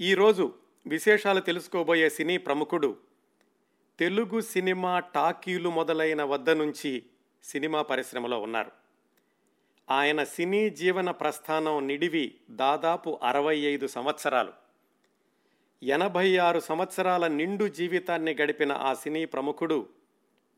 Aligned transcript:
ఈరోజు 0.00 0.52
విశేషాలు 0.86 1.40
తెలుసుకోబోయే 1.40 2.10
సినీ 2.10 2.38
ప్రముఖుడు 2.38 2.96
తెలుగు 3.98 4.40
సినిమా 4.40 5.00
టాకీలు 5.00 5.70
మొదలైన 5.70 6.22
వద్ద 6.22 6.50
నుంచి 6.50 7.02
సినిమా 7.44 7.82
పరిశ్రమలో 7.82 8.40
ఉన్నారు. 8.40 8.70
ఆయన 9.90 10.24
సినీ 10.24 10.70
జీవన 10.70 11.10
ప్రస్థానం 11.10 11.86
నిడివి 11.86 12.34
దాదాపు 12.50 13.18
అరవై 13.22 13.58
ఐదు 13.58 13.86
సంవత్సరాలు. 13.86 14.52
ఎనభై 15.82 16.36
ఆరు 16.36 16.60
సంవత్సరాల 16.60 17.26
నిండు 17.26 17.68
జీవితాన్ని 17.68 18.36
గడిపిన 18.42 18.72
ఆ 18.72 18.94
సినీ 18.94 19.24
ప్రముఖుడు 19.24 19.88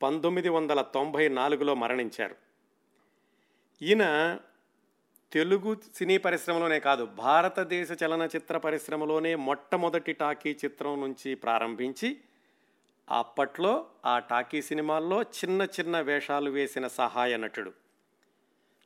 పంతొమ్మిది 0.03 0.49
వందల 0.49 0.83
తొంభై 0.83 1.29
నాలుగులో 1.29 1.75
మరణించారు. 1.75 2.37
ఈయన 3.83 4.39
తెలుగు 5.35 5.77
సినీ 5.95 6.19
పరిశ్రమలోనే 6.19 6.81
కాదు 6.81 7.05
భారతదేశ 7.05 7.89
చలనచిత్ర 8.05 8.59
పరిశ్రమలోనే 8.59 9.35
మొట్టమొదటి 9.35 10.13
టాకీ 10.13 10.57
చిత్రం 10.65 11.01
నుంచి 11.01 11.35
ప్రారంభించి 11.35 12.17
అప్పట్లో 13.11 13.87
ఆ 14.05 14.19
టాకీ 14.19 14.63
సినిమాల్లో 14.63 15.23
చిన్న 15.23 15.63
చిన్న 15.63 16.01
వేషాలు 16.01 16.51
వేసిన 16.51 16.87
సహాయ 16.87 17.37
నటుడు. 17.37 17.73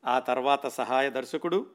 ఆ 0.04 0.18
తర్వాత 0.18 0.66
సహాయ 0.66 1.10
దర్శకుడు 1.10 1.66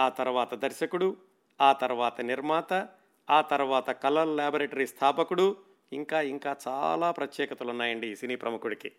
ఆ 0.00 0.08
తర్వాత 0.08 0.54
దర్శకుడు 0.54 1.16
ఆ 1.60 1.72
తర్వాత 1.72 2.20
నిర్మాత 2.20 2.88
ఆ 3.30 3.40
తర్వాత 3.40 3.90
కలర్ 3.90 4.28
ల్యాబొరేటరీ 4.28 4.86
స్థాపకుడు 4.86 5.56
ఇంకా 5.92 6.20
ఇంకా 6.20 6.56
చాలా 6.68 7.10
ప్రత్యేకతలు 7.10 7.70
ఉన్నాయండి 7.70 8.08
ఈ 8.08 8.14
సినీ 8.14 8.36
ప్రముఖుడికి. 8.36 8.92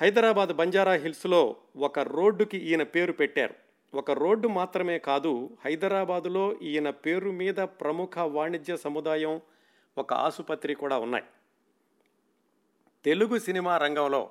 హైదరాబాద్ 0.00 0.52
బంజారా 0.52 0.92
హిల్స్లో 0.92 1.56
ఒక 1.76 1.98
రోడ్డుకి 1.98 2.58
ఈయన 2.58 2.82
పేరు 2.82 3.12
పెట్టారు. 3.12 3.54
ఒక 3.94 4.10
రోడ్డు 4.10 4.48
మాత్రమే 4.48 4.98
కాదు 4.98 5.56
హైదరాబాదులో 5.64 6.56
ఈయన 6.62 6.90
పేరు 6.90 7.30
మీద 7.30 7.54
ప్రముఖ 7.54 8.18
వాణిజ్య 8.18 8.76
సముదాయం 8.76 9.40
ఒక 9.98 10.12
ఆసుపత్రి 10.12 10.74
కూడా 10.74 10.98
ఉన్నాయి. 10.98 11.24
తెలుగు 13.04 13.38
సినిమా 13.38 13.78
రంగంలో 13.78 14.30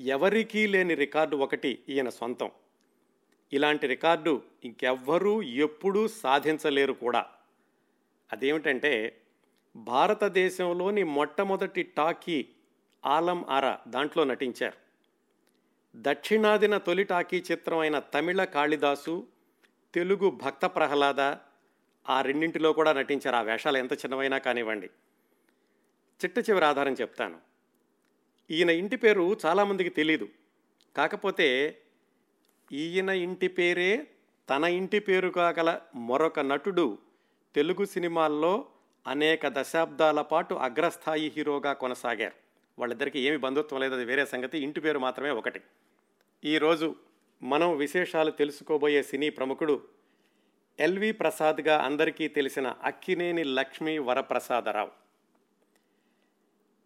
ఎవరికీ 0.00 0.66
లేని 0.66 0.94
రికార్డు 0.94 1.36
ఒకటి 1.36 1.78
ఈయన 1.88 2.08
సొంతం. 2.08 2.50
ఇలాంటి 3.52 3.86
రికార్డు 3.86 4.42
ఇంకెవ్వరూ 4.64 5.42
ఎప్పుడూ 5.42 6.08
సాధించలేరు 6.08 6.92
కూడా. 6.92 7.26
అదేమిటంటే 8.32 9.20
భారతదేశంలోని 9.76 11.02
మొట్టమొదటి 11.02 11.82
టాకీ 11.82 12.46
ఆలం 13.06 13.44
ఆరా 13.48 13.80
దాంట్లో 13.88 14.24
నటించారు. 14.24 14.83
దక్షిణాదిన 15.96 16.78
తొలి 16.78 17.04
టాకీ 17.04 17.44
చిత్రం 17.52 17.78
అయిన 17.78 17.98
తమిళ 17.98 18.44
కాళిదాసు 18.44 19.26
తెలుగు 19.94 20.30
భక్త 20.30 20.66
ప్రహ్లాద 20.66 21.20
ఆ 22.08 22.22
రెండింటిలో 22.22 22.72
కూడా 22.72 22.92
నటించారు. 22.92 23.36
ఆ 23.36 23.42
వేషాలు 23.42 23.78
ఎంత 23.78 23.92
చిన్నవైనా 23.92 24.38
కానివ్వండి. 24.38 24.86
చిట్ట 26.24 26.38
చివరి 26.38 26.64
ఆధారం 26.64 26.92
చెప్తాను. 26.92 27.38
ఈయన 28.50 28.70
ఇంటి 28.70 28.96
పేరు 28.96 29.36
చాలామందికి 29.46 29.90
తెలీదు. 29.90 30.28
కాకపోతే 30.96 31.78
ఈయన 32.72 33.08
ఇంటి 33.08 33.48
పేరే 33.48 34.06
తన 34.50 34.64
ఇంటి 34.64 34.98
పేరు 34.98 35.28
కాగల 35.28 35.80
మరొక 35.94 36.40
నటుడు 36.40 36.98
తెలుగు 37.54 37.84
సినిమాల్లో 37.84 38.66
అనేక 39.06 39.48
దశాబ్దాల 39.48 40.22
పాటు 40.22 40.54
అగ్రస్థాయి 40.54 41.32
హీరోగా 41.36 41.72
కొనసాగారు. 41.72 42.43
వాళ్ళిద్దరికీ 42.78 43.28
ఏమి 43.28 43.36
బంధుత్వం 43.36 43.80
లేదు 43.80 43.94
అది 43.94 44.04
వేరే 44.04 44.26
సంగతి. 44.26 44.58
ఇంటి 44.58 44.80
పేరు 44.80 44.98
మాత్రమే 44.98 45.30
ఒకటి. 45.30 45.60
ఈరోజు 46.44 46.96
మనం 47.42 47.76
విశేషాలు 47.76 48.30
తెలుసుకోబోయే 48.30 49.02
సినీ 49.02 49.30
ప్రముఖుడు 49.30 49.82
ఎల్వి 50.80 51.12
ప్రసాద్గా 51.12 51.78
అందరికీ 51.78 52.28
తెలిసిన 52.28 52.74
అక్కినేని 52.82 53.44
లక్ష్మీ 53.44 53.98
వరప్రసాదరావు. 53.98 54.90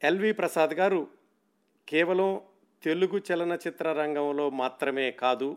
ఎల్వి 0.03 0.33
ప్రసాద్ 0.33 0.75
గారు 0.75 1.09
కేవలం 1.89 2.41
తెలుగు 2.83 3.23
చలనచిత్ర 3.33 3.93
రంగంలో 3.93 4.51
మాత్రమే 4.51 5.11
కాదు 5.11 5.57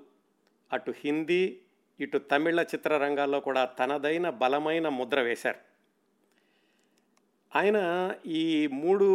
అటు 0.73 0.93
హిందీ 0.97 1.61
ఇటు 1.99 2.17
తమిళ 2.17 2.61
చిత్రరంగాల్లో 2.61 3.39
కూడా 3.39 3.65
తనదైన 3.65 4.29
బలమైన 4.29 4.89
ముద్ర 4.89 5.21
వేశారు. 5.21 5.59
ఆయన 7.57 7.79
ఈ 8.25 8.67
మూడు 8.67 9.07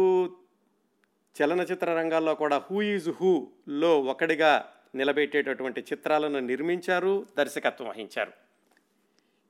చలనచిత్ర 1.37 1.93
రంగాల్లో 1.93 2.35
కూడా 2.35 2.57
హూ 2.57 2.81
ఈజ్ 2.81 3.09
హూలో 3.09 4.01
ఒకడిగా 4.01 4.69
నిలబెట్టేటటువంటి 4.95 5.81
చిత్రాలను 5.81 6.39
నిర్మించారు 6.39 7.25
దర్శకత్వం 7.37 7.87
వహించారు. 7.89 8.31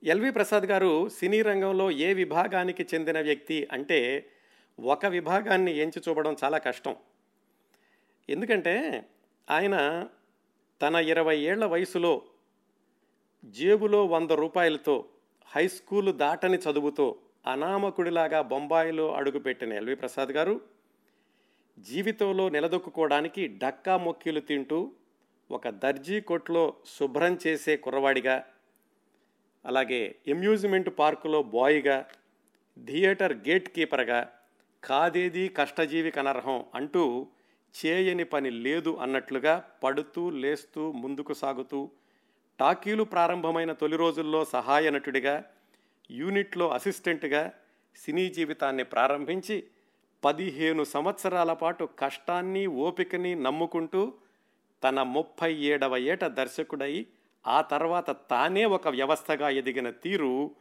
ఎల్వి 0.04 0.30
ప్రసాద్ 0.32 0.64
గారు 0.64 1.08
సినీ 1.08 1.42
రంగంలో 1.42 1.90
ఏ 1.90 2.14
విభాగానికి 2.14 2.86
చెందిన 2.94 3.20
వ్యక్తి 3.20 3.68
అంటే 3.72 4.30
ఒక 4.80 5.06
విభాగాన్ని 5.06 5.76
ఎంచి 5.76 6.02
చూపడం 6.08 6.36
చాలా 6.44 6.58
కష్టం. 6.58 6.96
ఎందుకంటే 8.28 9.04
ఆయన 9.50 10.06
తన 10.82 10.94
ఇరవై 10.94 11.38
ఏళ్ళ 11.38 11.64
వయసులో 11.64 12.22
జేబులో 13.44 14.06
వంద 14.06 14.30
రూపాయలతో 14.30 15.08
హై 15.46 15.68
స్కూల్ 15.68 16.12
దాటని 16.14 16.58
చదువుతో 16.58 17.18
అనామకుడిలాగా 17.46 18.42
బొంబాయిలో 18.42 19.14
అడుగుపెట్టిన 19.14 19.72
ఎల్వి 19.72 19.94
ప్రసాద్ 19.94 20.32
గారు 20.32 20.60
జీవితంలో 21.86 22.48
నిలదొక్కుకోవడానికి 22.48 23.42
డక్కా 23.62 23.96
మొక్కీలు 23.96 24.40
తింటూ 24.40 24.78
ఒక 25.50 25.68
దర్జీ 25.68 26.20
కొట్లో 26.20 26.62
శుభ్రం 26.98 27.38
చేసే 27.46 27.76
కుర్రవాడిగా 27.76 28.36
అలాగే 29.64 30.00
అమ్యూజ్మెంట్ 30.28 30.90
పార్కులో 30.98 31.42
బాయ్గా 31.42 31.98
థియేటర్ 32.76 33.32
గేట్ 33.48 33.68
కీపర్గా 33.68 34.20
కాదేది 34.82 35.48
కష్టజీవి 35.48 36.10
కనర్హం 36.10 36.64
అంటూ 36.74 37.04
చేయని 37.74 38.24
పని 38.24 38.50
లేదు 38.50 38.92
అన్నట్లుగా 39.02 39.54
పడుతూ 39.82 40.30
లేస్తూ 40.30 40.92
ముందుకు 40.92 41.32
సాగుతూ 41.34 41.80
టాకీలు 42.58 43.04
ప్రారంభమైన 43.04 43.72
తొలి 43.72 43.96
రోజుల్లో 43.96 44.44
సహాయ 44.44 44.90
నటుడిగా 44.90 45.34
యూనిట్లో 46.10 46.68
అసిస్టెంట్గా 46.68 47.42
సినీ 47.96 48.28
జీవితాన్ని 48.28 48.84
ప్రారంభించి 48.84 49.56
పదిహేను 50.24 50.84
సంవత్సరాల 50.84 51.52
పాటు 51.52 51.88
కష్టాన్ని 51.98 52.66
ఓపికని 52.66 53.34
నమ్ముకుంటూ 53.34 54.14
తన 54.84 55.02
ముప్పై 55.02 55.54
ఏడవ 55.54 55.96
ఏట 55.96 56.24
దర్శకుడై 56.24 57.06
ఆ 57.46 57.60
తర్వాత 57.60 58.10
తానే 58.10 58.64
ఒక 58.64 58.88
వ్యవస్థగా 58.88 59.48
ఎదిగిన 59.48 59.90
తీరు 59.90 60.54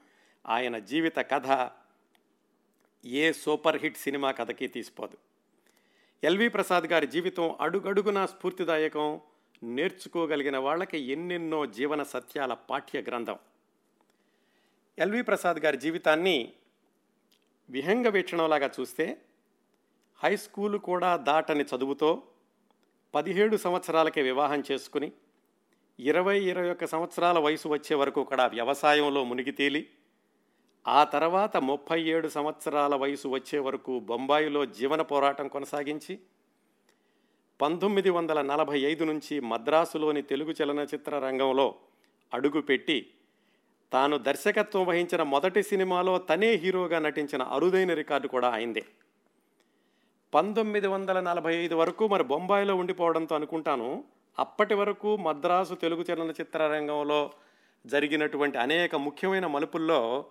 ఆయన 0.48 0.78
జీవిత 0.78 1.18
కథ 1.20 1.70
ఏ 3.06 3.32
సూపర్ 3.32 3.78
హిట్ 3.78 3.98
సినిమా 3.98 4.32
కథకి 4.32 4.68
తీసిపోదు. 4.68 5.18
ఎల్వి 6.24 6.50
ప్రసాద్ 6.50 6.84
గారి 6.84 7.08
జీవితం 7.08 7.56
అడుగడుగునా 7.62 8.26
స్ఫూర్తిదాయకం 8.26 9.22
నేర్చుకోగలిగిన 9.64 10.58
వాళ్ళకి 10.58 10.98
ఎన్నెన్నో 10.98 11.66
జీవన 11.66 12.04
సత్యాల 12.04 12.54
పాఠ్య 12.54 13.02
గ్రంథం. 13.02 13.40
ఎల్వి 15.00 15.22
ప్రసాద్ 15.22 15.58
గారి 15.58 15.78
జీవితాన్ని 15.78 16.54
విహంగ 17.70 18.08
వీక్షణంలాగా 18.08 18.70
చూస్తే 18.80 19.22
హై 20.22 20.36
స్కూల్ 20.36 20.78
కూడా 20.80 21.16
దాటని 21.16 21.64
చదువుతో 21.64 22.10
పదిహేడు 23.14 23.56
సంవత్సరాలకే 23.58 24.22
వివాహం 24.22 24.64
చేసుకుని 24.72 25.10
ఇరవై 26.00 26.38
ఇరవై 26.44 26.70
ఒక్క 26.70 26.86
సంవత్సరాల 26.86 27.38
వయసు 27.40 27.68
వచ్చే 27.68 27.96
వరకు 27.96 28.24
కూడా 28.24 28.46
వ్యవసాయంలో 28.48 29.24
మునిగి 29.24 29.52
తేలి 29.52 29.82
ఆ 30.86 31.04
తర్వాత 31.04 31.58
ముప్పై 31.58 32.00
ఏడు 32.02 32.28
సంవత్సరాల 32.28 32.96
వయసు 32.96 33.28
వచ్చే 33.28 33.60
వరకు 33.60 34.00
బొంబాయిలో 34.00 34.66
జీవన 34.66 35.02
పోరాటం 35.02 35.48
కొనసాగించి 35.48 36.14
పంతొమ్మిది 37.60 38.10
వందల 38.10 38.42
నలభై 38.42 38.80
ఐదు 38.82 39.04
నుంచి 39.04 39.40
మద్రాసులోని 39.42 40.22
తెలుగు 40.22 40.52
చలనచిత్ర 40.52 41.20
రంగంలో 41.20 41.68
అడుగుపెట్టి 42.32 42.98
తాను 43.92 44.18
దర్శకత్వం 44.18 44.86
వహించిన 44.86 45.22
మొదటి 45.24 45.64
సినిమాలో 45.64 46.18
తనే 46.18 46.56
హీరోగా 46.56 47.00
నటించిన 47.00 47.44
అరుదైన 47.44 47.94
రికార్డు 47.94 48.28
కూడా 48.28 48.50
అయిందే. 48.50 48.84
పంతొమ్మిది 50.34 50.88
వందల 50.88 51.20
నలభై 51.20 51.56
ఐదు 51.56 51.76
వరకు 51.76 52.08
మరి 52.08 52.24
బొంబాయిలో 52.24 52.76
ఉండిపోవడంతో 52.76 53.36
అనుకుంటాను 53.36 54.04
అప్పటి 54.40 54.76
వరకు 54.76 55.18
మద్రాసు 55.18 55.74
తెలుగు 55.74 56.06
చలనచిత్ర 56.10 56.68
రంగంలో 56.68 57.20
జరిగినటువంటి 57.86 58.58
అనేక 58.58 58.96
ముఖ్యమైన 58.96 59.48
మలుపుల్లో 59.48 60.26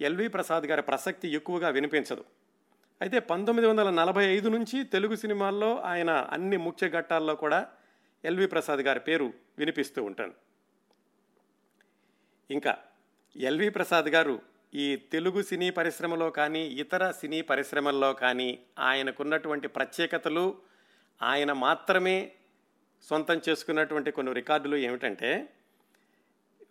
ఎల్వి 0.00 0.28
ప్రసాద్ 0.28 0.66
గారి 0.66 0.82
ప్రసక్తి 0.82 1.28
ఎక్కువగా 1.28 1.68
వినిపించదు. 1.68 2.24
అయితే 3.00 3.18
పంతొమ్మిది 3.18 3.68
వందల 3.68 3.90
నలభై 3.90 4.24
ఐదు 4.24 4.48
నుంచి 4.48 4.84
తెలుగు 4.84 5.14
సినిమాల్లో 5.14 5.70
ఆయన 5.80 6.10
అన్ని 6.10 6.56
ముఖ్య 6.56 6.88
ఘట్టాల్లో 6.88 7.34
కూడా 7.34 7.66
ఎల్వి 8.24 8.46
ప్రసాద్ 8.46 8.80
గారి 8.80 9.00
పేరు 9.00 9.32
వినిపిస్తూ 9.58 10.04
ఉంటాను. 10.04 10.34
ఇంకా 12.50 12.74
ఎల్వి 13.36 13.68
ప్రసాద్ 13.68 14.08
గారు 14.08 14.42
ఈ 14.74 14.96
తెలుగు 14.96 15.42
సినీ 15.42 15.70
పరిశ్రమలో 15.70 16.30
కానీ 16.30 16.60
ఇతర 16.66 17.10
సినీ 17.10 17.40
పరిశ్రమల్లో 17.40 18.12
కానీ 18.12 18.58
ఆయనకున్నటువంటి 18.78 19.68
ప్రత్యేకతలు 19.68 20.58
ఆయన 21.22 21.52
మాత్రమే 21.52 22.32
సొంతం 23.02 23.40
చేసుకున్నటువంటి 23.48 24.10
కొన్ని 24.10 24.32
రికార్డులు 24.32 24.76
ఏమిటంటే 24.76 25.48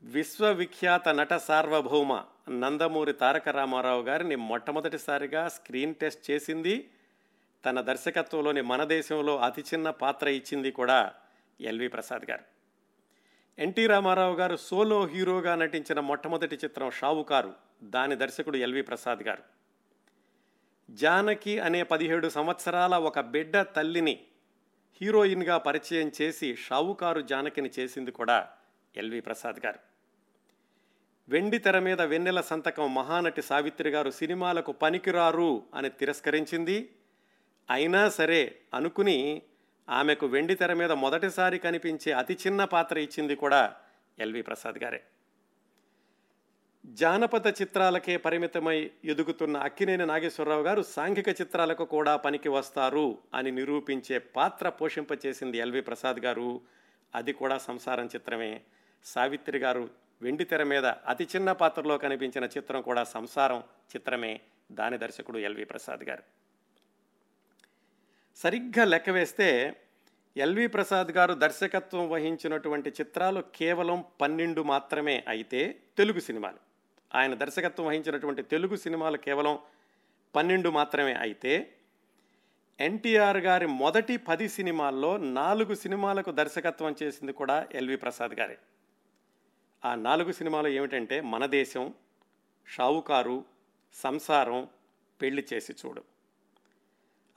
విశ్వవిఖ్యాత 0.03 1.09
నట 1.09 1.33
సార్వభౌమ 1.33 2.23
నందమూరి 2.49 3.13
తారక 3.13 3.49
రామారావు 3.49 4.01
గారిని 4.01 4.35
మొట్టమొదటిసారిగా 4.35 5.47
స్క్రీన్ 5.47 5.95
టెస్ట్ 5.95 6.31
చేసింది. 6.31 6.89
తన 7.65 7.81
దర్శకత్వంలోని 7.81 8.61
మన 8.61 8.83
దేశంలో 8.83 9.37
అతి 9.37 9.61
చిన్న 9.61 9.89
పాత్ర 9.89 10.27
ఇచ్చింది 10.27 10.71
కూడా 10.71 11.13
ఎల్వి 11.61 11.87
ప్రసాద్ 11.87 12.29
గారు. 12.29 12.43
ఎన్టీ 13.61 13.87
రామారావు 13.87 14.35
గారు 14.35 14.55
సోలో 14.55 15.05
హీరోగా 15.05 15.55
నటించిన 15.55 15.99
మొట్టమొదటి 15.99 16.55
చిత్రం 16.55 16.91
షావుకారు. 16.91 17.53
దాని 17.83 18.15
దర్శకుడు 18.15 18.57
ఎల్వి 18.57 18.81
ప్రసాద్ 18.81 19.19
గారు. 19.19 19.43
జానకి 20.91 21.59
అనే 21.59 21.83
పదిహేడు 21.83 22.29
సంవత్సరాల 22.29 22.95
ఒక 22.95 23.19
బిడ్డ 23.19 23.61
తల్లిని 23.61 24.19
హీరోయిన్గా 25.01 25.57
పరిచయం 25.57 26.11
చేసి 26.21 26.55
షావుకారు 26.55 27.21
జానకిని 27.21 27.69
చేసింది 27.79 28.11
కూడా 28.11 28.47
ఎల్వి 28.97 29.21
ప్రసాద్ 29.21 29.65
గారు. 29.65 29.79
వెండి 31.29 31.57
తెర 31.57 31.79
మీద 31.79 32.01
వెన్నెల 32.01 32.41
సంతకం 32.41 32.93
మహానటి 32.93 33.41
సావిత్రి 33.41 33.89
గారు 33.89 34.11
సినిమాలకు 34.11 34.71
పనికిరారు 34.71 35.63
అని 35.75 35.89
తిరస్కరించింది. 35.89 36.89
అయినా 37.69 38.09
సరే 38.09 38.57
అనుకుని 38.73 39.41
ఆమెకు 39.91 40.27
వెండి 40.27 40.55
తెర 40.55 40.73
మీద 40.73 40.91
మొదటిసారి 40.91 41.59
కనిపించే 41.59 42.11
అతి 42.11 42.37
చిన్న 42.47 42.65
పాత్ర 42.65 42.99
ఇచ్చింది 42.99 43.35
కూడా 43.35 43.75
ఎల్వి 44.19 44.41
ప్రసాద్ 44.41 44.83
గారే. 44.83 45.03
జానపద 46.85 47.47
చిత్రాలకే 47.47 48.17
పరిమితమై 48.17 48.91
ఎదుగుతున్న 49.05 49.57
అక్కినేని 49.57 50.05
నాగేశ్వరరావు 50.05 50.63
గారు 50.63 50.81
సాంఘిక 50.81 51.29
చిత్రాలకు 51.29 51.85
కూడా 51.85 52.15
పనికి 52.15 52.49
వస్తారు 52.49 53.17
అని 53.33 53.51
నిరూపించే 53.51 54.19
పాత్ర 54.19 54.69
పోషింపచేసింది 54.69 55.57
ఎల్వి 55.57 55.81
ప్రసాద్ 55.81 56.17
గారు. 56.17 56.61
అది 57.15 57.33
కూడా 57.33 57.57
సంసారం 57.57 58.05
చిత్రమే. 58.05 58.61
సావిత్రి 59.03 59.59
గారు 59.59 59.89
వెండి 60.21 60.43
తెర 60.43 60.63
మీద 60.63 60.85
అతి 60.85 61.27
చిన్న 61.35 61.51
పాత్రలో 61.51 61.97
కనిపించిన 61.97 62.43
చిత్రం 62.43 62.81
కూడా 62.81 63.03
సంసారం 63.03 63.59
చిత్రమే. 63.95 64.41
దాని 64.71 64.97
దర్శకుడు 64.97 65.37
ఎల్వి 65.37 65.65
ప్రసాద్ 65.65 66.03
గారు. 66.03 66.23
సరిగ్గా 68.35 68.85
లెక్క 68.85 69.09
వేస్తే 69.09 69.77
ఎల్వి 70.37 70.67
ప్రసాద్ 70.67 71.11
గారు 71.11 71.33
దర్శకత్వం 71.33 72.09
వహించినటువంటి 72.09 72.89
చిత్రాలు 72.89 73.43
కేవలం 73.55 74.05
పన్నెండు 74.21 74.61
మాత్రమే 74.61 75.23
అయితే 75.27 75.81
తెలుగు 75.97 76.19
సినిమాలు. 76.19 76.57
ఆయన 77.15 77.33
దర్శకత్వం 77.33 77.85
వహించినటువంటి 77.85 78.41
తెలుగు 78.41 78.75
సినిమాలు 78.75 79.17
కేవలం 79.17 79.59
పన్నెండు 80.35 80.69
మాత్రమే 80.69 81.13
అయితే 81.13 81.73
ఎన్టీఆర్ 82.79 83.37
గారి 83.37 83.67
మొదటి 83.67 84.17
పది 84.17 84.49
సినిమాల్లో 84.49 85.17
నాలుగు 85.17 85.75
సినిమాలకు 85.75 86.31
దర్శకత్వం 86.31 86.95
చేసింది 87.03 87.33
కూడా 87.33 87.67
ఎల్వి 87.71 87.95
ప్రసాద్ 87.95 88.31
గారే. 88.31 88.57
ఆ 89.85 89.95
నాలుగు 89.95 90.31
సినిమాలు 90.31 90.67
ఏమిటంటే 90.67 91.21
మన 91.21 91.45
దేశం 91.45 91.93
షావుకారు 92.67 93.45
సంసారం 93.93 94.67
పెళ్ళి 95.21 95.45
చేసి 95.53 95.73
చూడు. 95.73 96.10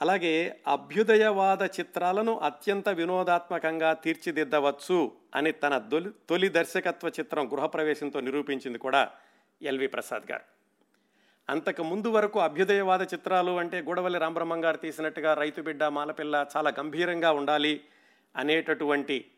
అలాగే 0.05 0.61
అభ్యుదయవాద 0.67 1.63
చిత్రాలను 1.63 2.39
అత్యంత 2.39 2.89
వినోదాత్మకంగా 2.89 3.93
తీర్చిదిద్దవచ్చు 3.93 5.13
అని 5.35 5.53
తన 5.53 5.79
తొలి 5.79 6.11
తొలి 6.29 6.49
దర్శకత్వ 6.49 7.09
చిత్రం 7.09 7.53
గృహప్రవేశంతో 7.53 8.21
నిరూపించింది 8.21 8.79
కూడా 8.79 9.11
ఎల్వి 9.63 9.87
ప్రసాద్ 9.87 10.31
గారు. 10.31 10.45
అంతకు 11.49 11.83
ముందు 11.83 12.09
వరకు 12.09 12.41
అభ్యుదయవాద 12.41 13.03
చిత్రాలు 13.03 13.59
అంటే 13.59 13.83
గూడవల్లి 13.83 14.19
రామబ్రహ్మం 14.19 14.65
గారు 14.65 14.77
తీసినట్టుగా 14.77 15.35
రైతు 15.35 15.63
బిడ్డ 15.63 15.85
మాలపిల్ల 15.85 16.47
చాలా 16.57 16.73
గంభీరంగా 16.79 17.31
ఉండాలి 17.31 17.81
అనేటటువంటి 18.37 19.31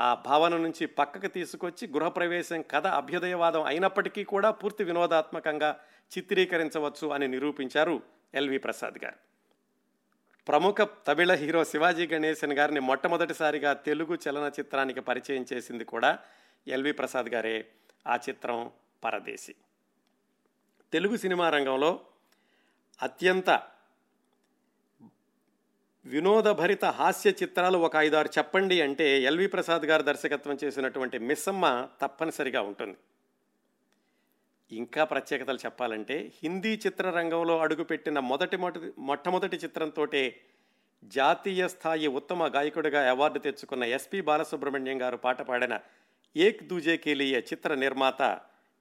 ఆ 0.00 0.14
భావన 0.26 0.56
నుంచి 0.56 0.86
పక్కకు 0.86 1.26
తీసుకొచ్చి 1.26 1.88
గృహప్రవేశం 1.88 2.64
కథ 2.70 2.86
అభ్యుదయవాదం 2.86 3.62
అయినప్పటికీ 3.62 4.24
కూడా 4.24 4.50
పూర్తి 4.50 4.84
వినోదాత్మకంగా 4.84 5.78
చిత్రీకరించవచ్చు 6.18 7.08
అని 7.08 7.28
నిరూపించారు 7.28 8.02
ఎల్వి 8.34 8.58
ప్రసాద్ 8.58 9.04
గారు. 9.04 9.33
ప్రముఖ 10.48 10.76
తమిళ 11.06 11.32
హీరో 11.32 11.64
శివాజీ 11.64 12.06
గణేశన్ 12.06 12.52
గారిని 12.52 12.80
మొట్టమొదటిసారిగా 12.80 13.72
తెలుగు 13.72 14.18
చలనచిత్రానికి 14.28 15.00
పరిచయం 15.00 15.46
చేసింది 15.52 15.84
కూడా 15.84 16.18
ఎల్వి 16.68 16.92
ప్రసాద్ 16.92 17.26
గారే. 17.26 17.68
ఆ 18.06 18.16
చిత్రం 18.16 18.70
పరదేశి. 19.04 19.54
తెలుగు 20.92 21.16
సినిమా 21.16 21.50
రంగంలో 21.50 22.00
అత్యంత 23.02 23.50
వినోదభరిత 26.06 26.84
హాస్య 26.84 27.30
చిత్రాలు 27.30 27.78
ఒక 27.78 27.96
ఐదారు 27.96 28.28
చెప్పండి 28.28 28.80
అంటే 28.80 29.22
ఎల్వి 29.22 29.46
ప్రసాద్ 29.46 29.82
గారు 29.82 30.02
దర్శకత్వం 30.02 30.58
చేసినటువంటి 30.64 31.18
మిస్సమ్మ 31.18 31.88
తప్పనిసరిగా 32.02 32.60
ఉంటుంది. 32.60 32.96
ఇంకా 34.74 35.04
ప్రత్యేకతలు 35.04 35.56
చెప్పాలంటే 35.56 36.32
హిందీ 36.42 36.80
చిత్రరంగంలో 36.86 37.58
అడుగుపెట్టిన 37.58 38.18
మొదటి 38.18 38.56
మొదటి 38.56 38.92
మొట్టమొదటి 38.98 39.56
చిత్రంతో 39.56 40.08
జాతీయ 41.04 41.68
స్థాయి 41.68 42.06
ఉత్తమ 42.06 42.54
గాయకుడిగా 42.54 43.10
అవార్డు 43.10 43.38
తెచ్చుకున్న 43.38 43.84
ఎస్పి 43.84 44.20
బాలసుబ్రహ్మణ్యం 44.20 45.02
గారు 45.02 45.16
పాట 45.16 45.42
పాడిన 45.42 45.80
ఏక్ 46.36 46.64
దూజే 46.64 46.96
కేలియ 46.96 47.38
చిత్ర 47.38 47.74
నిర్మాత 47.74 48.40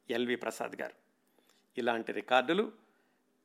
ఎల్వి 0.09 0.35
ప్రసాద్ 0.35 0.81
గారు. 0.81 0.93
ఇలాంటి 1.77 2.11
రికార్డులు 2.11 2.71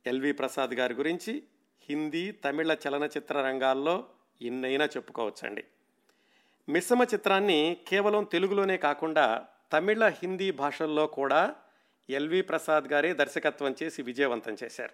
ఎల్వి 0.06 0.32
ప్రసాద్ 0.32 0.70
గారి 0.70 0.94
గురించి 0.94 1.42
హిందీ 1.88 2.30
తమిళ 2.32 2.76
చలనచిత్ర 2.88 3.40
రంగాల్లో 3.40 4.04
ఎన్నైనా 4.42 4.84
చెప్పుకోవచ్చండి. 4.84 5.64
మిశ్రమ 6.68 7.02
చిత్రాన్ని 7.02 7.76
కేవలం 7.88 8.24
తెలుగులోనే 8.24 8.76
కాకుండా 8.76 9.46
తమిళ 9.72 10.06
హిందీ 10.06 10.50
భాషల్లో 10.50 11.06
కూడా 11.06 11.56
ఎల్వి 12.10 12.42
ప్రసాద్ 12.42 12.84
గారే 12.84 13.14
దర్శకత్వం 13.14 13.74
చేసి 13.82 14.02
విజయవంతం 14.02 14.56
చేశారు. 14.64 14.92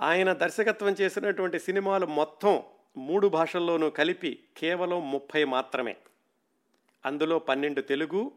ఆయన 0.00 0.32
దర్శకత్వం 0.32 0.92
చేసినటువంటి 0.92 1.60
సినిమాలు 1.60 2.06
మొత్తం 2.06 2.62
మూడు 2.96 3.28
భాషల్లోనూ 3.28 3.90
కలిపి 3.90 4.44
కేవలం 4.56 5.10
ముప్పై 5.10 5.44
మాత్రమే. 5.44 5.96
అందులో 7.06 7.38
పన్నెండు 7.38 7.80
తెలుగు 7.80 8.32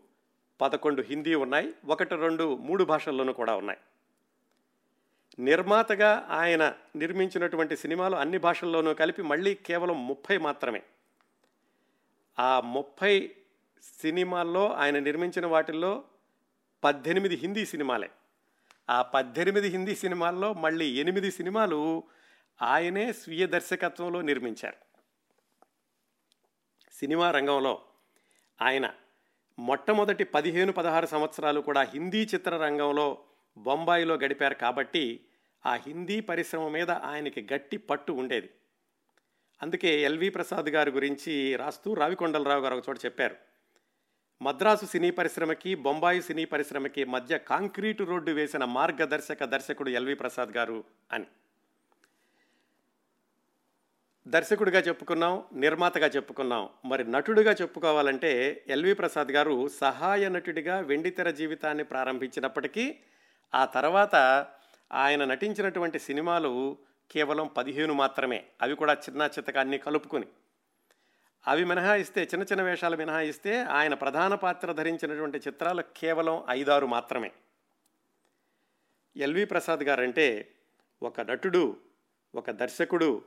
పదకొండు 0.62 1.01
హిందీ 1.01 1.36
ఉన్నాయి 1.36 1.74
ఒకటి 1.86 2.15
రెండు 2.15 2.56
మూడు 2.56 2.83
భాషల్లోనూ 2.83 3.33
కూడా 3.33 3.56
ఉన్నాయి. 3.56 3.80
నిర్మాతగా 5.39 6.27
ఆయన 6.30 6.74
నిర్మించినటువంటి 6.95 7.77
సినిమాలు 7.77 8.15
అన్ని 8.15 8.38
భాషల్లోనూ 8.38 8.94
కలిపి 8.94 9.21
మళ్ళీ 9.21 9.56
కేవలం 9.56 10.07
ముప్పై 10.07 10.38
మాత్రమే. 10.38 10.83
ఆ 12.39 12.60
ముప్పై 12.60 13.31
సినిమాల్లో 14.01 14.74
ఆయన 14.74 15.00
నిర్మించిన 15.00 15.45
వాటిల్లో 15.45 16.04
పద్దెనిమిది 16.84 17.36
హిందీ 17.36 17.66
సినిమాలే. 17.66 18.10
ఆ 18.90 19.02
పద్దెనిమిది 19.02 19.68
హిందీ 19.68 19.96
సినిమాల్లో 19.96 20.54
మళ్ళీ 20.54 20.88
ఎనిమిది 20.88 21.32
సినిమాలు 21.32 22.04
ఆయనే 22.62 23.13
స్వీయ 23.13 23.48
దర్శకత్వంలో 23.48 24.22
నిర్మించారు. 24.22 24.75
సినిమా 26.94 27.32
రంగంలో 27.32 27.82
ఆయన 28.62 28.94
మొట్టమొదటి 29.60 30.24
పదిహేను 30.24 30.72
పదహారు 30.72 31.06
సంవత్సరాలు 31.06 31.62
కూడా 31.62 31.82
హిందీ 31.82 32.24
చిత్రరంగంలో 32.24 33.24
బొంబాయిలో 33.58 34.16
గడిపారు 34.16 34.54
కాబట్టి 34.54 35.25
ఆ 35.66 35.74
హిందీ 35.74 36.20
పరిశ్రమ 36.20 36.68
మీద 36.68 36.92
ఆయనకి 36.92 37.48
గట్టి 37.54 37.78
పట్టు 37.78 38.12
ఉండేది. 38.12 38.50
అందుకే 39.62 40.02
ఎల్వి 40.02 40.30
ప్రసాద్ 40.30 40.70
గారి 40.70 40.92
గురించి 40.92 41.56
రాస్తూ 41.56 41.94
రావికొండలరావు 41.94 42.62
గారు 42.62 42.75
ఒక 42.75 42.90
చోట 42.90 42.98
చెప్పారు. 43.06 43.36
మద్రాసు 44.44 44.86
సినీ 44.86 45.12
పరిశ్రమకి 45.12 45.76
బొంబాయి 45.76 46.22
సినీ 46.22 46.46
పరిశ్రమకి 46.46 47.04
మధ్య 47.04 47.38
కాంక్రీటు 47.38 48.04
రోడ్డు 48.04 48.32
వేసిన 48.32 48.66
మార్గదర్శక 48.66 49.44
దర్శకుడు 49.44 49.90
ఎల్వి 49.90 50.16
ప్రసాద్ 50.16 50.58
గారు 50.58 50.84
అని. 51.12 51.26
దర్శకుడిగా 54.28 54.80
చెప్పుకున్నాం 54.80 55.44
నిర్మాతగా 55.54 56.08
చెప్పుకున్నాం. 56.08 56.70
మరి 56.86 57.12
నటుడిగా 57.12 57.52
చెప్పుకోవాలంటే 57.52 58.64
ఎల్వి 58.68 58.94
ప్రసాద్ 58.94 59.32
గారు 59.32 59.68
సహాయ 59.68 60.30
నటుడిగా 60.30 60.80
వెండితెర 60.80 61.30
జీవితాన్ని 61.30 61.84
ప్రారంభించినప్పటికీ 61.84 62.96
ఆ 63.56 63.66
తర్వాత 63.66 64.16
ఆయన 64.94 65.26
నటించినటువంటి 65.26 66.00
సినిమాలు 66.00 66.78
కేవలం 67.12 67.48
పదిహేను 67.58 67.94
మాత్రమే. 67.94 68.44
అవి 68.62 68.76
కూడా 68.76 68.94
చిన్న 68.94 69.22
చిత్తగా 69.22 69.62
అన్ని 69.62 69.78
అవి 71.48 71.66
మినహాయిస్తే 71.66 72.24
చిన్న 72.24 72.44
చిన్న 72.44 72.62
వేషాలు 72.62 72.98
మినహాయిస్తే 72.98 73.64
ఆయన 73.64 73.94
ప్రధాన 73.94 74.36
పాత్ర 74.36 74.72
ధరించినటువంటి 74.72 75.38
చిత్రాలు 75.38 75.84
కేవలం 75.98 76.44
ఐదారు 76.50 76.86
మాత్రమే. 76.86 77.32
ఎల్వి 79.18 79.46
ప్రసాద్ 79.46 79.80
గారంటే 79.80 80.56
ఒక 81.04 81.22
నటుడు 81.22 81.78
ఒక 82.36 82.52
దర్శకుడు 82.52 83.22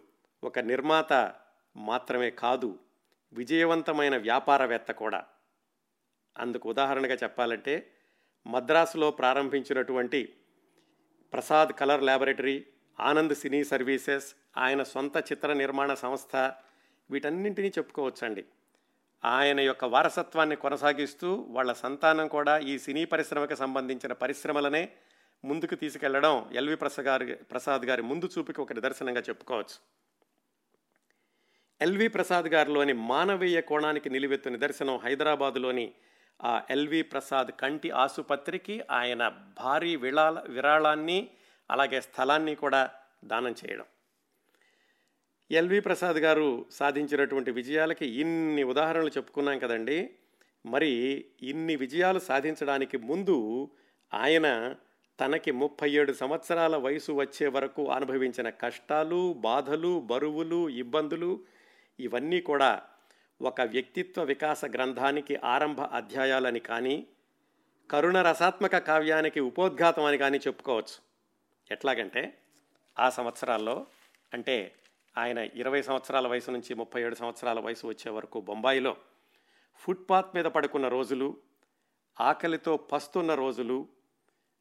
ఒక 0.45 0.59
నిర్మాత 0.59 1.35
మాత్రమే 1.77 2.31
కాదు 2.31 2.79
విజయవంతమైన 3.33 4.17
వ్యాపారవేత్త 4.17 4.93
కూడా. 4.93 5.25
అందుకు 6.39 6.69
ఉదాహరణగా 6.69 7.15
చెప్పాలంటే 7.15 7.93
మద్రాసులో 8.47 9.11
ప్రారంభించినటువంటి 9.11 10.35
Prasad 11.33 11.73
colour 11.73 12.03
laboratory 12.03 12.67
Anand 13.01 13.35
cine 13.35 13.65
services 13.65 14.35
ఆయన 14.57 14.83
సొంత 14.83 15.17
చిత్ర 15.17 15.53
నిర్మాణ 15.53 15.95
సంస్థ 15.95 16.55
వీటన్నింటినీ 17.11 17.69
చెప్పుకోవచ్చండి. 17.69 18.45
ఆయన 19.25 19.61
యొక్క 19.61 19.85
వారసత్వాన్ని 19.85 20.57
కొనసాగిస్తూ 20.57 21.47
వాళ్ళ 21.49 21.73
సంతానం 21.73 22.29
కూడా 22.29 22.59
ఈ 22.59 22.79
సినీ 22.79 23.05
పరిశ్రమకు 23.05 23.55
సంబంధించిన 23.55 24.13
పరిశ్రమలనే 24.13 24.89
ముందుకు 25.45 25.75
తీసుకెళ్ళడం 25.75 26.51
ఎల్వి 26.55 26.77
ప్రసాద్ 26.77 27.07
గారి 27.07 27.35
ప్రసాద్ 27.35 27.85
గారి 27.85 28.03
ముందు 28.03 28.29
చూపుకి 28.39 28.61
ఒక 28.61 28.73
నిదర్శనంగా 28.73 29.21
చెప్పుకోవచ్చు. 29.21 29.79
ఎల్వి 31.81 32.09
ప్రసాద్ 32.09 32.47
గారిలోని 32.47 32.93
మానవీయ 32.93 33.61
కోణానికి 33.61 34.11
నిలువెత్తు 34.11 34.49
నిదర్శనం 34.49 34.97
హైదరాబాదులోని 34.99 35.93
ఆ 36.45 36.63
ఎల్వి 36.71 37.03
ప్రసాద్ 37.03 37.51
కంటి 37.61 37.91
ఆసుపత్రికి 37.91 38.83
ఆయన 38.91 39.29
భారీ 39.29 39.97
విళాల 39.97 40.43
విరాళాన్ని 40.49 41.29
అలాగే 41.71 42.01
స్థలాన్ని 42.01 42.55
కూడా 42.55 42.91
దానం 43.25 43.53
చేయడం. 43.53 43.85
ఎల్వి 45.51 45.81
ప్రసాద్ 45.81 46.17
గారు 46.17 46.67
సాధించినటువంటి 46.71 47.51
విజయాలకి 47.51 48.07
ఇన్ని 48.07 48.63
ఉదాహరణలు 48.63 49.09
చెప్పుకున్నాం 49.09 49.59
కదండి. 49.59 50.11
మరి 50.67 51.25
ఇన్ని 51.43 51.77
విజయాలు 51.77 52.19
సాధించడానికి 52.19 52.97
ముందు 52.97 53.71
ఆయన 54.15 54.75
తనకి 55.21 55.51
ముప్పై 55.51 55.91
ఏడు 55.91 56.13
సంవత్సరాల 56.13 56.77
వయసు 56.77 57.13
వచ్చే 57.13 57.47
వరకు 57.47 57.91
అనుభవించిన 57.91 58.51
కష్టాలు 58.51 59.33
బాధలు 59.33 60.01
బరువులు 60.01 60.69
ఇబ్బందులు 60.69 61.41
ఇవన్నీ 62.01 62.41
కూడా 62.41 62.83
ఒక 63.43 63.61
వ్యక్తిత్వ 63.61 64.23
వికాస 64.23 64.65
గ్రంథానికి 64.65 65.37
ఆరంభ 65.45 65.81
అధ్యాయాలని 65.81 66.61
కానీ 66.61 67.07
కరుణ 67.91 68.23
రసాత్మక 68.23 68.79
కావ్యానికి 68.79 69.41
ఉపోద్ఘాతం 69.41 70.05
అని 70.05 70.19
కానీ 70.19 70.39
చెప్పుకోవచ్చు. 70.39 70.99
ఎట్లాగంటే 71.71 72.39
ఆ 72.99 73.11
సంవత్సరాల్లో 73.11 73.87
అంటే 74.35 74.73
ఆయన 75.17 75.41
ఇరవై 75.55 75.81
సంవత్సరాల 75.83 76.27
వయసు 76.27 76.51
నుంచి 76.51 76.73
ముప్పై 76.75 77.01
ఏడు 77.03 77.17
సంవత్సరాల 77.21 77.59
వయసు 77.61 77.85
వచ్చే 77.87 78.11
వరకు 78.11 78.39
బొంబాయిలో 78.41 78.93
ఫుట్పాత్ 79.83 80.35
మీద 80.37 80.47
పడుకున్న 80.47 80.87
రోజులు 80.89 81.29
ఆకలితో 82.17 82.73
పస్తున్న 82.91 83.33
రోజులు 83.35 83.79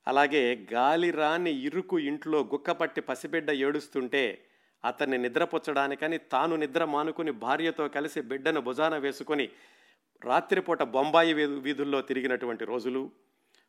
అలాగే 0.08 0.44
గాలి 0.74 1.10
రాని 1.12 1.54
ఇరుకు 1.60 1.98
ఇంట్లో 2.00 2.40
గుక్కపట్టి 2.44 3.02
పసిబిడ్డ 3.02 3.50
ఏడుస్తుంటే 3.60 4.24
అతన్ని 4.84 5.18
నిద్రపుచ్చడానికని 5.18 6.18
తాను 6.32 6.56
నిద్ర 6.56 6.86
మానుకుని 6.86 7.32
భార్యతో 7.40 7.86
కలిసి 7.88 8.22
బిడ్డను 8.22 8.62
భుజాన 8.62 8.98
వేసుకొని 8.98 9.46
రాత్రిపూట 10.22 10.84
బొంబాయి 10.90 11.34
వీధుల్లో 11.64 12.02
తిరిగినటువంటి 12.02 12.66
రోజులు 12.66 13.04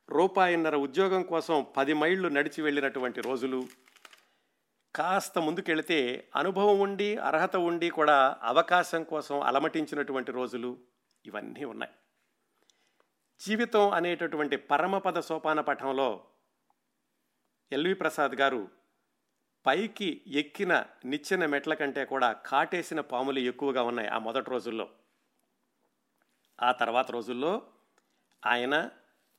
రూపాయిన్నర 0.08 0.76
ఉద్యోగం 0.78 1.22
కోసం 1.22 1.66
పది 1.76 1.94
మైళ్ళు 1.94 2.28
నడిచి 2.28 2.60
వెళ్ళినటువంటి 2.62 3.20
రోజులు 3.20 3.60
కాస్త 4.96 5.38
ముందుకెళితే 5.38 6.30
అనుభవం 6.36 6.80
ఉండి 6.80 7.16
అర్హత 7.16 7.56
ఉండి 7.56 7.90
కూడా 7.90 8.36
అవకాశం 8.42 9.04
కోసం 9.04 9.40
అలమటించినటువంటి 9.40 10.32
రోజులు 10.32 10.78
ఇవన్నీ 11.26 11.64
ఉన్నాయి. 11.64 11.92
జీవితం 13.40 13.90
అనేటటువంటి 13.90 14.56
పరమపద 14.56 15.18
సోపాన 15.18 15.60
పఠంలో 15.60 16.24
ఎల్వి 17.72 17.94
ప్రసాద్ 17.94 18.32
గారు 18.32 18.68
పైకి 19.66 20.22
ఎక్కిన 20.26 20.84
నిచ్చెన 21.04 21.46
మెట్ల 21.46 21.74
కంటే 21.74 22.04
కూడా 22.04 22.32
కాటేసిన 22.32 23.00
పాములు 23.00 23.38
ఎక్కువగా 23.38 23.82
ఉన్నాయి 23.82 24.08
ఆ 24.08 24.18
మొదటి 24.18 24.50
రోజుల్లో. 24.50 24.90
ఆ 26.62 26.72
తర్వాత 26.72 27.10
రోజుల్లో 27.10 27.62
ఆయన 28.46 28.90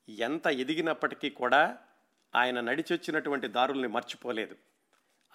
ఎంత 0.10 0.48
ఎదిగినప్పటికీ 0.48 1.30
కూడా 1.30 1.78
ఆయన 2.36 2.60
నడిచొచ్చినటువంటి 2.60 3.48
దారుల్ని 3.48 3.88
మర్చిపోలేదు. 3.88 4.56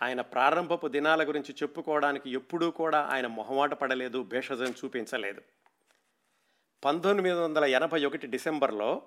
ఆయన 0.02 0.20
ప్రారంభపు 0.20 0.86
దినాల 0.86 1.28
గురించి 1.28 1.54
చెప్పుకోవడానికి 1.62 2.30
ఎప్పుడూ 2.30 2.70
కూడా 2.70 3.00
ఆయన 3.00 3.26
మొహమాట 3.26 3.74
పడలేదు 3.74 4.22
భేషజం 4.22 4.74
చూపించలేదు. 4.84 5.42
పంతొమ్మిది 6.84 7.36
వందల 7.36 7.64
ఎనభై 7.64 8.04
ఒకటి 8.04 8.26
డిసెంబర్లో 8.26 9.02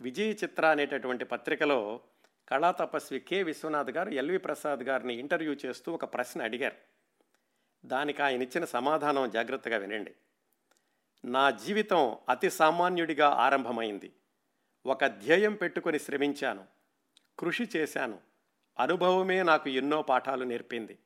విజయ 0.00 0.30
చిత్ర 0.30 0.66
అనేటటువంటి 0.66 1.24
పత్రికలో 1.24 2.00
కళా 2.48 2.70
తపస్వి 2.70 3.20
కె. 3.20 3.42
విశ్వనాథ్ 3.42 3.90
గారు 3.90 4.10
ఎల్వి 4.10 4.38
ప్రసాద్ 4.38 4.80
గారిని 4.80 5.14
ఇంటర్వ్యూ 5.14 5.56
చేస్తూ 5.66 5.92
ఒక 5.92 6.14
ప్రశ్న 6.14 6.42
అడిగారు. 6.42 6.76
దానికి 7.86 8.22
ఆయన 8.22 8.42
ఇచ్చిన 8.42 8.64
సమాధానం 8.64 9.30
జాగ్రత్తగా 9.30 9.76
వినండి. 9.76 10.14
నా 11.24 11.50
జీవితం 11.50 12.16
అతి 12.28 12.50
సామాన్యుడిగా 12.50 13.28
ఆరంభమైంది. 13.28 14.12
ఒక 14.86 15.06
ధ్యేయం 15.06 15.54
పెట్టుకొని 15.54 15.98
శ్రమించాను. 15.98 16.64
కృషి 17.38 17.68
చేశాను. 17.76 18.33
అనుభవమే 18.78 19.42
నాకు 19.42 19.70
ఎన్నో 19.70 20.02
పాఠాలు 20.02 20.44
నేర్పింది. 20.44 20.98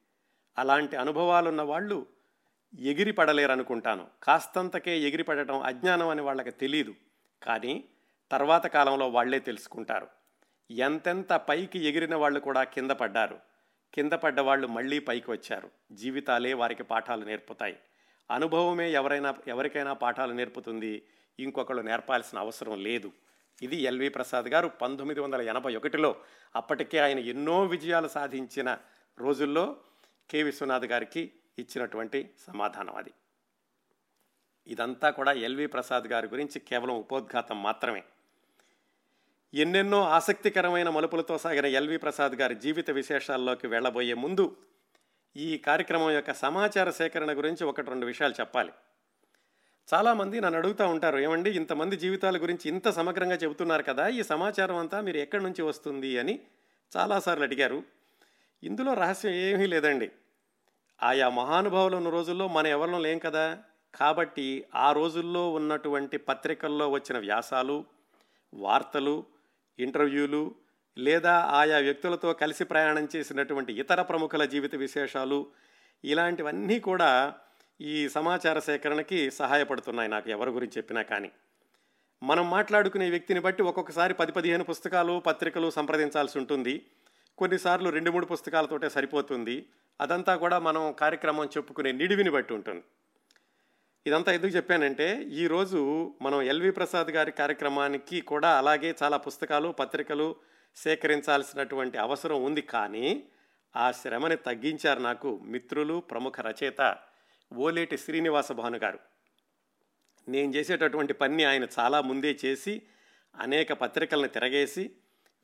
అలాంటి 0.58 0.96
అనుభవాలున్న 0.96 1.62
వాళ్ళు 1.62 2.06
ఎగిరి 2.80 3.12
పడలేరనుకుంటాను 3.12 4.06
కాస్తంతకే 4.22 5.00
ఎగిరి 5.00 5.22
పడటం 5.22 5.60
అజ్ఞానం 5.60 6.08
అని 6.08 6.20
వాళ్ళకి 6.20 6.50
తెలియదు 6.50 6.94
కానీ 7.42 7.84
తర్వాత 8.30 8.66
కాలంలో 8.66 9.08
వాళ్ళే 9.08 9.38
తెలుసుకుంటారు. 9.38 10.08
ఎంతెంత 10.70 11.32
పైకి 11.32 11.78
ఎగిరిన 11.78 12.14
వాళ్ళు 12.14 12.40
కూడా 12.40 12.62
కింద 12.62 12.90
పడ్డారు. 12.90 13.38
కింద 13.94 14.12
పడ్డ 14.12 14.40
వాళ్ళు 14.40 14.66
మళ్ళీ 14.66 14.98
పైకి 14.98 15.30
వచ్చారు. 15.30 15.70
జీవితాలే 15.92 16.52
వారికి 16.54 16.82
పాఠాలు 16.82 17.24
నేర్పుతాయి. 17.24 17.76
అనుభవమే 18.30 18.92
ఎవరైనా 18.92 19.34
ఎవరికైనా 19.48 19.92
పాఠాలు 19.92 20.32
నేర్పుతుంది. 20.32 21.02
ఇంకొకళ్ళు 21.38 21.82
నేర్పాల్సిన 21.82 22.38
అవసరం 22.38 22.82
లేదు. 22.82 23.12
ఇది 23.62 23.76
ఎల్వి 23.76 24.08
ప్రసాద్ 24.08 24.48
గారు 24.48 24.68
పంతొమ్మిది 24.68 25.20
వందల 25.20 25.40
ఎనభై 25.40 25.76
ఒకటిలో 25.76 26.16
అప్పటికే 26.56 26.98
ఆయన 26.98 27.18
ఎన్నో 27.18 27.64
విజయాలు 27.64 28.08
సాధించిన 28.08 28.78
రోజుల్లో 29.18 29.76
కె 30.30 30.42
విశ్వనాథ్ 30.42 30.84
గారికి 30.84 31.32
ఇచ్చినటువంటి 31.58 32.30
సమాధానం 32.46 32.96
అది. 32.96 33.12
ఇదంతా 34.66 35.10
కూడా 35.10 35.32
ఎల్వి 35.32 35.66
ప్రసాద్ 35.66 36.06
గారి 36.06 36.26
గురించి 36.26 36.60
కేవలం 36.60 36.94
ఉపోద్ఘాతం 36.94 37.62
మాత్రమే. 37.62 38.04
ఎన్నెన్నో 39.54 40.02
ఆసక్తికరమైన 40.02 40.88
మలుపులతో 40.88 41.38
సాగిన 41.38 41.66
ఎల్వి 41.66 41.96
ప్రసాద్ 41.96 42.32
గారి 42.32 42.54
జీవిత 42.54 42.90
విశేషాల్లోకి 42.90 43.66
వెళ్ళబోయే 43.66 44.14
ముందు 44.14 44.56
ఈ 45.36 45.58
కార్యక్రమం 45.58 46.10
యొక్క 46.10 46.32
సమాచార 46.32 46.90
సేకరణ 46.90 47.38
గురించి 47.38 47.64
ఒకటి 47.64 47.90
రెండు 47.90 48.06
విషయాలు 48.06 48.34
చెప్పాలి. 48.40 48.72
చాలామంది 49.94 50.40
నన్ను 50.40 50.58
అడుగుతూ 50.58 50.88
ఉంటారు 50.88 51.18
ఏమండి 51.18 51.50
ఇంతమంది 51.50 51.96
జీవితాల 51.96 52.36
గురించి 52.36 52.68
ఇంత 52.68 52.88
సమగ్రంగా 52.88 53.34
చెబుతున్నారు 53.34 53.82
కదా 53.82 54.08
ఈ 54.08 54.22
సమాచారం 54.22 54.76
అంతా 54.76 55.00
మీరు 55.00 55.16
ఎక్కడి 55.16 55.42
నుంచి 55.42 55.62
వస్తుంది? 55.62 56.18
అని 56.18 56.40
చాలాసార్లు 56.96 57.44
అడిగారు. 57.44 57.82
ఇందులో 58.64 58.94
రహస్యం 58.94 59.32
ఏమీ 59.32 59.66
లేదండి. 59.66 60.10
ఆయా 61.02 61.28
మహానుభావులు 61.28 61.96
ఉన్న 61.96 62.08
రోజుల్లో 62.08 62.48
మన 62.48 62.66
ఎవరిలో 62.66 62.98
లేం 62.98 63.18
కదా. 63.18 63.58
కాబట్టి 63.94 64.64
ఆ 64.74 64.92
రోజుల్లో 64.92 65.52
ఉన్నటువంటి 65.52 66.16
పత్రికల్లో 66.16 66.90
వచ్చిన 66.90 67.18
వ్యాసాలు 67.18 67.84
వార్తలు 68.54 69.24
ఇంటర్వ్యూలు 69.78 70.54
లేదా 70.98 71.38
ఆయా 71.38 71.78
వ్యక్తులతో 71.78 72.32
కలిసి 72.32 72.64
ప్రయాణం 72.64 73.08
చేసినటువంటి 73.16 73.80
ఇతర 73.80 74.02
ప్రముఖుల 74.02 74.44
జీవిత 74.44 74.74
విశేషాలు 74.74 75.46
ఇలాంటివన్నీ 76.04 76.80
కూడా 76.80 77.34
ఈ 77.80 78.08
సమాచార 78.08 78.58
సేకరణకి 78.58 79.30
సహాయపడుతున్నాయి 79.30 80.08
నాకు 80.08 80.30
ఎవరి 80.30 80.50
గురించి 80.50 80.72
చెప్పినా 80.76 81.02
కానీ. 81.02 81.30
మనం 82.22 82.50
మాట్లాడుకునే 82.50 83.10
వ్యక్తిని 83.10 83.40
బట్టి 83.40 83.62
ఒక్కొక్కసారి 83.62 84.14
పది 84.14 84.32
పదిహేను 84.32 84.64
పుస్తకాలు 84.64 85.20
పత్రికలు 85.20 85.70
సంప్రదించాల్సి 85.70 86.38
ఉంటుంది. 86.38 86.86
కొన్నిసార్లు 87.38 87.90
రెండు 87.90 88.10
మూడు 88.10 88.26
పుస్తకాలతోటే 88.26 88.88
సరిపోతుంది. 88.88 89.66
అదంతా 90.00 90.36
కూడా 90.36 90.58
మనం 90.58 90.92
కార్యక్రమం 90.92 91.44
చెప్పుకునే 91.44 91.92
నిడివిని 91.92 92.30
బట్టి 92.30 92.54
ఉంటుంది. 92.54 92.84
ఇదంతా 94.06 94.32
ఎందుకు 94.32 94.56
చెప్పానంటే 94.56 95.22
ఈరోజు 95.22 96.12
మనం 96.22 96.42
ఎల్వి 96.42 96.70
ప్రసాద్ 96.70 97.08
గారి 97.08 97.32
కార్యక్రమానికి 97.32 98.20
కూడా 98.20 98.58
అలాగే 98.58 98.94
చాలా 99.02 99.16
పుస్తకాలు 99.16 99.68
పత్రికలు 99.68 100.36
సేకరించాల్సినటువంటి 100.76 101.98
అవసరం 101.98 102.42
ఉంది. 102.44 102.62
కానీ 102.62 103.24
ఆ 103.76 103.92
శ్రమని 103.92 104.36
తగ్గించారు 104.36 105.00
నాకు 105.00 105.40
మిత్రులు 105.44 106.00
ప్రముఖ 106.00 106.40
రచయిత 106.40 106.96
ఓలేటి 107.52 107.98
శ్రీనివాస 107.98 108.52
భాను 108.52 108.78
గారు 108.78 108.98
నేను 110.28 110.52
చేసేటటువంటి 110.52 111.12
పని 111.12 111.44
ఆయన 111.44 111.66
చాలా 111.78 112.00
ముందే 112.00 112.38
చేసి 112.44 112.82
అనేక 113.36 113.72
పత్రికలను 113.72 114.28
తిరగేసి 114.28 114.90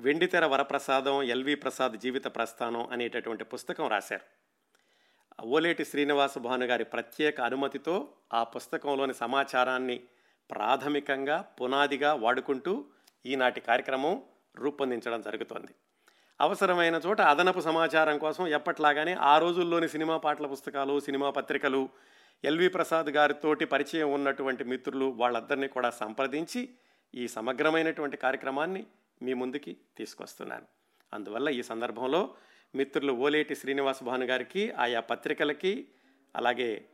వెండితెర 0.00 0.44
వరప్రసాదం 0.44 1.22
ఎల్వి 1.22 1.54
ప్రసాద్ 1.54 1.96
జీవిత 1.96 2.24
ప్రస్థానం 2.24 2.86
అనేటటువంటి 2.86 3.44
పుస్తకం 3.44 3.88
రాశారు. 3.88 4.24
ఓలేటి 5.44 5.84
శ్రీనివాస 5.84 6.38
భాను 6.38 6.66
గారి 6.66 6.84
ప్రత్యేక 6.84 7.40
అనుమతితో 7.40 8.14
ఆ 8.32 8.44
పుస్తకంలోని 8.44 9.14
సమాచారాన్ని 9.14 10.04
ప్రాథమికంగా 10.50 11.40
పునాదిగా 11.40 12.14
వాడుకుంటూ 12.14 12.86
ఈనాటి 13.26 13.60
కార్యక్రమం 13.60 14.22
రూపొందించడం 14.56 15.20
జరుగుతోంది. 15.20 15.74
అవసరమైన 16.40 17.00
చోట 17.06 17.20
అదనపు 17.20 17.60
సమాచారం 17.60 18.18
కోసం 18.18 18.46
ఎప్పట్లాగానే 18.46 19.12
ఆ 19.12 19.38
రోజుల్లోని 19.38 19.88
సినిమా 19.88 20.16
పాటల 20.16 20.46
పుస్తకాలు 20.46 21.00
సినిమా 21.00 21.30
పత్రికలు 21.30 21.88
ఎల్వి 22.44 22.68
ప్రసాద్ 22.68 23.06
గారితోటి 23.06 23.64
పరిచయం 23.64 24.12
ఉన్నటువంటి 24.12 24.64
మిత్రులు 24.64 25.04
వాళ్ళందరినీ 25.04 25.68
కూడా 25.68 25.90
సంప్రదించి 25.90 26.68
ఈ 27.14 27.28
సమగ్రమైనటువంటి 27.28 28.16
కార్యక్రమాన్ని 28.16 28.86
మీ 29.22 29.34
ముందుకి 29.34 29.76
తీసుకొస్తున్నాను. 29.96 30.66
అందువల్ల 31.12 31.48
ఈ 31.48 31.62
సందర్భంలో 31.62 32.34
మిత్రులు 32.74 33.12
ఓలేటి 33.12 33.54
శ్రీనివాస 33.54 34.02
భాను 34.02 34.24
గారికి 34.24 34.72
ఆయా 34.72 35.00
పత్రికలకి 35.00 35.88
అలాగే 36.36 36.84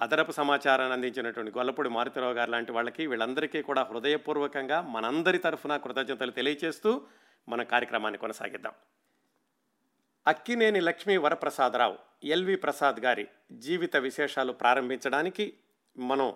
అదనపు 0.00 0.32
సమాచారాన్ని 0.32 0.92
అందించినటువంటి 0.92 1.58
గొల్లపూడి 1.58 1.88
మారుతిరావు 1.88 2.32
గారు 2.32 2.50
లాంటి 2.50 2.72
వాళ్ళకి 2.72 3.06
వీళ్ళందరికీ 3.06 3.62
కూడా 3.62 3.82
హృదయపూర్వకంగా 3.82 4.80
మనందరి 4.80 5.38
తరఫున 5.38 5.76
కృతజ్ఞతలు 5.76 6.30
తెలియచేస్తూ 6.30 7.02
మన 7.48 7.62
కార్యక్రమాన్ని 7.62 8.18
కొనసాగిద్దాం. 8.18 8.72
అక్కినేని 10.26 10.80
లక్ష్మీ 10.80 11.16
వరప్రసాదరావు 11.16 11.98
ఎల్వి 12.24 12.56
ప్రసాద్ 12.56 13.00
గారి 13.00 13.28
జీవిత 13.52 13.96
విశేషాలు 13.96 14.52
ప్రారంభించడానికి 14.52 15.54
మనం 15.98 16.34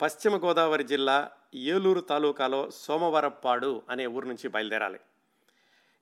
పశ్చిమ 0.00 0.36
గోదావరి 0.36 0.84
జిల్లా 0.84 1.30
ఏలూరు 1.54 2.00
తాలూకాలో 2.00 2.70
సోమవరప్పాడు 2.70 3.82
అనే 3.90 4.06
ఊరు 4.06 4.26
నుంచి 4.26 4.48
బయలుదేరాలి. 4.48 5.00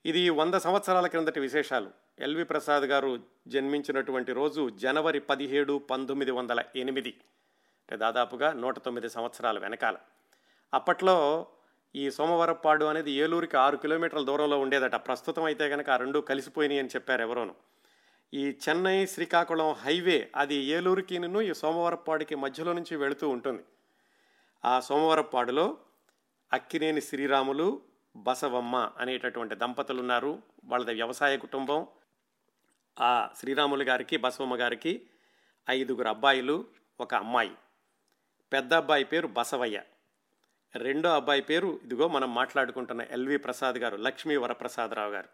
ఇది 0.07 0.31
వంద 0.31 0.55
సంవత్సరాల 0.55 1.07
క్రిందటి 1.07 1.41
విశేషాలు. 1.41 1.91
ఎల్వి 2.19 2.45
ప్రసాద్ 2.45 2.85
గారు 2.85 3.23
జన్మించినటువంటి 3.49 4.33
రోజు 4.33 4.71
జనవరి 4.71 5.21
పదిహేడు 5.21 5.79
పంతొమ్మిది 5.79 6.31
వందల 6.31 6.63
ఎనిమిది. 6.77 7.09
అంటే 7.11 7.97
దాదాపుగా 7.97 8.53
నూట 8.53 8.79
తొమ్మిది 8.79 9.11
సంవత్సరాల 9.11 9.59
వెనకాల. 9.59 9.97
అప్పట్లో 10.75 11.47
ఈ 11.95 12.11
సోమవరపాడు 12.11 12.85
అనేది 12.85 13.11
ఏలూరుకి 13.11 13.57
ఆరు 13.57 13.77
కిలోమీటర్ల 13.77 14.25
దూరంలో 14.25 14.59
ఉండేదట. 14.59 14.95
ప్రస్తుతం 14.95 15.45
అయితే 15.45 15.69
కనుక 15.69 15.91
ఆ 15.91 15.97
రెండు 15.97 16.19
కలిసిపోయినాయి 16.19 16.81
అని 16.81 16.89
చెప్పారు 16.89 17.23
ఎవరోను. 17.23 17.55
ఈ 18.35 18.59
చెన్నై 18.69 19.07
శ్రీకాకుళం 19.07 19.73
హైవే 19.73 20.31
అది 20.37 20.55
ఏలూరుకి 20.55 21.21
ఈ 21.45 21.53
సోమవరపాడుకి 21.55 22.35
మధ్యలో 22.35 22.73
నుంచి 22.73 22.97
వెళుతూ 22.97 23.29
ఉంటుంది. 23.29 23.65
ఆ 24.65 24.81
సోమవరప్పాడులో 24.81 25.77
అక్కినేని 26.53 27.01
శ్రీరాములు 27.01 27.83
బసవమ్మ 28.17 28.93
అనేటటువంటి 28.99 29.55
దంపతులు 29.55 30.01
ఉన్నారు 30.01 30.43
వాళ్ళది 30.65 30.95
వ్యవసాయ 30.95 31.37
కుటుంబం. 31.37 31.87
ఆ 33.01 33.29
శ్రీరాములు 33.39 33.85
గారికి 33.85 34.17
బసవమ్మ 34.17 34.57
గారికి 34.57 35.07
ఐదుగురు 35.71 36.09
అబ్బాయిలు 36.09 36.65
ఒక 37.01 37.15
అమ్మాయి. 37.15 37.53
పెద్ద 38.53 38.75
అబ్బాయి 38.75 39.05
పేరు 39.05 39.27
బసవయ్య. 39.27 39.83
రెండో 40.75 41.15
అబ్బాయి 41.15 41.43
పేరు 41.43 41.81
ఇదిగో 41.85 42.09
మనం 42.09 42.35
మాట్లాడుకుంటున్న 42.35 43.03
ఎల్వి 43.11 43.37
ప్రసాద్ 43.39 43.77
గారు 43.77 43.97
లక్ష్మీ 43.97 44.37
వరప్రసాదరావు 44.37 45.13
గారు. 45.13 45.29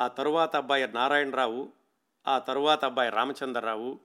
ఆ 0.00 0.08
తరువాత 0.08 0.56
అబ్బాయి 0.56 0.88
నారాయణరావు 0.88 1.68
ఆ 2.28 2.38
తరువాత 2.38 2.84
అబ్బాయి 2.84 3.10
రామచంద్రరావు 3.10 3.98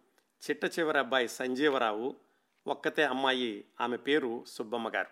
చిట్ట 0.43 0.79
చివరి 0.79 0.99
అబ్బాయి 0.99 1.27
సంజీవరావు 1.27 2.15
ఒక్కతే 2.67 3.03
అమ్మాయి 3.03 3.65
ఆమె 3.81 3.97
పేరు 3.97 4.43
సుబ్బమ్మ 4.47 4.89
గారు. 4.89 5.07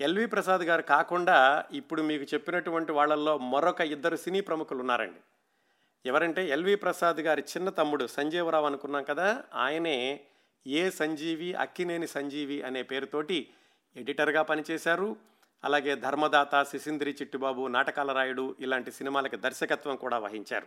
ఎల్వి 0.00 0.26
ప్రసాద్ 0.26 0.62
గారు 0.62 0.82
కాకుండా 0.82 1.64
ఇప్పుడు 1.72 2.02
మీకు 2.02 2.24
చెప్పినటువంటి 2.34 2.92
వాళ్ళల్లో 2.92 3.38
మరొక 3.38 3.80
ఇద్దరు 3.80 4.16
సినీ 4.16 4.40
ప్రముఖులు 4.40 4.78
ఉన్నారండి. 4.78 5.20
ఎవరంటే 6.06 6.48
ఎల్వి 6.48 6.74
ప్రసాద్ 6.74 7.16
గారి 7.16 7.42
చిన్న 7.42 7.68
తమ్ముడు 7.68 8.06
సంజీవరావు 8.06 8.66
అనుకున్నాం 8.66 9.04
కదా 9.04 9.44
ఆయనే 9.54 10.20
ఏ 10.66 10.90
సంజీవి 10.90 11.54
అక్కినేని 11.54 12.08
సంజీవి 12.08 12.62
అనే 12.62 12.82
పేరుతోటి 12.82 13.48
ఎడిటర్గా 13.96 14.42
పనిచేశారు. 14.42 15.16
అలాగే 15.64 15.96
ధర్మదాత 15.96 16.62
శిశింద్రి 16.62 17.10
చిట్టుబాబు 17.10 17.66
నాటకాల 17.66 18.12
రాయుడు 18.12 18.56
ఇలాంటి 18.60 18.92
సినిమాలకి 18.92 19.36
దర్శకత్వం 19.36 19.96
కూడా 19.96 20.18
వహించారు. 20.18 20.66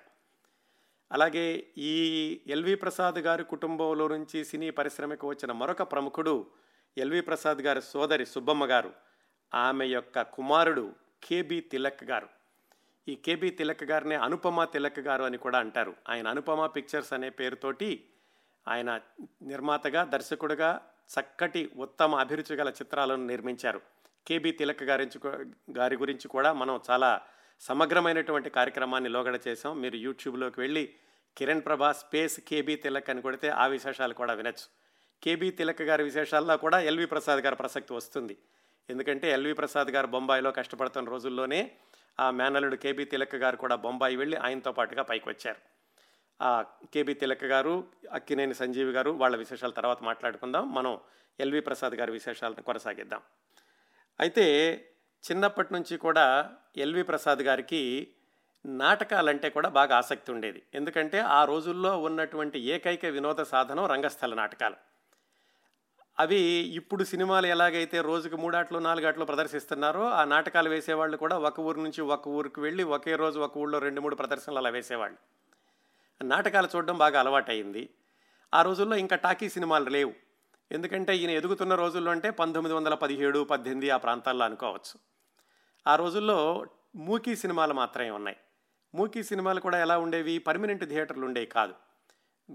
అలాగే 1.11 1.67
ఈ 1.77 1.93
ఎల్వి 2.47 2.75
ప్రసాద్ 2.75 3.19
గారి 3.19 3.43
కుటుంబంలో 3.43 4.07
నుంచి 4.07 4.45
సినీ 4.45 4.69
పరిశ్రమకు 4.69 5.27
వచ్చిన 5.27 5.51
మరొక 5.51 5.81
ప్రముఖుడు 5.81 6.47
ఎల్వి 6.97 7.21
ప్రసాద్ 7.21 7.57
గారి 7.57 7.81
సోదరి 7.81 8.25
సుబ్బమ్మ 8.25 8.65
గారు. 8.65 8.93
ఆమె 9.53 9.85
యొక్క 9.85 10.21
కుమారుడు 10.21 10.93
కేబి 11.23 11.61
తిలక్ 11.61 12.03
గారు. 12.03 12.29
ఈ 13.07 13.15
కేబి 13.15 13.49
తిలక్ 13.49 13.83
గారిని 13.83 14.15
అనుపమ 14.15 14.63
తిలక్ 14.63 14.99
గారు 14.99 15.23
అని 15.23 15.37
కూడా 15.37 15.59
అంటారు. 15.59 15.95
ఆయన 16.09 16.27
అనుపమ 16.27 16.65
పిక్చర్స్ 16.65 17.13
అనే 17.13 17.29
పేరుతోటి 17.29 18.09
ఆయన 18.67 18.99
నిర్మాతగా 19.41 20.03
దర్శకుడుగా 20.03 20.93
చక్కటి 21.09 21.71
ఉత్తమ 21.75 22.15
అభిరుచి 22.15 22.55
గల 22.55 22.69
చిత్రాలను 22.69 23.27
నిర్మించారు. 23.27 23.81
కేబి 24.27 24.51
తిలక్ 24.51 24.83
గారి 24.83 25.07
గారి 25.77 25.95
గురించి 25.95 26.27
కూడా 26.27 26.53
మనం 26.53 26.81
చాలా 26.89 27.21
సమగ్రమైనటువంటి 27.59 28.49
కార్యక్రమాన్ని 28.49 29.09
లోగడ 29.09 29.39
చేసాం 29.47 29.81
మీరు 29.81 29.95
యూట్యూబ్లోకి 29.95 30.59
వెళ్ళి 30.59 30.93
కిరణ్ 31.37 31.61
ప్రభా 31.65 31.91
స్పేస్ 31.91 32.39
కేబీ 32.39 32.75
తిలక్ 32.75 33.09
అని 33.09 33.21
కొడితే 33.21 33.49
ఆ 33.49 33.65
విశేషాలు 33.67 34.13
కూడా 34.13 34.33
వినొచ్చు. 34.33 34.65
కేబీ 35.23 35.51
తిలక్ 35.51 35.81
గారి 35.81 36.03
విశేషాల్లో 36.03 36.57
కూడా 36.57 36.79
ఎల్వి 36.79 37.05
ప్రసాద్ 37.05 37.39
గారి 37.39 37.55
ప్రసక్తి 37.55 37.93
వస్తుంది. 37.93 38.37
ఎందుకంటే 38.89 39.31
ఎల్వి 39.31 39.53
ప్రసాద్ 39.53 39.87
గారు 39.87 40.07
బొంబాయిలో 40.07 40.51
కష్టపడుతున్న 40.51 41.09
రోజుల్లోనే 41.09 41.71
ఆ 42.19 42.31
మేనలుడు 42.31 42.75
కేబీ 42.75 43.05
తిలక్ 43.05 43.35
గారు 43.35 43.57
కూడా 43.57 43.75
బొంబాయి 43.75 44.15
వెళ్ళి 44.15 44.37
ఆయనతో 44.37 44.71
పాటుగా 44.71 45.03
పైకి 45.03 45.29
వచ్చారు 45.29 45.59
కేబీ 46.93 47.13
తిలక 47.13 47.45
గారు 47.45 47.87
అక్కినేని 48.11 48.53
సంజీవి 48.53 48.91
గారు 48.91 49.11
వాళ్ళ 49.11 49.35
విశేషాల 49.35 49.71
తర్వాత 49.71 50.03
మాట్లాడుకుందాం. 50.03 50.73
మనం 50.73 50.99
ఎల్వి 51.39 51.59
ప్రసాద్ 51.59 51.95
గారి 51.95 52.11
విశేషాలను 52.11 52.63
కొనసాగిద్దాం. 52.63 53.21
అయితే 54.19 54.45
చిన్నప్పటి 55.23 55.73
నుంచి 55.73 55.97
కూడా 55.97 56.55
ఎల్వి 56.77 57.03
ప్రసాద్ 57.03 57.41
గారికి 57.41 58.07
నాటకాలంటే 58.65 59.49
కూడా 59.49 59.69
బాగా 59.69 59.97
ఆసక్తి 59.97 60.31
ఉండేది. 60.31 60.61
ఎందుకంటే 60.75 61.19
ఆ 61.19 61.45
రోజుల్లో 61.45 61.97
ఉన్నటువంటి 61.97 62.59
ఏకైక 62.59 63.05
వినోద 63.05 63.41
సాధనం 63.41 63.85
రంగస్థల 63.85 64.33
నాటకాలు. 64.33 64.75
అవి 66.19 66.39
ఇప్పుడు 66.79 67.03
సినిమాలు 67.03 67.47
ఎలాగైతే 67.47 68.01
రోజుకి 68.01 68.35
మూడాట్లు 68.35 68.79
నాలుగాట్లు 68.79 69.25
ప్రదర్శిస్తున్నారో 69.25 70.03
ఆ 70.09 70.25
నాటకాలు 70.25 70.69
వేసేవాళ్ళు 70.69 71.17
కూడా 71.17 71.37
ఒక 71.37 71.59
ఊరు 71.59 71.79
నుంచి 71.81 72.01
ఒక 72.01 72.27
ఊరికి 72.27 72.59
వెళ్ళి 72.61 72.83
ఒకే 72.83 73.15
రోజు 73.15 73.39
ఒక 73.39 73.57
ఊళ్ళో 73.57 73.79
రెండు 73.79 74.01
మూడు 74.01 74.15
ప్రదర్శనలు 74.15 74.57
అలా 74.57 74.69
వేసేవాళ్ళు. 74.69 75.17
నాటకాలు 76.23 76.67
చూడడం 76.75 76.97
బాగా 76.97 77.19
అలవాటైంది 77.19 77.89
ఆ 78.53 78.61
రోజుల్లో 78.61 78.95
ఇంకా 78.95 79.15
టాకీ 79.15 79.49
సినిమాలు 79.49 79.89
లేవు. 79.89 80.13
ఎందుకంటే 80.71 81.17
ఈయన 81.17 81.29
ఎదుగుతున్న 81.29 81.75
రోజుల్లో 81.75 82.11
అంటే 82.11 82.29
పంతొమ్మిది 82.29 82.75
వందల 82.75 82.93
పదిహేడు 82.93 83.43
పద్దెనిమిది 83.43 83.89
ఆ 83.89 83.97
ప్రాంతాల్లో 83.97 84.45
అనుకోవచ్చు. 84.45 84.99
ఆ 85.87 85.95
రోజుల్లో 85.95 86.65
మూకీ 86.95 87.35
సినిమాలు 87.35 87.73
మాత్రమే 87.73 88.09
ఉన్నాయి. 88.09 88.37
మూకీ 88.95 89.23
సినిమాలు 89.23 89.59
కూడా 89.59 89.81
ఎలా 89.81 89.97
ఉండేవి? 89.97 90.37
పర్మనెంట్ 90.37 90.85
థియేటర్లు 90.85 91.25
ఉండేవి 91.25 91.45
కాదు. 91.45 91.73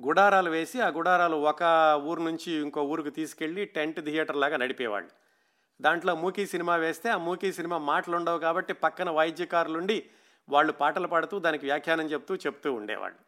గుడారాలు 0.06 0.50
వేసి 0.50 0.80
ఆ 0.80 0.88
గుడారాలు 0.88 1.36
ఒక 1.36 1.62
ఊరు 2.04 2.22
నుంచి 2.22 2.52
ఇంకో 2.52 2.82
ఊరికి 2.82 3.10
తీసుకెళ్ళి 3.10 3.64
టెంట్ 3.64 4.04
థియేటర్ 4.04 4.36
లాగా 4.36 4.56
నడిపేవాళ్ళు. 4.56 5.10
దాంట్లో 5.82 6.14
మూకీ 6.14 6.46
సినిమా 6.46 6.76
వేస్తే 6.76 7.10
ఆ 7.10 7.16
మూకీ 7.16 7.52
సినిమా 7.52 7.78
మాటలు 7.78 8.16
ఉండవు 8.16 8.38
కాబట్టి 8.38 8.72
పక్కన 8.72 9.10
వాయిద్యకారులుండి 9.10 10.06
వాళ్ళు 10.48 10.72
పాటలు 10.72 11.08
పాడుతూ 11.08 11.38
దానికి 11.38 11.66
వ్యాఖ్యానం 11.66 12.06
చెప్తూ 12.06 12.36
చెప్తూ 12.36 12.72
ఉండేవాళ్ళు. 12.72 13.25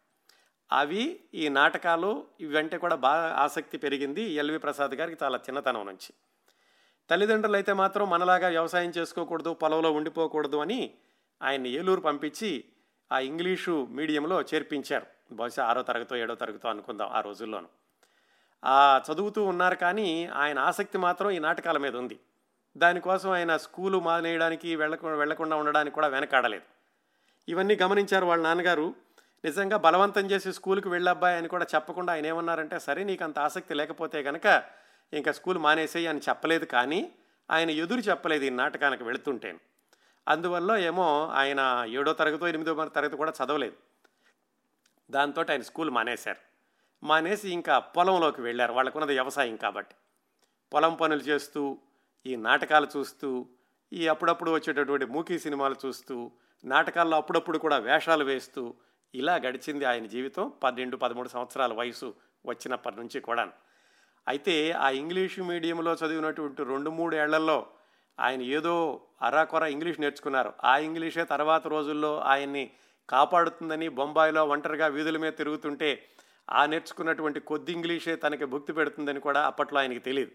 అవి 0.71 1.19
ఈ 1.33 1.49
నాటకాలు 1.49 2.25
ఇవంటే 2.39 2.77
కూడా 2.77 2.95
బాగా 2.95 3.35
ఆసక్తి 3.35 3.77
పెరిగింది 3.77 4.21
ఎల్వి 4.21 4.57
ప్రసాద్ 4.57 4.91
గారికి 4.91 5.23
చాలా 5.23 5.37
చిన్నతనం 5.37 5.85
నుంచి. 5.85 6.13
తల్లిదండ్రులు 7.09 7.55
అయితే 7.55 7.73
మాత్రం 7.73 8.09
మనలాగా 8.09 8.47
వ్యవసాయం 8.47 8.89
చేసుకోకూడదు 8.97 9.53
పొలంలో 9.53 9.91
ఉండిపోకూడదు 9.91 10.57
అని 10.57 10.93
ఆయన్ని 11.41 11.69
ఏలూరు 11.69 12.01
పంపించి 12.01 12.63
ఆ 13.11 13.19
ఇంగ్లీషు 13.19 13.87
మీడియంలో 13.89 14.41
చేర్పించారు. 14.41 15.05
బహుశా 15.31 15.65
ఆరో 15.65 15.81
తరగతో 15.81 16.15
ఏడో 16.15 16.35
తరగతో 16.35 16.69
అనుకుందాం 16.69 17.09
ఆ 17.11 17.21
రోజుల్లోనూ. 17.21 17.67
ఆ 18.65 19.01
చదువుతూ 19.11 19.43
ఉన్నారు 19.43 19.75
కానీ 19.75 20.25
ఆయన 20.25 20.59
ఆసక్తి 20.59 20.97
మాత్రం 20.97 21.29
ఈ 21.29 21.39
నాటకాల 21.39 21.77
మీద 21.77 21.95
ఉంది. 21.95 22.19
దానికోసం 22.77 23.31
ఆయన 23.31 23.57
స్కూలు 23.57 23.99
మానేయడానికి 23.99 24.75
వెళ్ళకుండా 24.75 25.17
వెళ్ళకుండా 25.17 25.55
ఉండడానికి 25.55 25.93
కూడా 25.93 26.07
వెనకాడలేదు. 26.07 26.63
ఇవన్నీ 27.49 27.75
గమనించారు 27.75 28.25
వాళ్ళ 28.25 28.43
నాన్నగారు. 28.43 28.95
నిజంగా 29.45 29.77
బలవంతం 29.77 30.25
చేసి 30.25 30.53
స్కూల్కి 30.53 30.89
వెళ్ళబ్బాయి 30.89 31.37
అని 31.37 31.47
కూడా 31.47 31.65
చెప్పకుండా 31.75 32.13
ఆయన 32.13 32.25
ఏమన్నారంటే 32.25 32.79
సరే 32.79 33.03
నీకు 33.03 33.23
అంత 33.23 33.39
ఆసక్తి 33.39 33.73
లేకపోతే 33.73 34.23
కనుక 34.23 34.63
ఇంకా 35.13 35.31
స్కూల్ 35.31 35.57
మానేసేయి 35.57 36.07
అని 36.07 36.19
చెప్పలేదు. 36.19 36.65
కానీ 36.65 37.11
ఆయన 37.51 37.69
ఎదురు 37.69 37.99
చెప్పలేదు 37.99 38.43
ఈ 38.43 38.49
నాటకానికి 38.49 39.03
వెళుతుంటేను 39.03 39.59
అందువల్ల 40.27 40.71
ఏమో 40.71 41.31
ఆయన 41.33 41.85
ఏడో 41.89 42.13
తరగతో 42.13 42.47
ఎనిమిదో 42.47 42.85
తరగతి 42.85 43.15
కూడా 43.17 43.33
చదవలేదు. 43.43 43.73
దాంతో 45.11 45.45
ఆయన 45.49 45.61
స్కూల్ 45.61 45.89
మానేశారు. 45.89 46.41
మానేసి 47.05 47.49
ఇంకా 47.49 47.79
పొలంలోకి 47.79 48.41
వెళ్ళారు. 48.41 48.73
వాళ్ళకున్నది 48.73 49.13
వ్యవసాయం 49.13 49.55
కాబట్టి. 49.55 49.95
పొలం 50.73 50.95
పనులు 50.95 51.19
చేస్తూ 51.19 51.77
ఈ 52.25 52.35
నాటకాలు 52.35 52.87
చూస్తూ 52.97 53.47
ఈ 53.93 54.07
అప్పుడప్పుడు 54.07 54.51
వచ్చేటటువంటి 54.51 55.05
మూకీ 55.05 55.39
సినిమాలు 55.39 55.75
చూస్తూ 55.85 56.31
నాటకాల్లో 56.63 57.17
అప్పుడప్పుడు 57.17 57.57
కూడా 57.57 57.77
వేషాలు 57.77 58.23
వేస్తూ 58.23 58.73
ఇలా 59.13 59.35
గడిచింది 59.35 59.85
ఆయన 59.85 60.05
జీవితం 60.05 60.53
పన్నెండు 60.63 60.97
పదమూడు 60.97 61.29
సంవత్సరాల 61.29 61.73
వయసు 61.73 62.13
వచ్చినప్పటి 62.45 62.97
నుంచి 62.97 63.19
కూడా 63.19 63.51
అయితే 64.27 64.71
ఆ 64.71 64.89
ఇంగ్లీషు 64.89 65.43
మీడియంలో 65.43 65.93
చదివినటువంటి 65.93 66.63
రెండు 66.63 66.89
మూడు 66.89 67.15
ఏళ్ళలో 67.15 67.67
ఆయన 68.19 68.41
ఏదో 68.41 69.01
అరాకొర 69.21 69.63
ఇంగ్లీష్ 69.63 69.99
నేర్చుకున్నారు. 69.99 70.53
ఆ 70.63 70.77
ఇంగ్లీషే 70.77 71.23
తర్వాత 71.23 71.67
రోజుల్లో 71.67 72.19
ఆయన్ని 72.19 72.71
కాపాడుతుందని 73.09 73.89
బొంబాయిలో 73.89 74.45
ఒంటరిగా 74.45 74.87
వీధుల 74.87 75.17
మీద 75.17 75.33
తిరుగుతుంటే 75.33 76.07
ఆ 76.49 76.65
నేర్చుకున్నటువంటి 76.65 77.39
కొద్ది 77.39 77.71
ఇంగ్లీషే 77.71 78.15
తనకి 78.15 78.45
భుక్తి 78.45 78.73
పెడుతుందని 78.73 79.19
కూడా 79.19 79.45
అప్పట్లో 79.45 79.79
ఆయనకి 79.79 79.99
తెలియదు 79.99 80.31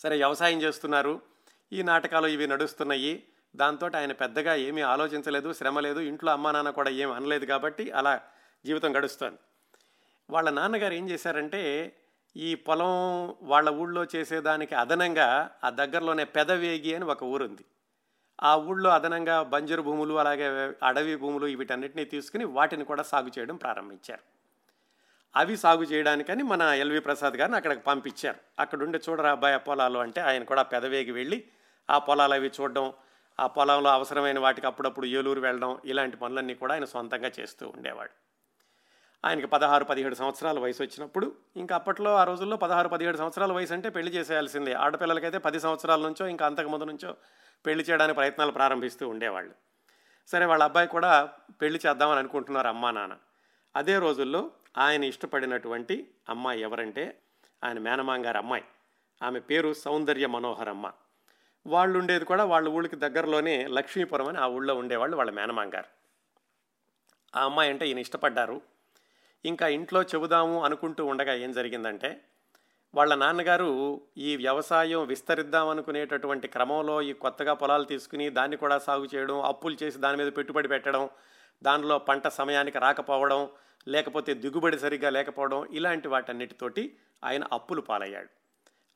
సరే 0.00 0.16
వ్యవసాయం 0.16 0.62
చేస్తున్నారు. 0.62 1.20
ఈ 1.72 1.82
నాటకాలు 1.82 2.26
ఇవి 2.26 2.46
నడుస్తున్నాయి. 2.46 3.24
దాంతో 3.56 3.90
ఆయన 3.96 4.12
పెద్దగా 4.12 4.54
ఏమీ 4.54 4.82
ఆలోచించలేదు 4.82 5.52
శ్రమ 5.52 5.80
లేదు 5.80 6.00
ఇంట్లో 6.00 6.32
అమ్మా 6.32 6.52
నాన్న 6.52 6.70
కూడా 6.70 6.90
ఏమి 6.90 7.14
అనలేదు 7.14 7.44
కాబట్టి 7.44 7.90
అలా 7.90 8.20
జీవితం 8.66 8.96
గడుస్తుంది. 8.96 9.38
వాళ్ళ 10.30 10.50
నాన్నగారు 10.50 10.94
ఏం 10.94 11.10
చేశారంటే 11.10 11.96
ఈ 12.36 12.54
పొలం 12.54 12.92
వాళ్ళ 13.42 13.68
ఊళ్ళో 13.68 14.06
చేసేదానికి 14.16 14.74
అదనంగా 14.74 15.50
ఆ 15.64 15.70
దగ్గరలోనే 15.70 16.24
పెదవేగి 16.24 16.94
అని 16.94 17.04
ఒక 17.04 17.22
ఊరుంది. 17.22 17.64
ఆ 18.42 18.56
ఊళ్ళో 18.56 18.90
అదనంగా 18.90 19.42
బంజరు 19.42 19.82
భూములు 19.82 20.14
అలాగే 20.14 20.72
అడవి 20.82 21.16
భూములు 21.16 21.56
వీటన్నిటిని 21.56 22.04
తీసుకుని 22.04 22.44
వాటిని 22.44 22.84
కూడా 22.84 23.02
సాగు 23.02 23.28
చేయడం 23.38 23.56
ప్రారంభించారు. 23.56 24.20
అవి 25.36 25.56
సాగు 25.56 25.82
చేయడానికని 25.82 26.42
మన 26.42 26.62
ఎల్వి 26.62 27.00
ప్రసాద్ 27.00 27.34
గారిని 27.34 27.56
అక్కడికి 27.56 27.80
పంపించారు. 27.80 28.36
అక్కడుండి 28.58 28.98
చూడరా 28.98 29.30
అబ్బాయి 29.30 29.58
పొలాలు 29.58 29.98
అంటే 29.98 30.20
ఆయన 30.20 30.44
కూడా 30.44 30.62
పెదవేగి 30.62 31.10
వెళ్ళి 31.10 31.44
ఆ 31.90 31.98
పొలాలు 31.98 32.34
అవి 32.34 32.50
చూడడం 32.60 32.92
ఆ 33.40 33.46
పొలంలో 33.46 33.90
అవసరమైన 33.90 34.38
వాటికి 34.38 34.66
అప్పుడప్పుడు 34.66 35.06
ఏలూరు 35.06 35.40
వెళ్ళడం 35.40 35.80
ఇలాంటి 35.84 36.16
పనులన్నీ 36.16 36.54
కూడా 36.54 36.74
ఆయన 36.74 36.84
సొంతంగా 36.84 37.30
చేస్తూ 37.40 37.72
ఉండేవాడు. 37.76 38.10
ఆయనకి 39.24 39.46
పదహారు 39.46 39.84
పదిహేడు 39.84 40.14
సంవత్సరాల 40.14 40.58
వయసు 40.58 40.82
వచ్చినప్పుడు 40.82 41.36
ఇంకా 41.56 41.74
అప్పట్లో 41.74 42.16
ఆ 42.16 42.24
రోజుల్లో 42.24 42.56
పదహారు 42.56 42.88
పదిహేడు 42.88 43.16
సంవత్సరాల 43.16 43.52
వయసు 43.52 43.72
అంటే 43.72 43.88
పెళ్ళి 43.88 44.12
చేసేయాల్సిందే. 44.12 44.72
ఆడపిల్లలకైతే 44.72 45.38
పది 45.38 45.60
సంవత్సరాల 45.60 46.00
నుంచో 46.02 46.26
ఇంకా 46.26 46.46
అంతకుముందు 46.46 46.84
నుంచో 46.84 47.16
పెళ్ళి 47.66 47.84
చేయడానికి 47.84 48.16
ప్రయత్నాలు 48.16 48.52
ప్రారంభిస్తూ 48.52 49.08
ఉండేవాళ్ళు. 49.08 49.54
సరే 50.26 50.44
వాళ్ళ 50.44 50.64
అబ్బాయి 50.64 50.88
కూడా 50.88 51.28
పెళ్ళి 51.62 51.80
చేద్దామని 51.86 52.18
అనుకుంటున్నారు 52.18 52.68
అమ్మా 52.68 52.90
నాన్న. 52.90 53.16
అదే 53.76 53.98
రోజుల్లో 53.98 54.50
ఆయన 54.78 55.04
ఇష్టపడినటువంటి 55.04 56.10
అమ్మాయి 56.28 56.62
ఎవరంటే 56.62 57.18
ఆయన 57.64 57.78
మేనమాంగారు 57.78 58.38
అమ్మాయి. 58.38 58.64
ఆమె 59.22 59.40
పేరు 59.40 59.72
సౌందర్య 59.72 60.26
మనోహరమ్మ. 60.26 60.92
వాళ్ళు 61.66 61.98
ఉండేది 61.98 62.24
కూడా 62.24 62.44
వాళ్ళ 62.44 62.68
ఊళ్ళకి 62.68 62.96
దగ్గరలోనే 62.96 63.66
లక్ష్మీపురం 63.66 64.28
అని 64.28 64.38
ఆ 64.38 64.46
ఊళ్ళో 64.46 64.74
ఉండేవాళ్ళు 64.74 65.16
వాళ్ళ 65.16 65.30
మేనమాంగారు 65.30 65.90
ఆ 67.36 67.44
అమ్మాయి 67.44 67.70
అంటే 67.70 67.88
ఈయన 67.88 67.98
ఇష్టపడ్డారు. 67.98 68.60
ఇంకా 69.44 69.68
ఇంట్లో 69.68 70.02
చెబుదాము 70.02 70.64
అనుకుంటూ 70.64 71.04
ఉండగా 71.06 71.34
ఏం 71.34 71.52
జరిగిందంటే 71.52 72.10
వాళ్ళ 72.94 73.14
నాన్నగారు 73.14 73.70
ఈ 74.16 74.36
వ్యవసాయం 74.36 75.06
విస్తరిద్దాం 75.06 75.68
అనుకునేటటువంటి 75.68 76.48
క్రమంలో 76.48 77.02
ఈ 77.02 77.12
కొత్తగా 77.12 77.54
పొలాలు 77.54 77.84
తీసుకుని 77.84 78.30
దాన్ని 78.30 78.56
కూడా 78.56 78.78
సాగు 78.78 79.08
చేయడం 79.14 79.42
అప్పులు 79.42 79.76
చేసి 79.82 79.98
దాని 79.98 80.16
మీద 80.16 80.36
పెట్టుబడి 80.36 80.68
పెట్టడం 80.68 81.10
దానిలో 81.62 81.98
పంట 81.98 82.28
సమయానికి 82.28 82.78
రాకపోవడం 82.78 83.48
లేకపోతే 83.88 84.34
దిగుబడి 84.34 84.78
సరిగ్గా 84.78 85.10
లేకపోవడం 85.10 85.66
ఇలాంటి 85.72 86.08
వాటన్నిటితోటి 86.08 86.98
ఆయన 87.24 87.44
అప్పులు 87.52 87.80
పాలయ్యాడు. 87.80 88.45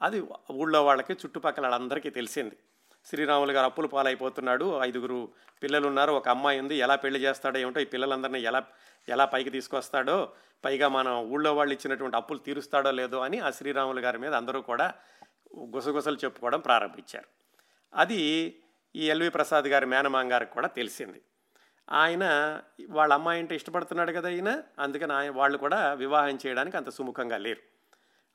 అది 0.02 0.26
ఊళ్ళో 0.52 0.84
వాళ్ళకి 0.84 1.12
చుట్టుపక్కల 1.12 1.66
వాళ్ళందరికీ 1.66 2.10
తెలిసింది. 2.10 2.56
శ్రీరాములు 3.04 3.52
గారు 3.52 3.64
అప్పులు 3.64 3.86
పాలైపోతున్నాడు. 3.86 4.78
ఐదుగురు 4.78 5.28
పిల్లలు 5.62 5.86
ఉన్నారు. 5.86 6.12
ఒక 6.12 6.28
అమ్మాయి 6.28 6.60
ఉంది. 6.60 6.76
ఎలా 6.76 6.96
పెళ్ళి 6.96 7.20
చేస్తాడో 7.20 7.58
ఏమిటో 7.58 7.80
ఈ 7.80 7.84
పిల్లలందరినీ 7.84 8.40
ఎలా 8.40 8.62
ఎలా 9.08 9.24
పైకి 9.24 9.50
తీసుకొస్తాడో 9.50 10.32
పైగా 10.64 10.88
మనం 10.88 11.30
ఊళ్ళో 11.30 11.54
వాళ్ళు 11.54 11.74
ఇచ్చినటువంటి 11.74 12.16
అప్పులు 12.16 12.38
తీరుస్తాడో 12.38 12.90
లేదో 12.90 13.20
అని 13.20 13.38
ఆ 13.38 13.50
శ్రీరాములు 13.50 14.00
గారి 14.00 14.18
మీద 14.18 14.34
అందరూ 14.34 14.60
కూడా 14.60 14.94
గుసగుసలు 15.58 16.16
చెప్పుకోవడం 16.16 16.60
ప్రారంభించారు. 16.60 17.26
అది 17.94 18.56
ఈ 18.96 19.10
ఎల్వి 19.10 19.30
ప్రసాద్ 19.30 19.64
గారి 19.64 19.86
మేనమాంగ్ 19.86 20.32
గారికి 20.32 20.52
కూడా 20.52 20.68
తెలిసింది. 20.68 21.22
ఆయన 21.90 22.24
వాళ్ళ 22.90 23.14
అమ్మాయి 23.14 23.40
అంటే 23.40 23.56
ఇష్టపడుతున్నాడు 23.56 24.12
కదా 24.12 24.28
ఈయన? 24.28 24.62
అందుకని 24.78 25.12
ఆయన 25.12 25.30
వాళ్ళు 25.30 25.58
కూడా 25.58 25.92
వివాహం 25.92 26.38
చేయడానికి 26.46 26.76
అంత 26.76 26.90
సుముఖంగా 26.90 27.36
లేరు. 27.36 27.60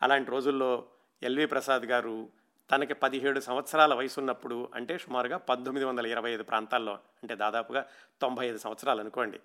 అలాంటి 0.02 0.32
రోజుల్లో 0.32 0.86
ఎల్వి 1.24 1.46
ప్రసాద్ 1.46 1.82
గారు 1.82 2.30
తనకి 2.72 2.94
పదిహేడు 2.94 3.40
సంవత్సరాల 3.40 3.94
వయసు 3.94 4.20
ఉన్నప్పుడు 4.20 4.70
అంటే 4.76 4.98
సుమారుగా 4.98 5.38
పంతొమ్మిది 5.38 5.86
వందల 5.86 6.06
ఇరవై 6.06 6.32
ఐదు 6.32 6.44
ప్రాంతాల్లో 6.44 6.94
అంటే 6.94 7.36
దాదాపుగా 7.36 7.86
తొంభై 8.22 8.48
ఐదు 8.48 8.58
సంవత్సరాలు 8.58 9.00
అనుకోండి. 9.00 9.40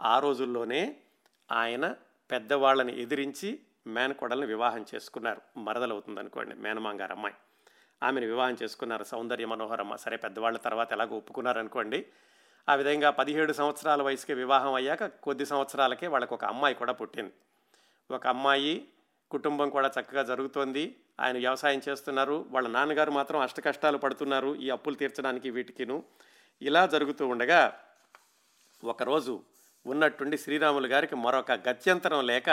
ఆ 0.00 0.18
రోజుల్లోనే 0.18 0.96
ఆయన 1.52 1.94
పెద్దవాళ్ళని 2.30 3.02
ఎదిరించి 3.02 3.60
మేనకోడల్ని 3.86 4.46
వివాహం 4.46 4.84
చేసుకున్నారు. 4.94 5.42
మరదలవుతుంది 5.56 6.20
అనుకోండి 6.20 6.54
మేనమాంగారు 6.54 7.12
అమ్మాయి. 7.12 7.34
ఆమెను 8.02 8.26
వివాహం 8.26 8.56
చేసుకున్నారు 8.62 9.04
సౌందర్య 9.04 9.46
మనోహరమ్మ. 9.46 9.96
సరే 9.96 10.16
పెద్దవాళ్ళ 10.16 10.58
తర్వాత 10.58 10.92
ఎలాగో 10.92 11.16
ఒప్పుకున్నారు 11.16 11.58
అనుకోండి 11.58 12.06
ఆ 12.68 12.74
విధంగా 12.74 13.10
పదిహేడు 13.10 13.52
సంవత్సరాల 13.52 14.02
వయసుకి 14.02 14.34
వివాహం 14.34 14.74
అయ్యాక 14.74 15.04
కొద్ది 15.04 15.46
సంవత్సరాలకే 15.46 16.06
వాళ్ళకు 16.06 16.34
ఒక 16.34 16.44
అమ్మాయి 16.44 16.74
కూడా 16.74 16.92
పుట్టింది. 16.92 17.32
ఒక 18.14 18.26
అమ్మాయి 18.26 18.88
కుటుంబం 19.32 19.70
కూడా 19.70 19.90
చక్కగా 20.00 20.22
జరుగుతోంది. 20.22 20.96
ఆయన 21.20 21.36
వ్యవసాయం 21.38 21.80
చేస్తున్నారు. 21.88 22.46
వాళ్ళ 22.50 22.68
నాన్నగారు 22.68 23.10
మాత్రం 23.10 23.40
అష్ట 23.40 23.60
కష్టాలు 23.60 23.98
పడుతున్నారు 23.98 24.54
ఈ 24.54 24.70
అప్పులు 24.70 24.94
తీర్చడానికి 24.94 25.50
వీటికిను. 25.50 26.04
ఇలా 26.62 26.86
జరుగుతూ 26.86 27.26
ఉండగా 27.28 27.60
ఒకరోజు 28.84 29.42
ఉన్నట్టుండి 29.86 30.38
శ్రీరాములు 30.38 30.86
గారికి 30.86 31.16
మరొక 31.16 31.52
గత్యంతరం 31.52 32.26
లేక 32.26 32.50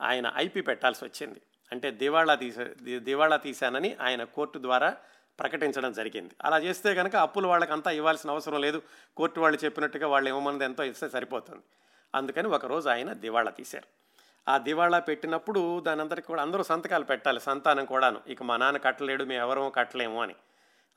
ఆయన 0.00 0.32
ఐపీ 0.36 0.60
పెట్టాల్సి 0.60 1.04
వచ్చింది. 1.04 1.40
అంటే 1.72 1.90
దివాళా 1.90 2.34
తీసా 2.34 2.64
దివాళా 2.98 3.36
తీశానని 3.36 3.96
ఆయన 4.00 4.24
కోర్టు 4.24 4.58
ద్వారా 4.58 4.96
ప్రకటించడం 5.40 5.92
జరిగింది. 5.92 6.34
అలా 6.44 6.58
చేస్తే 6.58 6.94
కనుక 6.94 7.16
అప్పులు 7.16 7.48
వాళ్ళకంతా 7.48 7.90
ఇవ్వాల్సిన 7.90 8.30
అవసరం 8.30 8.60
లేదు. 8.60 8.82
కోర్టు 9.16 9.40
వాళ్ళు 9.40 9.64
చెప్పినట్టుగా 9.64 10.06
వాళ్ళు 10.08 10.28
ఇవ్వమన్నది 10.28 10.64
ఎంతో 10.64 10.84
ఇస్తే 10.84 11.08
సరిపోతుంది. 11.08 11.62
అందుకని 12.14 12.48
ఒకరోజు 12.48 12.88
ఆయన 12.88 13.12
దివాళా 13.12 13.50
తీశారు. 13.50 14.01
ఆ 14.48 14.58
దివాళా 14.58 14.98
పెట్టినప్పుడు 14.98 15.80
దాని 15.80 16.00
అందరికి 16.00 16.26
కూడా 16.26 16.42
అందరూ 16.42 16.62
సంతకాలు 16.62 17.04
పెట్టాలి. 17.04 17.40
సంతానం 17.40 17.84
కూడాను. 17.84 18.20
ఇక 18.26 18.42
మా 18.42 18.56
నాన్న 18.56 18.78
కట్టలేడు 18.78 19.24
మేము 19.24 19.42
ఎవరూ 19.42 19.70
కట్టలేము 19.70 20.22
అని. 20.22 20.34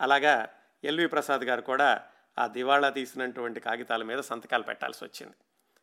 అలాగా 0.02 0.50
ఎల్వి 0.84 1.08
ప్రసాద్ 1.08 1.42
గారు 1.42 1.62
కూడా 1.62 2.04
ఆ 2.40 2.48
దివాళా 2.48 2.90
తీసినటువంటి 2.90 3.60
కాగితాల 3.60 4.04
మీద 4.04 4.20
సంతకాలు 4.20 4.64
పెట్టాల్సి 4.64 5.06
వచ్చింది. 5.06 5.36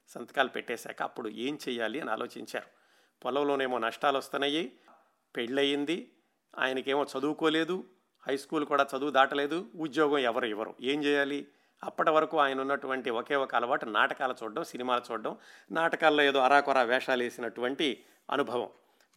సంతకాలు 0.09 0.49
పెట్టేశాక 0.49 1.03
అప్పుడు 1.03 1.29
ఏం 1.29 1.59
చేయాలి 1.69 2.01
అని 2.01 2.11
ఆలోచించారు. 2.11 2.67
పొలంలోనేమో 3.25 3.79
నష్టాలు 3.79 4.19
వస్తున్నాయి 4.19 4.73
పెళ్ళయింది 5.37 6.13
ఆయనకేమో 6.59 7.07
చదువుకోలేదు 7.19 7.85
హై 8.29 8.37
స్కూల్ 8.37 8.65
కూడా 8.65 8.87
చదువు 8.97 9.11
దాటలేదు 9.11 9.71
ఉద్యోగం 9.75 10.19
ఎవరు 10.19 10.45
ఇవ్వరు. 10.45 10.75
ఏం 10.81 11.05
చేయాలి? 11.05 11.49
అప్పటి 11.85 12.11
వరకు 12.11 12.39
ఆయన 12.39 12.61
ఉన్నటువంటి 12.61 13.11
ఒకే 13.11 13.37
ఒక 13.37 13.55
అలవాటు 13.55 13.87
నాటకాలు 13.87 14.35
చూడడం 14.43 14.65
సినిమాలు 14.65 15.13
చూడడం. 15.13 15.37
నాటకాల్లో 15.71 16.23
ఏదో 16.23 16.41
అరాకొరా 16.41 16.83
వేషాలు 16.83 17.23
వేసినటువంటి 17.23 18.05
అనుభవం. 18.31 18.69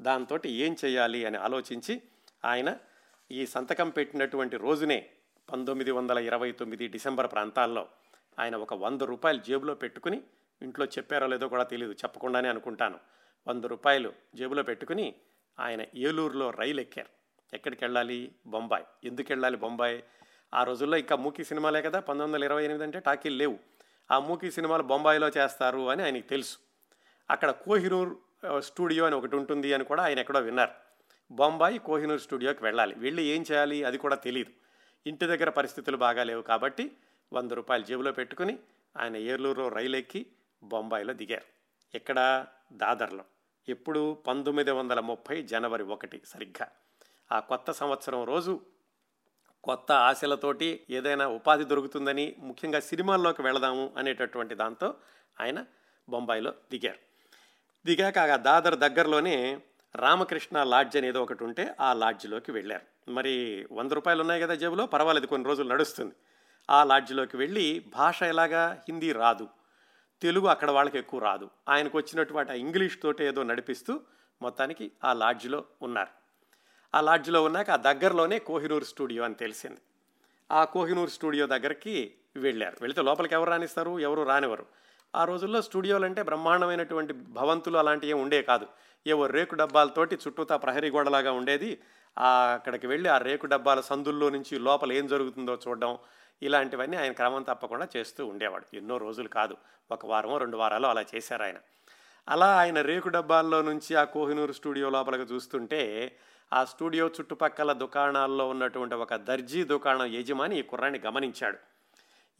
దాంతో 0.01 0.39
ఏం 0.45 0.75
చేయాలి 0.86 1.25
అని 1.25 1.38
ఆలోచించి 1.38 2.01
ఆయన 2.45 2.78
ఈ 3.32 3.45
సంతకం 3.45 3.89
పెట్టినటువంటి 3.89 4.58
రోజునే 4.58 5.10
పంతొమ్మిది 5.51 5.91
వందల 5.91 6.17
ఇరవై 6.17 6.51
తొమ్మిది 6.51 6.88
డిసెంబర్ 6.88 7.32
ప్రాంతాల్లో 7.32 7.88
ఆయన 8.39 8.56
ఒక 8.56 8.73
వంద 8.73 9.01
రూపాయలు 9.01 9.39
జేబులో 9.39 9.75
పెట్టుకుని 9.75 10.21
ఇంట్లో 10.62 10.86
చెప్పారో 10.86 11.28
లేదో 11.28 11.47
కూడా 11.47 11.63
తెలియదు 11.63 11.93
చెప్పకుండానే 11.93 12.49
అనుకుంటాను. 12.49 12.99
వంద 13.47 13.65
రూపాయలు 13.65 14.13
జేబులో 14.36 14.63
పెట్టుకుని 14.63 15.15
ఆయన 15.60 15.86
ఏలూరులో 15.95 16.49
రైలు 16.49 16.82
ఎక్కారు 16.82 17.08
ఎక్కడికి 17.56 17.84
వెళ్ళాలి 17.86 18.36
బొంబాయి. 18.47 18.84
ఎందుకు 19.04 19.28
వెళ్ళాలి 19.30 19.58
బొంబాయి? 19.58 20.04
ఆ 20.56 20.63
రోజుల్లో 20.63 20.98
ఇంకా 20.98 21.15
మూకీ 21.15 21.44
సినిమాలే 21.44 21.82
కదా 21.82 22.00
పంతొమ్మిది 22.00 22.32
వందల 22.32 22.44
ఇరవై 22.44 22.63
ఎనిమిది 22.63 22.84
అంటే 22.84 23.00
టాకీలు 23.00 23.36
లేవు. 23.36 23.58
ఆ 24.12 24.20
మూకీ 24.20 24.52
సినిమాలు 24.52 24.84
బొంబాయిలో 24.84 25.30
చేస్తారు 25.30 25.89
అని 25.89 26.04
ఆయనకి 26.04 26.28
తెలుసు. 26.28 26.58
అక్కడ 27.30 27.50
కోహినూర్ 27.50 28.13
స్టూడియో 28.60 29.06
అని 29.06 29.15
ఒకటి 29.15 29.36
ఉంటుంది 29.36 29.74
అని 29.74 29.84
కూడా 29.84 30.04
ఆయన 30.04 30.20
ఎక్కడో 30.20 30.39
విన్నారు. 30.39 30.72
బొంబాయి 31.32 31.78
కోహినూర్ 31.78 32.22
స్టూడియోకి 32.22 32.63
వెళ్ళాలి. 32.63 32.96
వెళ్ళి 32.98 33.24
ఏం 33.24 33.46
చేయాలి 33.52 33.84
అది 33.84 33.98
కూడా 33.98 34.15
తెలియదు 34.15 34.52
ఇంటి 35.08 35.26
దగ్గర 35.26 35.50
పరిస్థితులు 35.50 35.98
బాగా 35.98 36.24
లేవు 36.24 36.41
కాబట్టి 36.41 36.91
వంద 37.34 37.52
రూపాయలు 37.52 37.84
జేబులో 37.84 38.12
పెట్టుకుని 38.12 38.60
ఆయన 38.98 39.18
ఏలూరులో 39.18 39.68
రైలు 39.68 39.96
ఎక్కి 39.96 40.26
బొంబాయిలో 40.63 41.13
దిగారు. 41.13 41.46
ఇక్కడ 41.98 42.46
దాదర్లో. 42.74 43.24
ఎప్పుడు? 43.70 44.18
పంతొమ్మిది 44.28 44.72
వందల 44.72 45.00
ముప్పై 45.00 45.41
జనవరి 45.41 45.84
ఒకటి 45.84 46.22
సరిగ్గా. 46.26 46.68
ఆ 47.32 47.39
కొత్త 47.39 47.72
సంవత్సరం 47.72 48.24
రోజు 48.24 48.62
కొత్త 49.65 49.91
ఆశలతోటి 49.91 50.84
ఏదైనా 50.89 51.28
ఉపాధి 51.28 51.63
దొరుకుతుందని 51.63 52.36
ముఖ్యంగా 52.39 52.80
సినిమాల్లోకి 52.80 53.41
వెళదాము 53.41 53.93
అనేటటువంటి 53.97 54.56
దాంతో 54.56 54.95
ఆయన 55.41 55.65
బొంబాయిలో 56.10 56.54
దిగారు. 56.71 56.97
దిగాక 57.86 58.17
ఆ 58.17 58.36
దాదర్ 58.36 58.75
దగ్గరలోనే 58.75 59.62
రామకృష్ణ 59.95 60.63
లాడ్జ్ 60.63 60.97
అనేది 60.97 61.17
ఒకటి 61.17 61.43
ఉంటే 61.43 61.75
ఆ 61.80 61.93
లాడ్జ్లోకి 61.93 62.51
వెళ్ళారు. 62.51 63.12
మరి 63.12 63.67
వంద 63.71 63.91
రూపాయలు 63.91 64.21
ఉన్నాయి 64.21 64.41
కదా 64.41 64.56
జేబులో? 64.56 64.86
పర్వాలేదు 64.86 65.25
కొన్ని 65.25 65.47
రోజులు 65.47 65.69
నడుస్తుంది. 65.69 66.13
ఆ 66.69 66.84
లాడ్జ్లోకి 66.84 67.38
వెళ్ళి 67.38 67.86
భాష 67.88 68.23
ఎలాగా? 68.23 68.82
హిందీ 68.88 69.12
రాదు. 69.12 69.47
తెలుగు 70.21 70.47
అక్కడ 70.47 70.71
వాళ్ళకి 70.71 70.97
ఎక్కువ 70.97 71.19
రాదు. 71.19 71.49
ఆయనకు 71.69 71.97
వచ్చినటువంటి 71.97 72.51
ఆ 72.51 72.56
ఇంగ్లీష్ 72.56 72.97
తోటి 73.04 73.23
ఏదో 73.23 73.43
నడిపిస్తూ 73.43 73.99
మొత్తానికి 74.41 74.91
ఆ 75.04 75.13
లాడ్జ్లో 75.13 75.65
ఉన్నారు. 75.82 76.25
ఆ 76.96 77.02
లాడ్జ్లో 77.02 77.44
ఉన్నాక 77.44 77.72
ఆ 77.72 77.76
దగ్గరలోనే 77.76 78.40
కోహినూర్ 78.40 78.84
స్టూడియో 78.84 79.24
అని 79.24 79.36
తెలిసింది. 79.36 79.78
ఆ 80.52 80.64
కోహినూర్ 80.64 81.10
స్టూడియో 81.10 81.48
దగ్గరికి 81.48 82.14
వెళ్ళారు. 82.36 82.78
వెళితే 82.82 83.02
లోపలికి 83.02 83.34
ఎవరు 83.34 83.50
రానిస్తారు? 83.50 84.00
ఎవరు 84.00 84.24
రానివ్వరు. 84.24 84.66
ఆ 85.16 85.24
రోజుల్లో 85.24 85.62
స్టూడియోలు 85.62 86.06
అంటే 86.06 86.22
బ్రహ్మాండమైనటువంటి 86.22 87.14
భవంతులు 87.14 87.78
అలాంటివి 87.78 88.10
ఏమి 88.10 88.22
ఉండే 88.22 88.42
కాదు. 88.42 88.68
ఏవో 89.08 89.28
రేకు 89.28 89.56
డబ్బాలతోటి 89.56 90.16
చుట్టూతా 90.16 90.58
ప్రహరీ 90.58 90.90
గోడలాగా 90.90 91.32
ఉండేది. 91.32 91.82
అక్కడికి 92.54 92.88
వెళ్ళి 92.88 93.10
ఆ 93.10 93.18
రేకు 93.18 93.46
డబ్బాల 93.46 93.82
సందుల్లో 93.82 94.30
నుంచి 94.30 94.60
లోపల 94.60 94.94
ఏం 94.94 95.08
జరుగుతుందో 95.08 95.58
చూడడం 95.68 95.98
ఇలాంటివన్నీ 96.42 96.98
ఆయన 96.98 97.12
క్రమం 97.12 97.44
తప్పకుండా 97.44 97.88
చేస్తూ 97.98 98.26
ఉండేవాడు. 98.28 98.76
ఎన్నో 98.76 98.98
రోజులు 98.98 99.28
కాదు. 99.28 99.58
ఒక 99.92 100.06
వారమో 100.06 100.38
రెండు 100.38 100.58
వారాలు 100.58 100.88
అలా 100.88 101.06
చేశారు 101.16 101.44
ఆయన. 101.44 101.56
అలా 102.30 102.58
ఆయన 102.58 102.82
రేకు 102.82 103.10
డబ్బాల్లో 103.10 103.62
నుంచి 103.62 103.96
ఆ 103.96 104.04
కోహినూరు 104.04 104.54
స్టూడియో 104.54 104.90
లోపలికి 104.90 105.34
చూస్తుంటే 105.34 106.16
ఆ 106.54 106.64
స్టూడియో 106.66 107.08
చుట్టుపక్కల 107.08 107.74
దుకాణాల్లో 107.74 108.50
ఉన్నటువంటి 108.50 108.96
ఒక 108.96 109.16
దర్జీ 109.16 109.64
దుకాణం 109.64 110.06
యజమాని 110.06 110.60
ఈ 110.60 110.62
కుర్రాన్ని 110.62 111.00
గమనించాడు. 111.00 111.58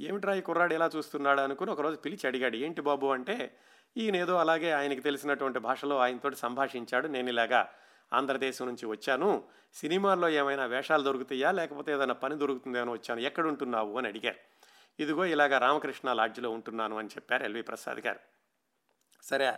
ఏమిట్రా 0.02 0.36
ఈ 0.36 0.42
కుర్రాడు 0.42 0.74
ఎలా 0.74 0.90
చూస్తున్నాడు? 0.96 1.42
అనుకుని 1.42 1.72
ఒకరోజు 1.72 1.96
పిలిచి 1.96 2.28
అడిగాడు. 2.28 2.56
ఏంటి 2.56 2.82
బాబు 2.82 3.08
అంటే 3.08 3.58
ఈయన 3.98 4.16
ఏదో 4.16 4.36
అలాగే 4.36 4.72
ఆయనకి 4.72 5.02
తెలిసినటువంటి 5.02 5.60
భాషలో 5.60 5.98
ఆయనతోటి 5.98 6.36
సంభాషించాడు. 6.36 7.08
నేను 7.08 7.30
ఇలాగా 7.30 7.70
ఆంధ్రదేశం 8.14 8.66
నుంచి 8.66 8.86
వచ్చాను. 8.86 9.44
సినిమాల్లో 9.74 10.30
ఏమైనా 10.30 10.66
వేషాలు 10.66 11.04
దొరుకుతాయా? 11.04 11.52
లేకపోతే 11.52 11.92
ఏదైనా 11.92 12.14
పని 12.14 12.36
దొరుకుతుందేమో 12.36 12.94
వచ్చాను. 12.94 13.20
ఎక్కడుంటున్నావు? 13.20 13.98
అని 13.98 14.08
అడిగారు. 14.08 14.36
ఇదిగో 15.02 15.26
ఇలాగ 15.26 15.58
రామకృష్ణ 15.58 16.14
లాడ్జిలో 16.14 16.50
ఉంటున్నాను 16.50 16.98
అని 16.98 17.08
చెప్పారు 17.08 17.44
ఎల్వి 17.44 17.62
ప్రసాద్ 17.62 17.98
గారు. 17.98 18.20
సరే 19.24 19.54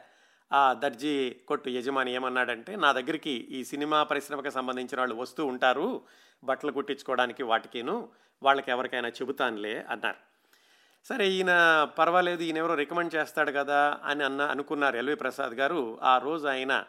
ఆ 0.54 0.74
దర్జీ 0.74 1.30
కొట్టు 1.30 1.70
యజమాని 1.70 2.14
ఏమన్నాడంటే 2.14 2.76
నా 2.76 2.92
దగ్గరికి 2.92 3.30
ఈ 3.30 3.64
సినిమా 3.64 4.04
పరిశ్రమకు 4.04 4.50
సంబంధించిన 4.50 5.00
వాళ్ళు 5.00 5.16
వస్తూ 5.16 5.46
ఉంటారు 5.46 6.02
బట్టలు 6.44 6.72
కుట్టించుకోవడానికి 6.72 7.44
వాటికిను 7.44 8.10
వాళ్ళకి 8.44 8.72
ఎవరికైనా 8.72 9.10
చెబుతానులే 9.10 9.86
అన్నారు. 9.90 10.18
సరే 11.06 11.28
ఈయన 11.28 11.84
పర్వాలేదు 11.98 12.44
ఈయన 12.44 12.58
ఎవరో 12.58 12.76
రికమెండ్ 12.76 13.16
చేస్తాడు 13.16 13.52
కదా 13.52 14.00
అని 14.04 14.24
అన్న 14.24 14.42
అనుకున్నారు 14.42 14.98
ఎల్వి 14.98 15.16
ప్రసాద్ 15.16 15.52
గారు. 15.52 16.00
ఆ 16.02 16.18
రోజు 16.18 16.48
ఆయన 16.48 16.86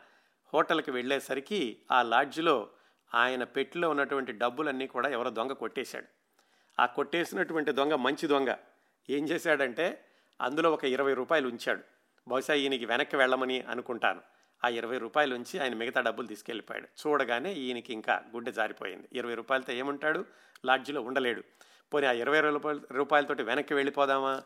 హోటల్కి 0.55 0.91
వెళ్ళేసరికి 0.91 1.77
ఆ 1.93 2.03
లాడ్జ్లో 2.03 2.69
ఆయన 3.15 3.45
పెట్టిలో 3.45 3.91
ఉన్నటువంటి 3.91 4.33
డబ్బులన్నీ 4.33 4.87
కూడా 4.87 5.09
ఎవరో 5.09 5.31
దొంగ 5.31 5.53
కొట్టేశాడు. 5.53 6.07
ఆ 6.79 6.87
కొట్టేసినటువంటి 6.87 7.73
దొంగ 7.73 7.95
మంచి 7.95 8.27
దొంగ. 8.27 8.55
ఏం 9.11 9.29
చేశాడంటే 9.29 10.05
అందులో 10.41 10.73
ఒక 10.73 10.85
ఇరవై 10.85 11.15
రూపాయలు 11.15 11.49
ఉంచాడు. 11.49 11.98
బహుశా 12.29 12.55
ఈయనకి 12.55 12.87
వెనక్కి 12.87 13.17
వెళ్ళమని 13.17 13.61
అనుకుంటాను. 13.61 14.21
ఆ 14.65 14.69
ఇరవై 14.69 14.99
రూపాయలు 14.99 15.35
ఉంచి 15.35 15.61
ఆయన 15.61 15.75
మిగతా 15.75 16.01
డబ్బులు 16.01 16.27
తీసుకెళ్ళిపోయాడు. 16.27 16.89
చూడగానే 17.07 17.53
ఈయనకి 17.53 17.93
ఇంకా 17.93 18.23
గుడ్డ 18.35 18.51
జారిపోయింది. 18.51 19.09
ఇరవై 19.13 19.35
రూపాయలతో 19.35 19.73
ఏముంటాడు? 19.73 20.25
లాడ్జిలో 20.65 21.03
ఉండలేడు. 21.03 21.43
పోనీ 21.95 22.07
ఆ 22.07 22.13
ఇరవై 22.13 22.41
రూపాయలు 22.41 22.81
రూపాయలతోటి 22.93 23.43
వెనక్కి 23.43 23.75
వెళ్ళిపోదామా? 23.75 24.43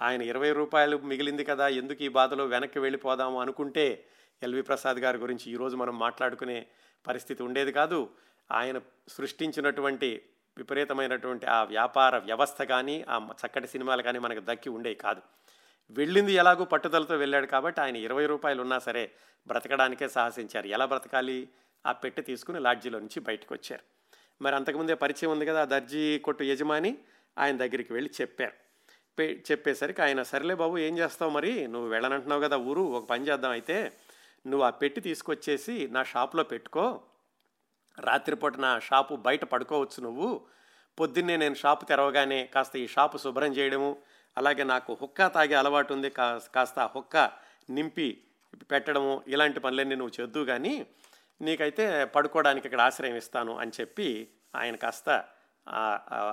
ఆయన 0.00 0.22
ఇరవై 0.22 0.52
రూపాయలు 0.52 0.96
మిగిలింది 0.96 1.44
కదా 1.44 1.68
ఎందుకు 1.68 2.02
ఈ 2.02 2.08
బాధలో 2.08 2.46
వెనక్కి 2.46 2.78
వెళ్ళిపోదాము 2.78 3.40
అనుకుంటే 3.40 4.06
ఎల్వి 4.42 4.62
ప్రసాద్ 4.62 4.98
గారి 4.98 5.18
గురించి 5.18 5.52
ఈరోజు 5.52 5.76
మనం 5.76 5.98
మాట్లాడుకునే 5.98 6.66
పరిస్థితి 7.06 7.42
ఉండేది 7.42 7.72
కాదు. 7.72 8.10
ఆయన 8.52 8.80
సృష్టించినటువంటి 9.08 10.22
విపరీతమైనటువంటి 10.58 11.46
ఆ 11.46 11.62
వ్యాపార 11.62 12.18
వ్యవస్థ 12.18 12.62
కానీ 12.62 13.04
ఆ 13.08 13.28
చక్కటి 13.46 13.66
సినిమాలు 13.66 14.02
కానీ 14.02 14.18
మనకు 14.18 14.40
దక్కి 14.40 14.68
ఉండేవి 14.68 14.94
కాదు. 14.94 15.22
వెళ్ళింది 15.90 16.32
ఎలాగో 16.32 16.64
పట్టుదలతో 16.64 17.16
వెళ్ళాడు 17.16 17.46
కాబట్టి 17.46 17.80
ఆయన 17.80 17.96
ఇరవై 17.96 18.26
రూపాయలు 18.26 18.60
ఉన్నా 18.60 18.78
సరే 18.78 19.10
బ్రతకడానికే 19.46 20.08
సాహసించారు. 20.08 20.66
ఎలా 20.66 20.84
బ్రతకాలి? 20.84 21.48
ఆ 21.86 21.92
పెట్టె 21.92 22.22
తీసుకుని 22.22 22.60
లాడ్జీలో 22.60 22.98
నుంచి 22.98 23.20
బయటకు 23.20 23.54
వచ్చారు. 23.54 23.82
మరి 24.42 24.54
అంతకుముందే 24.54 24.94
పరిచయం 24.94 25.30
ఉంది 25.30 25.46
కదా 25.46 25.62
ఆ 25.62 25.64
దర్జీ 25.64 26.18
కొట్టు 26.18 26.44
యజమాని 26.44 26.98
ఆయన 27.38 27.56
దగ్గరికి 27.56 27.92
వెళ్ళి 27.92 28.10
చెప్పారు. 28.20 28.52
చెప్పేసరికి 29.20 30.02
ఆయన 30.02 30.22
సర్లే 30.22 30.54
బాబు 30.54 30.78
ఏం 30.78 30.98
చేస్తావు 30.98 31.30
మరి? 31.30 31.66
నువ్వు 31.66 31.88
వెళ్ళనంటున్నావు 31.88 32.42
కదా 32.42 32.56
ఊరు 32.56 32.80
ఒక 32.80 33.08
పని 33.08 33.28
చేద్దాం 33.28 33.50
అయితే 33.50 33.92
నువ్వు 34.46 34.66
ఆ 34.66 34.70
పెట్టి 34.70 35.00
తీసుకొచ్చేసి 35.00 35.88
నా 35.92 36.02
షాప్లో 36.02 36.42
పెట్టుకో. 36.42 37.02
రాత్రిపూట 37.98 38.56
నా 38.56 38.78
షాపు 38.78 39.14
బయట 39.14 39.44
పడుకోవచ్చు 39.44 40.02
నువ్వు. 40.02 40.46
పొద్దున్నే 41.00 41.36
నేను 41.36 41.54
షాపు 41.54 41.84
తెరవగానే 41.84 42.46
కాస్త 42.46 42.76
ఈ 42.76 42.86
షాపు 42.86 43.18
శుభ్రం 43.18 43.52
చేయడము 43.56 43.96
అలాగే 44.38 44.64
నాకు 44.64 44.98
హుక్కా 45.02 45.28
తాగే 45.28 45.54
అలవాటు 45.54 45.92
ఉంది. 45.92 46.10
కాస్త 46.54 46.78
హుక్క 46.94 47.16
నింపి 47.70 48.08
పెట్టడము 48.70 49.22
ఇలాంటి 49.28 49.60
పనులన్నీ 49.60 49.96
నువ్వు 49.96 50.14
చేద్దు 50.20 50.40
కానీ 50.44 50.86
నీకైతే 51.42 52.04
పడుకోవడానికి 52.04 52.66
ఇక్కడ 52.66 52.80
ఆశ్రయం 52.80 53.16
ఇస్తాను 53.16 53.58
అని 53.58 53.72
చెప్పి 53.80 54.08
ఆయన 54.56 54.76
కాస్త 54.76 55.08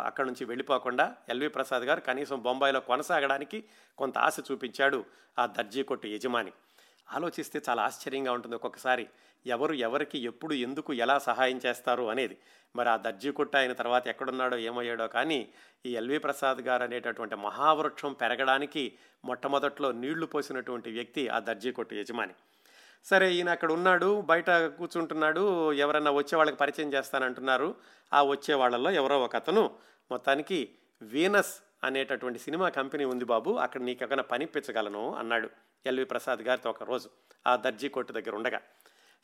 అక్కడ 0.06 0.26
నుంచి 0.26 0.44
వెళ్ళిపోకుండా 0.46 1.16
ఎల్వి 1.30 1.48
ప్రసాద్ 1.48 1.84
గారు 1.84 2.02
కనీసం 2.02 2.38
బొంబాయిలో 2.42 2.80
కొనసాగడానికి 2.80 3.60
కొంత 3.98 4.18
ఆశ 4.18 4.38
చూపించాడు 4.52 5.06
ఆ 5.40 5.46
దర్జీ 5.46 5.84
కొట్టు 5.84 6.08
యజమాని. 6.08 6.54
ఆలోచిస్తే 7.12 7.62
చాలా 7.70 7.84
ఆశ్చర్యంగా 7.84 8.32
ఉంటుంది 8.32 8.56
ఒక్కొక్కసారి. 8.56 9.08
ఎవరు 9.46 9.74
ఎవరికి 9.74 10.20
ఎప్పుడు 10.20 10.54
ఎందుకు 10.54 10.94
ఎలా 10.94 11.20
సహాయం 11.20 11.62
చేస్తారు 11.66 12.10
అనేది. 12.10 12.38
మరి 12.76 12.90
ఆ 12.90 12.98
దర్జీ 12.98 13.32
కొట్ట 13.32 13.56
అయిన 13.56 13.74
తర్వాత 13.74 14.08
ఎక్కడున్నాడో 14.08 14.58
ఏమయ్యాడో 14.58 15.08
కానీ 15.08 15.54
ఈ 15.86 15.96
ఎల్వి 15.96 16.18
ప్రసాద్ 16.18 16.58
గారు 16.58 16.84
అనేటటువంటి 16.84 17.36
మహావృక్షం 17.36 18.14
పెరగడానికి 18.14 18.98
మొట్టమొదట్లో 19.26 19.92
నీళ్ళు 19.92 20.26
పోసినటువంటి 20.26 20.92
వ్యక్తి 20.92 21.28
ఆ 21.28 21.40
దర్జీ 21.40 21.72
కొట్టు 21.72 21.96
యజమాని. 21.96 22.34
సరే 23.06 23.34
ఈయన 23.34 23.50
అక్కడ 23.50 23.72
ఉన్నాడు 23.72 24.22
బయట 24.22 24.50
కూర్చుంటున్నాడు 24.50 25.74
ఎవరన్నా 25.74 26.12
వచ్చే 26.12 26.36
వాళ్ళకి 26.36 26.58
పరిచయం 26.58 26.94
చేస్తానంటున్నారు. 26.94 27.76
ఆ 28.14 28.24
వచ్చే 28.24 28.54
వాళ్ళల్లో 28.54 28.92
ఎవరో 28.92 29.24
ఒక 29.24 29.36
అతను 29.36 29.76
మొత్తానికి 30.12 30.76
వీనస్ 31.02 31.62
అనేటటువంటి 31.84 32.40
సినిమా 32.40 32.70
కంపెనీ 32.70 33.06
ఉంది 33.06 33.26
బాబు. 33.26 33.52
అక్కడ 33.52 33.82
నీకు 33.82 34.04
ఏమైనా 34.04 34.24
పనిపించగలను 34.24 35.16
అన్నాడు 35.16 35.50
ఎల్వి 35.86 36.06
ప్రసాద్ 36.06 36.40
గారితో 36.40 36.70
ఒక 36.70 36.84
రోజు. 36.84 37.10
ఆ 37.48 37.56
దర్జీ 37.56 37.90
కొట్టు 37.90 38.14
దగ్గర 38.14 38.36
ఉండగా. 38.36 38.62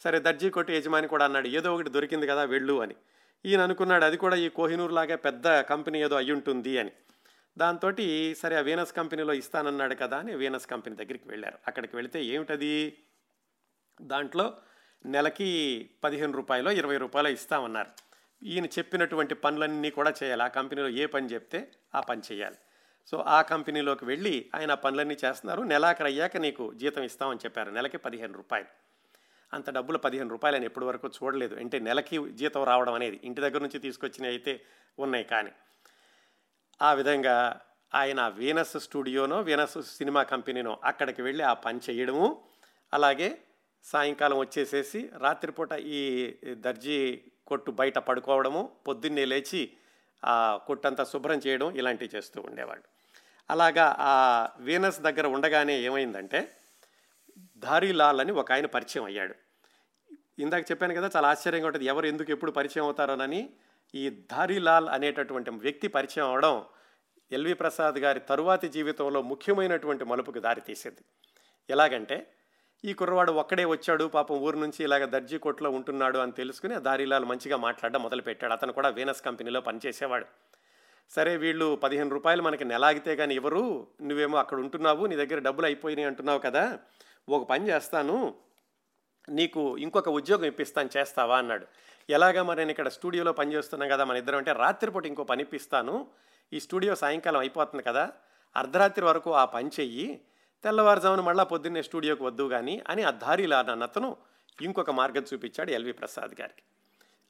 సరే 0.03 0.19
దర్జీ 0.19 0.49
కొట్టు 0.49 0.71
యజమాని 0.71 1.07
కూడా 1.07 1.25
అన్నాడు 1.25 1.47
ఏదో 1.47 1.75
ఒకటి 1.75 1.89
దొరికింది 1.89 2.27
కదా 2.27 2.43
వెళ్ళు 2.43 2.81
అని. 2.81 2.95
ఈయన 3.45 3.61
అనుకున్నాడు 3.61 4.05
అది 4.05 4.17
కూడా 4.17 4.35
ఈ 4.35 4.49
కోహినూర్ 4.49 4.93
లాగా 4.93 5.15
పెద్ద 5.15 5.59
కంపెనీ 5.59 6.03
ఏదో 6.03 6.15
అయి 6.15 6.31
ఉంటుంది 6.31 6.77
అని. 6.77 6.91
దాంతో 7.57 7.91
సరే 8.37 8.55
ఆ 8.55 8.59
వీనస్ 8.59 8.93
కంపెనీలో 8.93 9.33
ఇస్తానన్నాడు 9.33 9.95
కదా 9.95 10.17
అని 10.17 10.35
వీనస్ 10.35 10.67
కంపెనీ 10.67 10.95
దగ్గరికి 10.95 11.29
వెళ్ళారు. 11.29 11.57
అక్కడికి 11.67 11.95
వెళితే 11.95 12.23
ఏమిటది? 12.23 12.97
దాంట్లో 14.01 14.57
నెలకి 15.05 15.89
పదిహేను 16.03 16.33
రూపాయలు 16.33 16.69
ఇరవై 16.69 16.97
రూపాయలు 16.97 17.27
ఇస్తామన్నారు. 17.27 18.08
ఈయన 18.43 18.65
చెప్పినటువంటి 18.65 19.35
పనులన్నీ 19.35 19.89
కూడా 19.89 20.13
చేయాలి. 20.23 20.43
ఆ 20.43 20.47
కంపెనీలో 20.47 20.89
ఏ 20.89 21.05
పని 21.05 21.27
చెప్తే 21.27 21.71
ఆ 21.95 21.99
పని 21.99 22.21
చేయాలి. 22.31 22.55
సో 23.07 23.17
ఆ 23.17 23.41
కంపెనీలోకి 23.41 24.05
వెళ్ళి 24.05 24.49
ఆయన 24.55 24.71
ఆ 24.71 24.75
పనులన్నీ 24.75 25.17
చేస్తున్నారు. 25.25 25.61
నెలాఖరు 25.61 26.05
అయ్యాక 26.05 26.37
నీకు 26.37 26.73
జీతం 26.73 27.03
ఇస్తామని 27.03 27.39
చెప్పారు. 27.45 27.71
నెలకి 27.71 27.97
పదిహేను 27.97 28.33
రూపాయలు. 28.33 28.65
అంత 29.53 29.69
డబ్బులు 29.69 29.97
పదిహేను 29.97 30.29
రూపాయలు 30.29 30.55
అని 30.55 30.65
ఎప్పటి 30.65 30.85
వరకు 30.85 31.07
చూడలేదు. 31.07 31.55
అంటే 31.55 31.79
నెలకి 31.79 32.31
జీతం 32.31 32.63
రావడం 32.63 32.93
అనేది 32.93 33.19
ఇంటి 33.23 33.41
దగ్గర 33.41 33.61
నుంచి 33.61 33.79
తీసుకొచ్చినవి 33.79 34.29
అయితే 34.29 34.61
ఉన్నాయి 34.99 35.23
కానీ. 35.23 35.51
ఆ 36.81 36.93
విధంగా 36.93 37.61
ఆయన 37.95 38.27
వీనస్ 38.27 38.79
స్టూడియోనో 38.79 39.41
వీనస్ 39.41 39.81
సినిమా 39.81 40.23
కంపెనీనో 40.23 40.79
అక్కడికి 40.83 41.21
వెళ్ళి 41.21 41.43
ఆ 41.43 41.53
పని 41.53 41.79
చేయడము. 41.89 42.43
అలాగే 42.93 43.37
సాయంకాలం 43.83 44.37
వచ్చేసేసి 44.37 45.09
రాత్రిపూట 45.17 45.71
ఈ 45.71 46.33
దర్జీ 46.51 47.21
కొట్టు 47.49 47.71
బయట 47.71 47.97
పడుకోవడము 48.09 48.61
పొద్దున్నే 48.87 49.25
లేచి 49.25 49.61
ఆ 50.23 50.33
కొట్టంతా 50.67 51.03
శుభ్రం 51.03 51.41
చేయడం 51.47 51.67
ఇలాంటివి 51.75 52.15
చేస్తూ 52.15 52.39
ఉండేవాడు 52.41 52.87
అలాగా 53.49 53.85
ఆ 53.99 54.15
వీనస్ 54.59 54.99
దగ్గర 54.99 55.27
ఉండగానే 55.27 55.75
ఏమైందంటే 55.81 56.39
ధారీలాల్ 57.57 58.19
అని 58.21 58.31
ఒక 58.31 58.49
ఆయన 58.51 58.65
పరిచయం 58.65 59.05
అయ్యాడు. 59.05 59.35
ఇందాక 60.39 60.63
చెప్పాను 60.71 60.93
కదా 60.95 61.07
చాలా 61.15 61.27
ఆశ్చర్యంగా 61.29 61.67
ఉంటుంది 61.67 61.85
ఎవరు 61.85 62.05
ఎందుకు 62.05 62.31
ఎప్పుడు 62.31 62.51
పరిచయం 62.51 62.85
అవుతారోనని 62.85 63.41
ఈ 63.95 64.03
ధారీలాల్ 64.31 64.89
అనేటటువంటి 64.89 65.51
వ్యక్తి 65.63 65.87
పరిచయం 65.87 66.27
అవడం 66.29 66.55
ఎల్వి 67.31 67.53
ప్రసాద్ 67.53 67.97
గారి 67.97 68.19
తరువాతి 68.19 68.67
జీవితంలో 68.69 69.21
ముఖ్యమైనటువంటి 69.21 70.03
మలుపుకు 70.05 70.39
దారితీసింది. 70.39 71.03
ఎలాగంటే 71.69 72.17
ఈ 72.83 72.91
కుర్రవాడు 72.93 73.31
ఒక్కడే 73.31 73.63
వచ్చాడు 73.65 74.05
పాపం 74.13 74.35
ఊరు 74.45 74.57
నుంచి 74.57 74.79
ఇలాగ 74.83 75.05
దర్జీ 75.05 75.37
కొట్లో 75.37 75.69
ఉంటున్నాడు 75.69 76.19
అని 76.23 76.31
తెలుసుకుని 76.31 76.75
దారిలాలు 76.85 77.25
మంచిగా 77.25 77.57
మాట్లాడడం 77.57 78.01
మొదలుపెట్టాడు. 78.03 78.53
అతను 78.53 78.73
కూడా 78.77 78.89
వీనస్ 78.89 79.21
కంపెనీలో 79.21 79.61
పనిచేసేవాడు. 79.61 80.27
సరే 81.11 81.37
వీళ్ళు 81.37 81.67
పదిహేను 81.83 82.09
రూపాయలు 82.09 82.41
మనకి 82.41 82.65
నెలాగితే 82.65 83.13
కానీ 83.15 83.33
ఇవ్వరు 83.35 83.63
నువ్వేమో 84.01 84.37
అక్కడ 84.37 84.57
ఉంటున్నావు 84.59 85.05
నీ 85.05 85.15
దగ్గర 85.15 85.39
డబ్బులు 85.39 85.65
అయిపోయినాయి 85.65 86.07
అంటున్నావు 86.07 86.39
కదా 86.39 86.63
ఒక 87.29 87.41
పని 87.49 87.69
చేస్తాను 87.69 88.17
నీకు 89.29 89.63
ఇంకొక 89.77 90.09
ఉద్యోగం 90.09 90.45
ఇప్పిస్తాను 90.45 90.89
చేస్తావా 90.97 91.37
అన్నాడు. 91.37 91.65
ఎలాగా 92.09 92.43
మరి 92.43 92.59
నేను 92.59 92.69
ఇక్కడ 92.69 92.87
స్టూడియోలో 92.87 93.33
పనిచేస్తున్నాను 93.33 93.91
కదా 93.93 94.03
మన 94.05 94.17
ఇద్దరం 94.17 94.37
అంటే 94.37 94.53
రాత్రిపూట 94.53 95.05
ఇంకో 95.05 95.23
పని 95.23 95.41
ఇప్పిస్తాను. 95.41 96.07
ఈ 96.53 96.59
స్టూడియో 96.59 96.95
సాయంకాలం 96.95 97.39
అయిపోతుంది 97.39 97.83
కదా 97.83 98.11
అర్ధరాత్రి 98.55 99.05
వరకు 99.05 99.29
ఆ 99.33 99.45
పని 99.45 99.69
చెయ్యి. 99.79 100.21
తెల్లవారుజామున 100.63 101.21
మళ్ళా 101.21 101.43
పొద్దున్నే 101.43 101.81
స్టూడియోకి 101.81 102.23
వద్దు 102.23 102.43
కానీ 102.43 102.83
అని 102.87 103.03
ఆ 103.03 103.11
దారిలా 103.11 103.59
అతను 103.59 104.17
ఇంకొక 104.61 104.91
మార్గం 104.91 105.25
చూపించాడు 105.33 105.71
ఎల్వి 105.71 105.91
ప్రసాద్ 105.91 106.41
గారికి. 106.41 106.63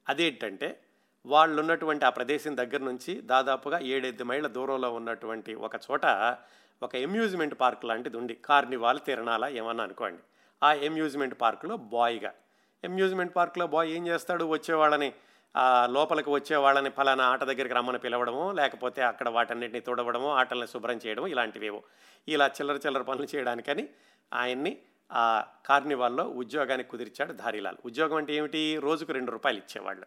అదేంటంటే 0.09 0.79
వాళ్ళు 1.25 1.59
ఉన్నటువంటి 1.59 2.05
ఆ 2.05 2.09
ప్రదేశం 2.09 2.57
దగ్గర 2.57 2.79
నుంచి 2.79 3.21
దాదాపుగా 3.21 3.79
ఏడెనిమిది 3.79 4.23
మైళ్ళ 4.23 4.47
దూరంలో 4.47 4.93
ఉన్నటువంటి 4.93 5.53
ఒక 5.53 5.71
చోట 5.75 6.05
ఒక 6.83 6.95
అమ్యూజ్మెంట్ 6.95 7.55
పార్క్ 7.61 7.85
లాంటిది 7.85 8.17
ఉంది. 8.17 8.33
కార్నివాల్ 8.33 8.99
తిరణాల 9.05 9.45
ఏమన్నా 9.45 9.83
అనుకోండి. 9.83 10.21
ఆ 10.63 10.69
అమ్యూజ్మెంట్ 10.71 11.35
పార్కులో 11.41 11.77
బాయ్గా 11.77 12.33
అమ్యూజ్మెంట్ 12.83 13.35
పార్క్లో 13.35 13.67
బాయ్ 13.67 13.91
ఏం 13.91 14.07
చేస్తాడు? 14.07 14.45
వచ్చేవాళ్ళని 14.45 15.13
లోపలికి 15.85 16.29
వచ్చే 16.29 16.55
వాళ్ళని 16.55 16.89
ఫలానా 16.89 17.23
ఆట 17.23 17.43
దగ్గరికి 17.43 17.75
రమ్మని 17.75 17.99
పిలవడము 17.99 18.51
లేకపోతే 18.51 19.01
అక్కడ 19.01 19.29
వాటన్నిటిని 19.29 19.79
తుడవడము 19.79 20.33
ఆటలను 20.33 20.65
శుభ్రం 20.65 20.99
చేయడం 21.05 21.27
ఇలాంటివేవో. 21.27 21.83
ఇలా 22.27 22.47
చిల్లర 22.47 22.75
చిల్లర 22.75 23.01
పనులు 23.01 23.27
చేయడానికని 23.35 23.89
ఆయన్ని 24.33 24.77
ఆ 25.11 25.45
కార్నివాల్లో 25.65 26.23
ఉద్యోగానికి 26.23 26.89
కుదిర్చాడు 26.89 27.33
ధారీలాల్. 27.33 27.77
ఉద్యోగం 27.85 28.15
అంటే 28.15 28.33
ఏమిటి? 28.33 28.77
రోజుకు 28.77 29.13
రెండు 29.13 29.31
రూపాయలు 29.31 29.57
ఇచ్చేవాళ్ళు. 29.57 30.05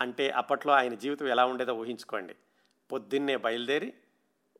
అంటే 0.00 0.30
అప్పట్లో 0.30 0.72
ఆయన 0.72 0.94
జీవితం 0.94 1.28
ఎలా 1.28 1.44
ఉండేదో 1.46 1.74
ఊహించుకోండి. 1.74 2.36
పొద్దున్నే 2.92 3.36
బయలుదేరి 3.36 3.94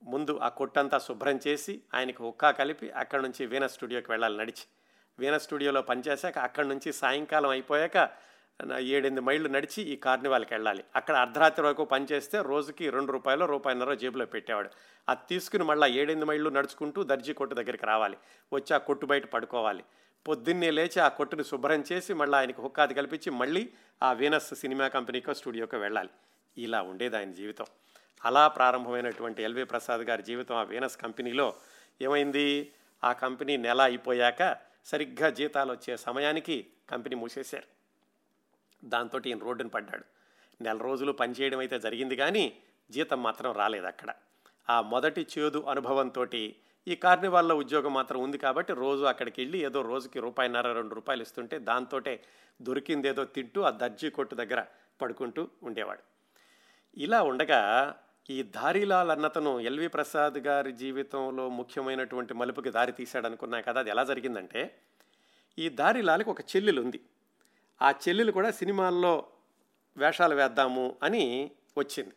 ముందు 0.02 0.40
ఆ 0.42 0.48
కొట్టంతా 0.48 0.98
శుభ్రం 0.98 1.40
చేసి 1.46 1.82
ఆయనకి 1.94 2.22
హుక్కా 2.22 2.50
కలిపి 2.50 2.90
అక్కడ 2.90 3.20
నుంచి 3.20 3.46
వీణ 3.46 3.66
స్టూడియోకి 3.66 4.10
వెళ్ళాలి 4.10 4.38
నడిచి. 4.38 4.64
వీణ 5.18 5.36
స్టూడియోలో 5.36 5.82
పనిచేశాక 5.82 6.38
అక్కడి 6.38 6.68
నుంచి 6.68 6.92
సాయంకాలం 6.92 7.50
అయిపోయాక 7.50 8.10
ఏడెనిమిది 8.78 9.20
మైళ్ళు 9.20 9.48
నడిచి 9.48 9.82
ఈ 9.82 9.96
కార్నివాల్కి 9.96 10.54
వెళ్ళాలి. 10.54 10.84
అక్కడ 10.96 11.16
అర్ధరాత్రి 11.16 11.66
వరకు 11.66 11.84
పనిచేస్తే 11.84 12.42
రోజుకి 12.42 12.90
రెండు 12.90 13.12
రూపాయలు 13.12 13.44
రూపాయిన్నర 13.44 13.94
జేబులో 13.94 14.26
పెట్టేవాడు. 14.26 14.70
అది 15.08 15.20
తీసుకుని 15.28 15.64
మళ్ళీ 15.64 15.88
ఏడెనిమిది 15.88 16.24
మైళ్ళు 16.24 16.50
నడుచుకుంటూ 16.50 17.02
దర్జీ 17.02 17.32
కొట్టు 17.32 17.54
దగ్గరికి 17.54 17.86
రావాలి. 17.86 18.16
వచ్చి 18.52 18.74
ఆ 18.74 18.78
కొట్టు 18.78 19.06
బయట 19.06 19.26
పడుకోవాలి. 19.26 19.84
పొద్దున్నే 20.28 20.70
లేచి 20.70 21.00
ఆ 21.00 21.08
కొట్టుని 21.08 21.44
శుభ్రం 21.44 21.84
చేసి 21.92 22.14
మళ్ళీ 22.14 22.38
ఆయనకు 22.38 22.62
హుక్కాది 22.62 22.94
కల్పించి 22.94 23.30
మళ్ళీ 23.30 23.68
ఆ 24.02 24.12
వీనస్ 24.12 24.54
సినిమా 24.54 24.88
కంపెనీకో 24.88 25.34
స్టూడియోకో 25.34 25.78
వెళ్ళాలి. 25.78 26.08
ఇలా 26.58 26.82
ఉండేది 26.82 27.16
ఆయన 27.16 27.32
జీవితం. 27.32 27.64
అలా 28.24 28.48
ప్రారంభమైనటువంటి 28.48 29.42
ఎల్వి 29.42 29.64
ప్రసాద్ 29.64 30.00
గారి 30.00 30.22
జీవితం 30.22 30.56
ఆ 30.56 30.62
వీనస్ 30.62 30.96
కంపెనీలో. 30.96 31.54
ఏమైంది? 32.02 32.72
ఆ 33.04 33.12
కంపెనీ 33.12 33.56
నెల 33.56 33.82
అయిపోయాక 33.82 34.56
సరిగ్గా 34.84 35.30
జీతాలు 35.30 35.72
వచ్చే 35.72 35.96
సమయానికి 35.96 36.66
కంపెనీ 36.90 37.14
మూసేశారు. 37.14 37.73
దాంతో 38.84 39.20
ఈయన 39.26 39.38
రోడ్డును 39.38 39.68
పడ్డాడు. 39.68 40.04
నెల 40.62 40.78
రోజులు 40.78 41.12
పనిచేయడం 41.12 41.58
అయితే 41.58 41.78
జరిగింది 41.78 42.16
కానీ 42.16 42.44
జీతం 42.90 43.22
మాత్రం 43.22 43.52
రాలేదు 43.52 43.86
అక్కడ. 43.86 44.10
ఆ 44.70 44.80
మొదటి 44.80 45.26
చేదు 45.38 45.60
అనుభవంతో 45.68 46.24
ఈ 46.86 46.94
కార్నివాల్లో 46.94 47.56
ఉద్యోగం 47.56 47.92
మాత్రం 47.94 48.22
ఉంది 48.22 48.38
కాబట్టి 48.38 48.72
రోజు 48.72 49.04
అక్కడికి 49.04 49.40
వెళ్ళి 49.42 49.58
ఏదో 49.58 49.82
రోజుకి 49.82 50.20
రూపాయిన్నర 50.20 50.72
రెండు 50.72 50.94
రూపాయలు 50.94 51.22
ఇస్తుంటే 51.22 51.58
దాంతోటే 51.58 52.22
దొరికిందేదో 52.62 53.24
తింటూ 53.24 53.62
ఆ 53.62 53.70
దర్జీ 53.70 54.10
కొట్టు 54.10 54.34
దగ్గర 54.34 54.64
పడుకుంటూ 55.00 55.48
ఉండేవాడు. 55.62 56.02
ఇలా 56.96 57.22
ఉండగా 57.22 57.60
ఈ 58.30 58.42
ధారీలాల్ 58.42 59.10
అన్నతను 59.10 59.60
ఎల్వి 59.60 59.88
ప్రసాద్ 59.88 60.38
గారి 60.38 60.72
జీవితంలో 60.72 61.48
ముఖ్యమైనటువంటి 61.48 62.34
మలుపుకి 62.34 62.70
దారి 62.70 62.92
తీశాడనుకున్నా 62.92 63.60
కదా 63.60 63.80
అది 63.80 63.90
ఎలా 63.90 64.04
జరిగిందంటే 64.04 64.76
ఈ 65.58 65.68
దారిలాల్కి 65.68 66.30
ఒక 66.30 66.40
చెల్లెలు 66.40 66.80
ఉంది 66.80 67.00
ఆ 67.82 67.90
చెల్లెలు 67.90 68.32
కూడా 68.32 68.50
సినిమాల్లో 68.50 69.26
వేషాలు 69.96 70.34
వేద్దాము 70.34 70.96
అని 71.02 71.50
వచ్చింది. 71.78 72.12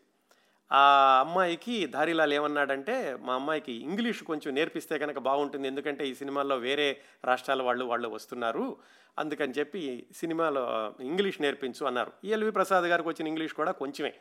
ఆ 0.71 1.17
అమ్మాయికి 1.19 1.87
ధారీలాల్ 1.87 2.33
ఏమన్నాడంటే 2.33 3.17
మా 3.21 3.33
అమ్మాయికి 3.33 3.73
ఇంగ్లీష్ 3.73 4.23
కొంచెం 4.23 4.55
నేర్పిస్తే 4.55 4.97
కనుక 4.97 5.19
బాగుంటుంది. 5.19 5.67
ఎందుకంటే 5.67 6.07
ఈ 6.07 6.15
సినిమాల్లో 6.15 6.57
వేరే 6.57 7.01
రాష్ట్రాల 7.25 7.61
వాళ్ళు 7.61 7.85
వాళ్ళు 7.85 8.09
వస్తున్నారు. 8.09 8.77
అందుకని 9.19 9.53
చెప్పి 9.59 10.05
సినిమాలో 10.15 10.93
ఇంగ్లీష్ 11.01 11.41
నేర్పించు 11.41 11.85
అన్నారు. 11.85 12.11
ఎల్వి 12.23 12.51
ప్రసాద్ 12.51 12.85
గారికి 12.85 13.09
వచ్చిన 13.09 13.27
ఇంగ్లీష్ 13.27 13.53
కూడా 13.53 13.71
కొంచెమే. 13.71 14.13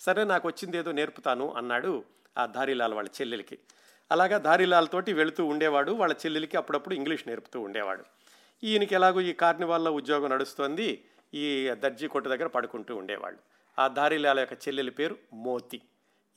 సరే 0.00 0.24
నాకు 0.24 0.48
వచ్చింది 0.48 0.78
ఏదో 0.78 0.92
నేర్పుతాను 0.92 1.52
అన్నాడు 1.52 2.04
ఆ 2.38 2.46
ధారీలాల్ 2.46 2.94
వాళ్ళ 2.94 3.08
చెల్లెలికి. 3.20 3.58
అలాగా 4.12 4.38
ధారీలాల్ 4.38 4.88
తోటి 4.88 5.12
వెళుతూ 5.12 5.46
ఉండేవాడు. 5.46 5.92
వాళ్ళ 5.92 6.14
చెల్లెలికి 6.14 6.56
అప్పుడప్పుడు 6.56 6.94
ఇంగ్లీష్ 6.94 7.28
నేర్పుతూ 7.28 7.60
ఉండేవాడు. 7.60 8.04
ఈయనకి 8.62 8.94
ఎలాగో 8.94 9.20
ఈ 9.20 9.32
కార్నివాల్లో 9.32 9.92
ఉద్యోగం 9.92 10.30
నడుస్తోంది. 10.30 11.04
ఈ 11.34 11.70
దర్జీ 11.70 12.08
కొట్టు 12.08 12.28
దగ్గర 12.28 12.46
పడుకుంటూ 12.46 12.96
ఉండేవాళ్ళు. 12.96 13.38
ఆ 13.78 13.88
దారిలాల 13.88 14.40
యొక్క 14.40 14.52
చెల్లెలి 14.52 14.90
పేరు 14.90 15.18
మోతి. 15.32 15.80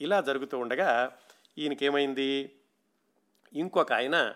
ఇలా 0.01 0.21
జరుగుతూ 0.21 0.59
ఉండగా 0.59 1.17
ఈయనకేమైంది? 1.57 2.51
ఇంకొక 3.53 3.93
ఆయన 3.93 4.33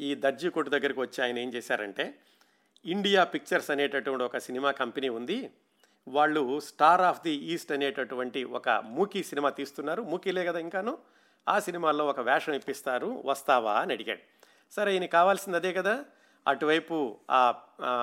ఈ 0.00 0.14
దర్జీ 0.14 0.48
కొట్టు 0.48 0.70
దగ్గరికి 0.70 1.00
వచ్చి 1.00 1.24
ఆయన 1.24 1.38
ఏం 1.38 1.54
చేశారంటే 1.54 2.18
ఇండియా 2.84 3.24
పిక్చర్స్ 3.24 3.70
అనేటటువంటి 3.70 4.24
ఒక 4.24 4.38
సినిమా 4.38 4.70
కంపెనీ 4.70 5.08
ఉంది. 5.08 5.50
వాళ్ళు 6.08 6.60
స్టార్ 6.60 7.00
ఆఫ్ 7.00 7.22
ది 7.22 7.30
ఈస్ట్ 7.30 7.72
అనేటటువంటి 7.72 8.44
ఒక 8.44 8.68
మూకీ 8.68 9.22
సినిమా 9.22 9.50
తీస్తున్నారు. 9.50 10.02
మూకీలే 10.02 10.44
కదా 10.44 10.58
ఇంకాను. 10.58 10.98
ఆ 11.48 11.58
సినిమాల్లో 11.58 12.06
ఒక 12.06 12.20
వేషం 12.20 12.52
ఇప్పిస్తారు. 12.52 13.22
వస్తావా 13.24 13.80
అని 13.80 13.92
అడిగాడు. 13.92 14.20
సరే 14.70 14.92
ఈయన 14.92 15.04
కావాల్సింది 15.04 15.56
అదే 15.56 15.72
కదా. 15.72 16.04
అటువైపు 16.46 17.18
ఆ 17.30 17.54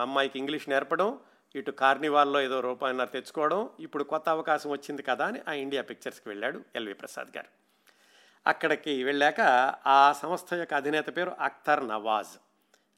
అమ్మాయికి 0.02 0.40
ఇంగ్లీష్ 0.40 0.70
నేర్పడం 0.70 1.20
ఇటు 1.56 1.72
కార్నివాల్లో 1.72 2.42
ఏదో 2.42 2.60
రూపాయన్నర 2.60 3.06
తెచ్చుకోవడం 3.06 3.70
ఇప్పుడు 3.80 4.04
కొత్త 4.04 4.30
అవకాశం 4.30 4.70
వచ్చింది 4.70 5.04
కదా 5.04 5.26
అని 5.26 5.42
ఆ 5.48 5.52
ఇండియా 5.52 5.82
పిక్చర్స్కి 5.82 6.30
వెళ్ళాడు 6.30 6.62
ఎల్వి 6.76 6.94
ప్రసాద్ 6.94 7.38
గారు. 7.38 7.50
అక్కడికి 8.48 9.04
వెళ్ళాక 9.04 9.42
ఆ 9.88 10.12
సంస్థ 10.12 10.54
యొక్క 10.54 10.74
అధినేత 10.74 11.18
పేరు 11.18 11.32
అఖ్తర్ 11.40 11.88
నవాజ్. 11.88 12.38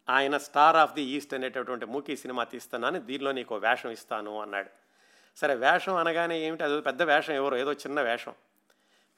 ఆయన 0.09 0.37
స్టార్ 0.37 0.75
ఆఫ్ 0.75 0.93
ది 0.93 1.01
ఈస్ట్ 1.01 1.33
అనేటటువంటి 1.33 1.85
మూకీ 1.85 2.15
సినిమా 2.17 2.43
తీస్తున్నాను 2.43 2.99
దీనిలో 2.99 3.31
నీకు 3.31 3.55
వేషం 3.55 3.89
ఇస్తాను 3.89 4.41
అన్నాడు. 4.41 4.69
సరే 5.37 5.55
వేషం 5.55 5.95
అనగానే 5.95 6.39
ఏమిటి? 6.39 6.63
అదో 6.63 6.81
పెద్ద 6.81 7.01
వేషం 7.01 7.33
ఎవరో 7.33 7.57
ఏదో 7.57 7.73
చిన్న 7.73 8.01
వేషం. 8.01 8.33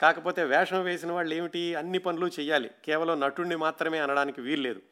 కాకపోతే 0.00 0.44
వేషం 0.44 0.82
వేసిన 0.82 1.12
వాళ్ళు 1.12 1.34
ఏమిటి? 1.34 1.74
అన్ని 1.74 1.98
పనులు 1.98 2.26
చేయాలి 2.26 2.70
కేవలం 2.84 3.20
నటుడిని 3.20 3.56
మాత్రమే 3.56 3.98
అనడానికి 3.98 4.40
వీల్లేదు. 4.40 4.82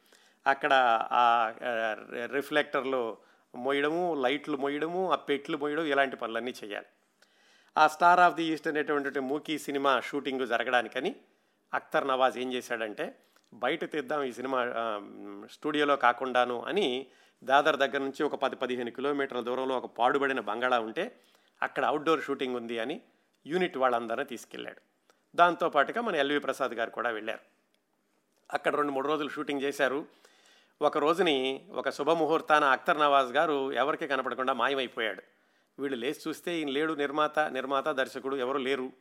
అక్కడ 0.46 0.72
ఆ 1.12 1.54
రిఫ్లెక్టర్లు 2.26 3.16
మోయడము 3.54 4.14
లైట్లు 4.22 4.57
మోయడము 4.57 5.12
ఆ 5.12 5.16
పెట్లు 5.16 5.57
మోయడం 5.57 5.85
ఇలాంటి 5.85 6.16
పనులన్నీ 6.16 6.54
చేయాలి. 6.64 6.87
ఆ 7.78 7.88
స్టార్ 7.88 8.20
ఆఫ్ 8.20 8.35
ది 8.35 8.44
ఈస్ట్ 8.44 8.68
అనేటువంటి 8.68 9.20
మూకీ 9.20 9.59
సినిమా 9.59 10.00
షూటింగ్ 10.00 10.46
జరగడానికని 10.46 11.16
అఖ్తర్ 11.74 12.09
నవాజ్ 12.09 12.38
ఏం 12.38 12.52
చేశాడంటే 12.52 13.18
బయట 13.54 13.92
తీద్దాం 13.92 14.22
ఈ 14.22 14.33
సినిమా 14.33 14.61
స్టూడియోలో 15.52 15.96
కాకుండాను 15.96 16.62
అని 16.64 17.07
దాదర్ 17.44 17.76
దగ్గర 17.76 17.98
నుంచి 17.98 18.22
ఒక 18.22 18.35
పది 18.35 18.57
పదిహేను 18.57 18.90
కిలోమీటర్ల 18.90 19.40
దూరంలో 19.40 19.78
ఒక 19.78 19.87
పాడుబడిన 19.87 20.40
బంగాళా 20.40 20.80
ఉంటే 20.80 21.20
అక్కడ 21.62 21.85
అవుట్డోర్ 21.85 22.22
షూటింగ్ 22.22 22.57
ఉంది 22.57 22.78
అని 22.78 23.00
యూనిట్ 23.46 23.76
వాళ్ళందరినీ 23.76 24.24
తీసుకెళ్ళాడు. 24.24 24.80
దాంతోపాటుగా 25.35 26.00
మన 26.00 26.16
ఎల్వి 26.16 26.38
ప్రసాద్ 26.38 26.72
గారు 26.72 26.90
కూడా 26.90 27.11
వెళ్ళారు. 27.11 27.40
అక్కడ 28.52 28.76
రెండు 28.76 28.92
మూడు 28.92 29.09
రోజులు 29.09 29.28
షూటింగ్ 29.28 29.62
చేశారు. 29.62 30.07
ఒక 30.82 30.98
రోజుని 30.98 31.66
ఒక 31.70 31.90
శుభముహూర్తాన 31.90 32.64
అఖ్తర్ 32.64 32.98
నవాజ్ 32.98 33.32
గారు 33.32 33.72
ఎవరికి 33.72 34.06
కనపడకుండా 34.06 34.52
మాయమైపోయాడు. 34.52 35.22
వీళ్ళు 35.78 35.96
లేచి 35.96 36.20
చూస్తే 36.28 36.58
ఈయన 36.58 36.68
లేడు 36.68 36.92
నిర్మాత 36.92 37.38
నిర్మాత 37.38 37.88
దర్శకుడు 37.88 38.37
ఎవరు 38.37 38.58
లేరు. 38.58 38.92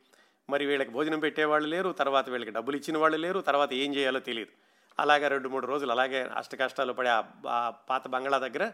మరి 0.50 0.66
వీళ్ళకి 0.66 0.90
భోజనం 0.90 1.20
పెట్టేవాళ్ళు 1.20 1.68
లేరు 1.68 1.92
తర్వాత 1.92 2.30
వీళ్ళకి 2.30 2.50
డబ్బులు 2.50 2.76
ఇచ్చిన 2.76 2.98
వాళ్ళు 2.98 3.18
లేరు 3.18 3.40
తర్వాత 3.40 3.72
ఏం 3.72 3.94
చేయాలో 3.94 4.20
తెలియదు. 4.20 4.50
అలాగే 4.98 5.28
రెండు 5.28 5.48
మూడు 5.48 5.66
రోజులు 5.66 5.92
అలాగే 5.92 6.22
అష్ట 6.22 6.54
కష్టాలు 6.54 6.92
పడే 6.92 7.10
ఆ 7.48 7.70
పాత 7.70 8.08
బంగ్లా 8.08 8.38
దగ్గర 8.38 8.72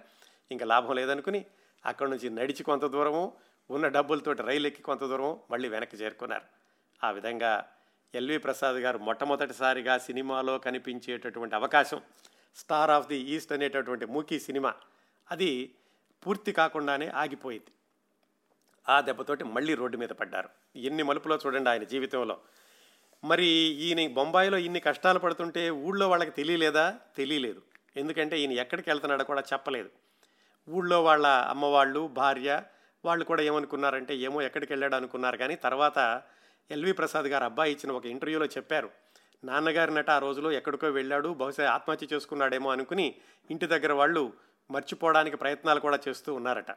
ఇంకా 0.51 0.67
లాభం 0.67 0.95
లేదనుకుని 0.95 1.45
అక్కడి 1.87 2.11
నుంచి 2.11 2.31
నడిచి 2.31 2.63
కొంత 2.63 2.85
దూరము 2.85 3.33
ఉన్న 3.71 3.89
డబ్బులతోటి 3.89 4.43
రైలు 4.43 4.67
ఎక్కి 4.67 4.83
కొంత 4.83 5.01
దూరం 5.01 5.41
మళ్ళీ 5.51 5.69
వెనక్కి 5.69 5.97
చేరుకున్నారు. 5.97 6.45
ఆ 7.05 7.11
విధంగా 7.11 7.65
ఎల్వి 8.15 8.39
ప్రసాద్ 8.39 8.77
గారు 8.77 8.99
మొట్టమొదటిసారిగా 8.99 9.99
సినిమాలో 9.99 10.59
కనిపించేటటువంటి 10.59 11.55
అవకాశం 11.55 12.01
స్టార్ 12.55 12.91
ఆఫ్ 12.91 13.07
ది 13.07 13.17
ఈస్ట్ 13.17 13.53
అనేటటువంటి 13.53 14.07
మూకీ 14.07 14.41
సినిమా 14.41 14.75
అది 15.31 15.75
పూర్తి 16.27 16.53
కాకుండానే 16.53 17.09
ఆగిపోయింది. 17.09 17.73
ఆ 18.89 19.01
దెబ్బతోటి 19.01 19.45
మళ్ళీ 19.45 19.75
రోడ్డు 19.75 19.97
మీద 19.97 20.09
పడ్డారు. 20.09 20.49
ఎన్ని 20.77 21.03
మలుపులో 21.03 21.39
చూడండి 21.47 21.71
ఆయన 21.71 21.83
జీవితంలో. 21.83 22.41
మరి 23.25 23.47
ఈయన 23.57 24.13
బొంబాయిలో 24.13 24.59
ఇన్ని 24.59 24.81
కష్టాలు 24.81 25.19
పడుతుంటే 25.19 25.71
ఊళ్ళో 25.71 26.09
వాళ్ళకి 26.09 26.31
తెలియలేదా? 26.31 26.99
తెలియలేదు. 27.17 27.63
ఎందుకంటే 27.97 28.41
ఈయన 28.41 28.53
ఎక్కడికి 28.53 28.91
వెళ్తున్నాడో 28.91 29.25
కూడా 29.25 29.41
చెప్పలేదు. 29.41 29.91
ఊళ్ళో 30.71 31.05
వాళ్ళ 31.05 31.27
అమ్మవాళ్ళు 31.27 32.07
భార్య 32.07 32.63
వాళ్ళు 33.05 33.25
కూడా 33.25 33.43
ఏమనుకున్నారంటే 33.43 34.17
ఏమో 34.17 34.43
ఎక్కడికి 34.43 34.73
వెళ్ళాడు 34.73 34.95
అనుకున్నారు. 34.95 35.37
కానీ 35.37 35.55
తర్వాత 35.55 36.23
ఎల్వి 36.71 36.93
ప్రసాద్ 36.93 37.27
గారు 37.27 37.45
అబ్బాయి 37.45 37.73
ఇచ్చిన 37.73 37.93
ఒక 37.93 38.07
ఇంటర్వ్యూలో 38.07 38.47
చెప్పారు. 38.47 38.91
నాన్నగారినట 39.45 40.11
ఆ 40.11 40.19
రోజులో 40.19 40.53
ఎక్కడికో 40.53 40.87
వెళ్ళాడు 40.87 41.29
బహుశా 41.29 41.71
ఆత్మహత్య 41.71 42.07
చేసుకున్నాడేమో 42.13 42.71
అనుకుని 42.71 43.15
ఇంటి 43.51 43.67
దగ్గర 43.67 43.93
వాళ్ళు 43.93 44.33
మర్చిపోవడానికి 44.71 45.37
ప్రయత్నాలు 45.37 45.81
కూడా 45.81 45.99
చేస్తూ 46.09 46.35
ఉన్నారట. 46.35 46.77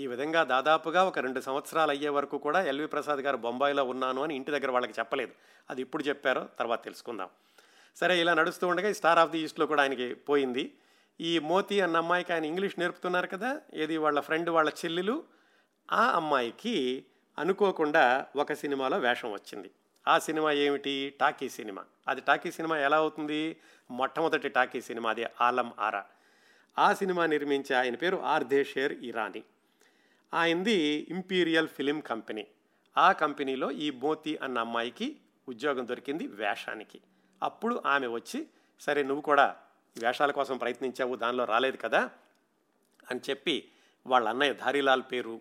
ఈ 0.00 0.06
విధంగా 0.06 0.44
దాదాపుగా 0.44 1.04
ఒక 1.04 1.18
రెండు 1.18 1.40
సంవత్సరాలు 1.40 1.90
అయ్యే 1.90 2.08
వరకు 2.08 2.38
కూడా 2.38 2.62
ఎల్వి 2.62 2.86
ప్రసాద్ 2.86 3.20
గారు 3.20 3.36
బొంబాయిలో 3.36 3.84
ఉన్నాను 3.84 4.22
అని 4.22 4.36
ఇంటి 4.36 4.50
దగ్గర 4.50 4.70
వాళ్ళకి 4.70 4.92
చెప్పలేదు. 4.98 5.32
అది 5.70 5.82
ఇప్పుడు 5.82 6.02
చెప్పారో 6.02 6.48
తర్వాత 6.58 6.84
తెలుసుకుందాం. 6.84 7.28
సరే 7.96 8.20
ఇలా 8.20 8.34
నడుస్తూ 8.34 8.68
ఉండగా 8.68 8.88
ఈ 8.88 8.94
స్టార్ 8.94 9.18
ఆఫ్ 9.18 9.30
ది 9.30 9.38
ఈస్ట్లో 9.38 9.66
కూడా 9.66 9.82
ఆయనకి 9.82 10.14
పోయింది. 10.14 10.72
ఈ 11.20 11.38
మోతి 11.38 11.80
అన్న 11.80 11.96
అమ్మాయికి 11.96 12.32
ఆయన 12.32 12.44
ఇంగ్లీష్ 12.44 12.78
నేర్పుతున్నారు 12.78 13.26
కదా 13.26 13.60
ఏది 13.74 13.96
వాళ్ళ 13.96 14.20
ఫ్రెండ్ 14.20 14.50
వాళ్ళ 14.50 14.70
చెల్లెలు 14.84 15.24
ఆ 15.92 16.04
అమ్మాయికి 16.10 17.04
అనుకోకుండా 17.38 18.26
ఒక 18.36 18.52
సినిమాలో 18.52 18.98
వేషం 18.98 19.32
వచ్చింది. 19.32 19.70
ఆ 20.08 20.18
సినిమా 20.18 20.52
ఏమిటి? 20.52 21.14
Talkie 21.20 21.48
cinema. 21.48 21.84
అది 22.08 22.20
టాకీ 22.20 22.50
సినిమా 22.50 22.78
ఎలా 22.78 22.96
అవుతుంది? 22.96 23.56
మొట్టమొదటి 23.90 24.48
టాకీ 24.48 24.80
సినిమా 24.80 25.10
అది 25.10 25.26
ఆలం 25.40 25.72
ఆరా. 25.78 26.04
ఆ 26.78 26.92
సినిమా 26.92 27.26
నిర్మించే 27.26 27.76
ఆయన 27.76 27.94
పేరు 27.94 28.16
ఆర్ధేషేర్ 28.16 28.92
ఇరానీ. 28.92 29.44
ఆయనది 30.34 31.06
ఇంపీరియల్ 31.10 31.68
ఫిలిం 31.68 32.00
కంపెనీ. 32.00 32.46
ఆ 32.98 33.12
కంపెనీలో 33.12 33.70
ఈ 33.70 33.90
మోతి 33.90 34.36
అన్న 34.36 34.58
అమ్మాయికి 34.58 35.16
ఉద్యోగం 35.48 35.88
దొరికింది 35.88 36.26
వేషానికి. 36.26 37.00
అప్పుడు 37.42 37.82
ఆమె 37.86 38.06
వచ్చి 38.06 38.46
సరే 38.80 39.02
నువ్వు 39.02 39.22
కూడా 39.22 39.56
వేషాల 39.98 40.30
కోసం 40.30 40.56
ప్రయత్నించావు 40.56 41.16
దానిలో 41.16 41.44
రాలేదు 41.44 41.76
కదా 41.76 42.10
అని 43.10 43.20
చెప్పి 43.30 43.68
వాళ్ళ 44.06 44.28
అన్నయ్య 44.28 44.54
ధారీలాల్ 44.54 45.02
పేరు 45.12 45.40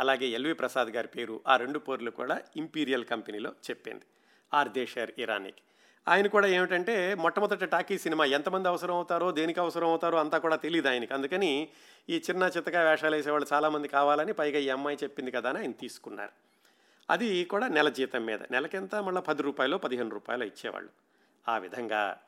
అలాగే 0.00 0.26
ఎల్వి 0.26 0.54
ప్రసాద్ 0.54 0.88
గారి 0.88 1.08
పేరు 1.08 1.40
ఆ 1.48 1.56
రెండు 1.56 1.78
పేర్లు 1.78 2.10
కూడా 2.10 2.40
ఇంపీరియల్ 2.56 3.04
కంపెనీలో 3.04 3.50
చెప్పింది. 3.50 4.02
ఆర్ 4.54 4.68
దేశర్ 4.68 5.10
ఇరానీకి. 5.18 5.62
ఆయన 6.08 6.26
కూడా 6.26 6.46
ఏమిటంటే 6.46 7.14
మొట్టమొదటి 7.14 7.66
టాకీ 7.66 7.98
సినిమా 7.98 8.24
ఎంతమంది 8.24 8.68
అవసరం 8.68 8.94
అవుతారో 8.94 9.32
దేనికి 9.32 9.60
అవసరం 9.60 9.88
అవుతారో 9.88 10.18
అంతా 10.18 10.38
కూడా 10.38 10.56
తెలియదు 10.56 10.88
ఆయనకి. 10.88 11.14
అందుకని 11.14 11.68
ఈ 12.08 12.22
చిన్న 12.30 12.42
చిత్తగా 12.42 12.90
వేషాలు 12.90 13.16
వేసేవాళ్ళు 13.16 13.48
చాలామంది 13.52 13.88
కావాలని 13.88 14.32
పైగా 14.32 14.58
ఈ 14.58 14.68
అమ్మాయి 14.68 14.98
చెప్పింది 15.02 15.30
కదా 15.30 15.48
అని 15.48 15.58
ఆయన 15.58 15.72
తీసుకున్నారు. 15.72 16.30
అది 17.10 17.44
కూడా 17.44 17.68
నెల 17.68 17.88
జీతం 17.88 18.26
మీద. 18.26 18.38
నెలకెంత 18.50 18.94
మళ్ళీ 18.94 19.20
పది 19.20 19.42
రూపాయలు 19.42 19.76
పదిహేను 19.76 20.10
రూపాయలు 20.10 20.44
ఇచ్చేవాళ్ళు. 20.44 20.90
ఆ 21.48 21.58
విధంగా 21.58 22.18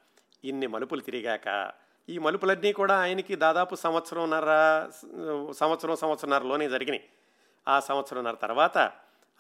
ఇన్ని 0.44 0.66
మలుపులు 0.66 1.00
తిరిగాక 1.00 1.72
ఈ 2.08 2.18
మలుపులన్నీ 2.18 2.72
కూడా 2.72 3.00
ఆయనకి 3.00 3.36
దాదాపు 3.36 3.74
సంవత్సరంన్నర 3.74 4.90
సంవత్సరం 5.52 5.96
సంవత్సరంన్నరలోనే 5.96 6.68
జరిగినాయి. 6.68 7.04
ఆ 7.68 7.80
సంవత్సరంన్నర 7.80 8.34
తర్వాత 8.34 8.78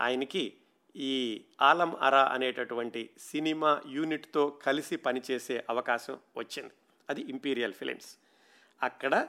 ఆయనకి 0.00 0.52
ఈ 0.96 1.44
ఆలం 1.62 1.96
అరా 1.96 2.24
అనేటటువంటి 2.24 3.10
సినిమా 3.18 3.82
యూనిట్తో 3.86 4.48
కలిసి 4.48 4.96
పనిచేసే 4.96 5.64
అవకాశం 5.70 6.18
వచ్చింది. 6.36 6.72
అది 7.10 7.20
ఇంపీరియల్ 7.20 7.72
ఫిలిమ్స్. 7.72 8.16
అక్కడ 8.82 9.28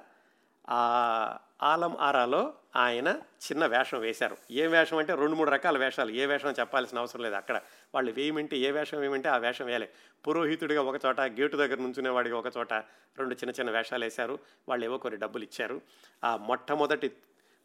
ఆ 0.70 1.38
ఆలం 1.64 1.98
ఆరాలో 2.00 2.54
ఆయన 2.76 3.08
చిన్న 3.08 3.66
వేషం 3.66 4.00
వేశారు. 4.00 4.38
ఏ 4.52 4.68
వేషం 4.68 4.98
అంటే 4.98 5.16
రెండు 5.16 5.36
మూడు 5.36 5.50
రకాల 5.50 5.78
వేషాలు. 5.78 6.12
ఏ 6.12 6.26
వేషం 6.26 6.54
చెప్పాల్సిన 6.60 7.00
అవసరం 7.00 7.22
లేదు 7.22 7.36
అక్కడ. 7.36 7.62
వాళ్ళు 7.94 8.12
వేయమంటే 8.12 8.58
ఏ 8.58 8.72
వేషం 8.72 9.00
వేయమంటే 9.00 9.30
ఆ 9.30 9.38
వేషం 9.38 9.66
వేయలే. 9.66 9.90
పురోహితుడిగా 10.28 10.82
ఒక 10.82 11.06
చోట 11.06 11.22
గేటు 11.22 11.58
దగ్గర 11.58 11.78
నుంచునేవాడిగా 11.78 12.38
ఒక 12.38 12.58
చోట 12.58 12.74
రెండు 13.18 13.36
చిన్న 13.36 13.50
చిన్న 13.50 13.72
వేషాలు 13.72 14.04
వేశారు. 14.04 14.40
వాళ్ళు 14.70 14.86
ఏవో 14.86 14.98
కొన్ని 14.98 15.20
డబ్బులు 15.20 15.44
ఇచ్చారు. 15.44 15.82
ఆ 16.24 16.38
మొట్టమొదటి 16.38 17.12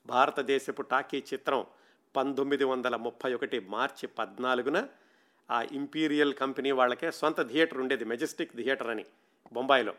భారతదేశపు 0.06 0.82
టాకీ 0.82 1.24
చిత్రం 1.32 1.66
పంతొమ్మిది 2.16 2.64
వందల 2.64 2.96
ముప్పై 2.96 3.34
ఒకటి 3.34 3.60
మార్చి 3.60 4.06
పద్నాలుగున 4.06 4.86
ఆ 5.50 5.62
ఇంపీరియల్ 5.62 6.34
కంపెనీ 6.34 6.70
వాళ్ళకే 6.70 7.10
సొంత 7.10 7.48
థియేటర్ 7.48 7.78
ఉండేది 7.78 8.04
మెజెస్టిక్ 8.04 8.56
థియేటర్ 8.56 8.90
అని 8.90 9.04
బొంబాయిలో. 9.52 9.94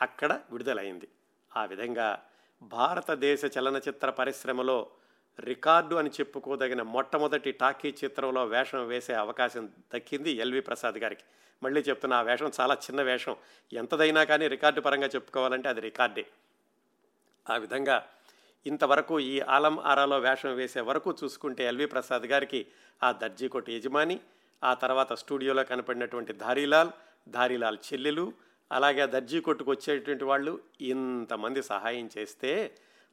అక్కడ 0.00 0.40
విడుదలైంది. 0.50 1.08
ఆ 1.56 1.64
విధంగా 1.64 2.22
భారతదేశ 2.62 3.42
చలనచిత్ర 3.58 4.10
పరిశ్రమలో 4.10 4.90
రికార్డు 5.40 5.94
అని 5.94 6.10
చెప్పుకోదగిన 6.10 6.82
మొట్టమొదటి 6.82 7.52
టాకీ 7.52 7.94
చిత్రంలో 8.04 8.44
వేషం 8.44 8.86
వేసే 8.86 9.14
అవకాశం 9.14 9.70
దక్కింది 9.94 10.30
ఎల్వి 10.30 10.60
ప్రసాద్ 10.60 10.94
గారికి. 10.94 11.22
మళ్ళీ 11.62 11.80
చెప్తున్నా 11.80 12.16
ఆ 12.16 12.22
వేషం 12.22 12.52
చాలా 12.60 12.74
చిన్న 12.74 13.02
వేషం. 13.02 13.36
ఎంతదైనా 13.72 14.24
కానీ 14.24 14.48
రికార్డు 14.48 14.80
పరంగా 14.80 15.06
చెప్పుకోవాలంటే 15.06 15.68
అది 15.68 15.80
రికార్డే. 15.80 16.26
ఆ 17.50 17.56
విధంగా 17.56 18.08
ఇంతవరకు 18.66 19.20
ఈ 19.20 19.40
ఆలం 19.40 19.78
ఆరాలో 19.80 20.18
వేషం 20.18 20.54
వేసే 20.54 20.80
వరకు 20.80 21.14
చూసుకుంటే 21.24 21.64
ఎల్వి 21.64 21.86
ప్రసాద్ 21.86 22.26
గారికి 22.26 22.66
ఆ 23.02 23.12
దర్జీ 23.12 23.48
కొట్టు 23.48 23.70
యజమాని 23.70 24.20
ఆ 24.62 24.74
తర్వాత 24.74 25.12
స్టూడియోలో 25.12 25.64
కనపడినటువంటి 25.64 26.32
ధారీలాల్ 26.32 26.90
ధారీలాల్ 27.28 27.78
చెల్లెలు 27.78 28.32
అలాగే 28.72 29.00
ఆ 29.00 29.06
దర్జీ 29.06 29.40
కొట్టుకు 29.40 29.70
వచ్చేటువంటి 29.70 30.24
వాళ్ళు 30.24 30.60
ఇంతమంది 30.80 31.62
సహాయం 31.62 32.10
చేస్తే 32.18 32.52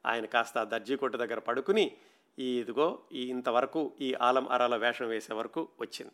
ఆయన 0.06 0.26
కాస్త 0.26 0.58
ఆ 0.58 0.64
దర్జీ 0.64 0.96
కొట్టు 0.96 1.18
దగ్గర 1.18 1.40
పడుకుని 1.40 1.92
ఈ 2.40 2.58
ఇదిగో 2.58 3.00
ఈ 3.12 3.24
ఇంతవరకు 3.24 3.94
ఈ 4.02 4.14
ఆలం 4.14 4.48
ఆరాలో 4.50 4.78
వేషం 4.78 5.08
వేసే 5.08 5.34
వరకు 5.34 5.70
వచ్చింది. 5.82 6.14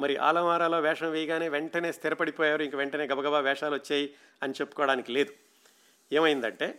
మరి 0.00 0.16
ఆలం 0.16 0.46
ఆరాలో 0.46 0.80
వేషం 0.80 1.10
వేయగానే 1.10 1.48
వెంటనే 1.48 1.92
స్థిరపడిపోయారు 1.92 2.62
ఇంక 2.62 2.76
వెంటనే 2.76 3.04
గబగబా 3.04 3.40
వేషాలు 3.40 3.74
వచ్చాయి 3.74 4.14
అని 4.42 4.54
చెప్పుకోవడానికి 4.60 5.12
లేదు. 5.12 5.32
ఏమైందంటే 6.12 6.78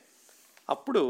అప్పుడు 0.70 1.04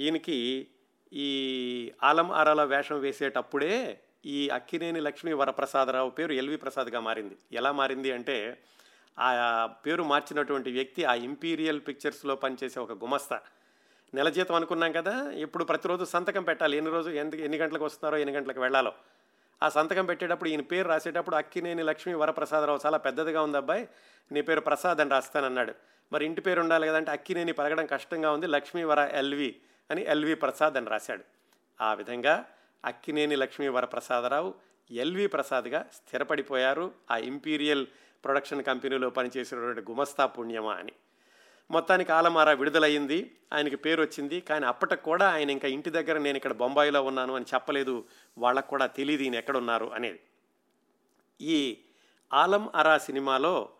ఈయనకి 0.00 0.66
ఈ 1.12 1.92
ఆలం 2.02 2.32
ఆరాల 2.32 2.64
వేషం 2.64 3.00
వేసేటప్పుడే 3.00 4.00
ఈ 4.26 4.48
అక్కినేని 4.48 5.00
లక్ష్మీ 5.00 5.32
వరప్రసాదరావు 5.32 6.10
పేరు 6.10 6.32
ఎల్వి 6.32 6.56
ప్రసాద్గా 6.56 7.00
మారింది. 7.00 7.36
ఎలా 7.52 7.72
మారింది 7.72 8.12
అంటే 8.12 8.60
ఆ 9.18 9.68
పేరు 9.86 10.02
మార్చినటువంటి 10.02 10.72
వ్యక్తి 10.72 11.04
ఆ 11.04 11.14
ఇంపీరియల్ 11.14 11.80
పిక్చర్స్లో 11.80 12.36
పనిచేసే 12.36 12.80
ఒక 12.80 12.92
గుమస్తా. 12.92 13.40
నెల 14.14 14.28
జీతం 14.28 14.54
అనుకున్నాం 14.54 14.92
కదా 14.92 15.30
ఇప్పుడు 15.30 15.64
ప్రతిరోజు 15.64 16.04
సంతకం 16.04 16.42
పెట్టాలి. 16.42 16.76
ఎన్ని 16.76 16.90
రోజు 16.90 17.10
ఎంత 17.10 17.34
ఎన్ని 17.34 17.58
గంటలకు 17.58 17.84
వస్తున్నారో 17.84 18.16
ఎన్ని 18.16 18.36
గంటలకు 18.36 18.60
వెళ్ళాలో. 18.60 18.92
ఆ 19.62 19.68
సంతకం 19.68 20.06
పెట్టేటప్పుడు 20.06 20.48
ఈయన 20.48 20.60
పేరు 20.60 20.88
రాసేటప్పుడు 20.88 21.36
అక్కినేని 21.36 21.82
లక్ష్మీ 21.82 22.14
వరప్రసాదరావు 22.14 22.78
చాలా 22.86 22.98
పెద్దదిగా 22.98 23.42
ఉంది 23.42 23.56
అబ్బాయి. 23.56 23.88
నీ 24.32 24.42
పేరు 24.42 24.60
ప్రసాద్ 24.60 25.00
అని 25.00 25.10
రాస్తానన్నాడు. 25.10 25.74
మరి 26.12 26.24
ఇంటి 26.24 26.40
పేరు 26.40 26.60
ఉండాలి 26.60 26.88
కదంటే 26.88 27.10
అక్కినేని 27.10 27.52
పలకడం 27.52 27.86
కష్టంగా 27.86 28.30
ఉంది. 28.32 28.46
లక్ష్మీ 28.46 28.82
వర 28.82 28.98
ఎల్వి 29.12 29.56
అని 29.90 30.02
ఎల్వి 30.06 30.34
ప్రసాద్ 30.34 30.76
అని 30.76 30.86
రాశాడు. 30.86 31.24
ఆ 31.80 31.94
విధంగా 31.94 32.44
అక్కినేని 32.84 33.36
లక్ష్మీ 33.36 33.68
వరప్రసాదరావు 33.68 34.54
ఎల్వి 34.90 35.26
ప్రసాద్గా 35.26 35.86
స్థిరపడిపోయారు 35.94 36.92
ఆ 37.10 37.16
ఇంపీరియల్ 37.16 37.86
ప్రొడక్షన్ 38.24 38.64
కంపెనీలో 38.64 39.10
పనిచేసినటువంటి 39.10 39.90
గుమస్తా 39.90 40.26
పుణ్యమా 40.26 40.74
అని. 40.74 40.92
మొత్తానికి 41.70 42.12
ఆలమారా 42.12 42.52
విడుదలయ్యింది 42.52 43.36
ఆయనకి 43.52 43.76
పేరు 43.76 44.02
వచ్చింది 44.02 44.40
కానీ 44.40 44.66
అప్పటికి 44.66 45.02
కూడా 45.02 45.30
ఆయన 45.30 45.50
ఇంకా 45.50 45.68
ఇంటి 45.68 45.90
దగ్గర 45.90 46.18
నేను 46.18 46.36
ఇక్కడ 46.36 46.52
బొంబాయిలో 46.52 47.02
ఉన్నాను 47.02 47.34
అని 47.34 47.44
చెప్పలేదు 47.54 48.04
వాళ్ళకు 48.38 48.68
కూడా 48.68 48.86
తెలియదు 48.86 49.22
ఈయన 49.22 49.34
ఎక్కడున్నారు 49.34 49.92
అనేది. 49.92 50.20
ఈ 51.40 51.78
ఆలం 52.32 52.70
అరా 52.74 52.98
సినిమాలో 52.98 53.70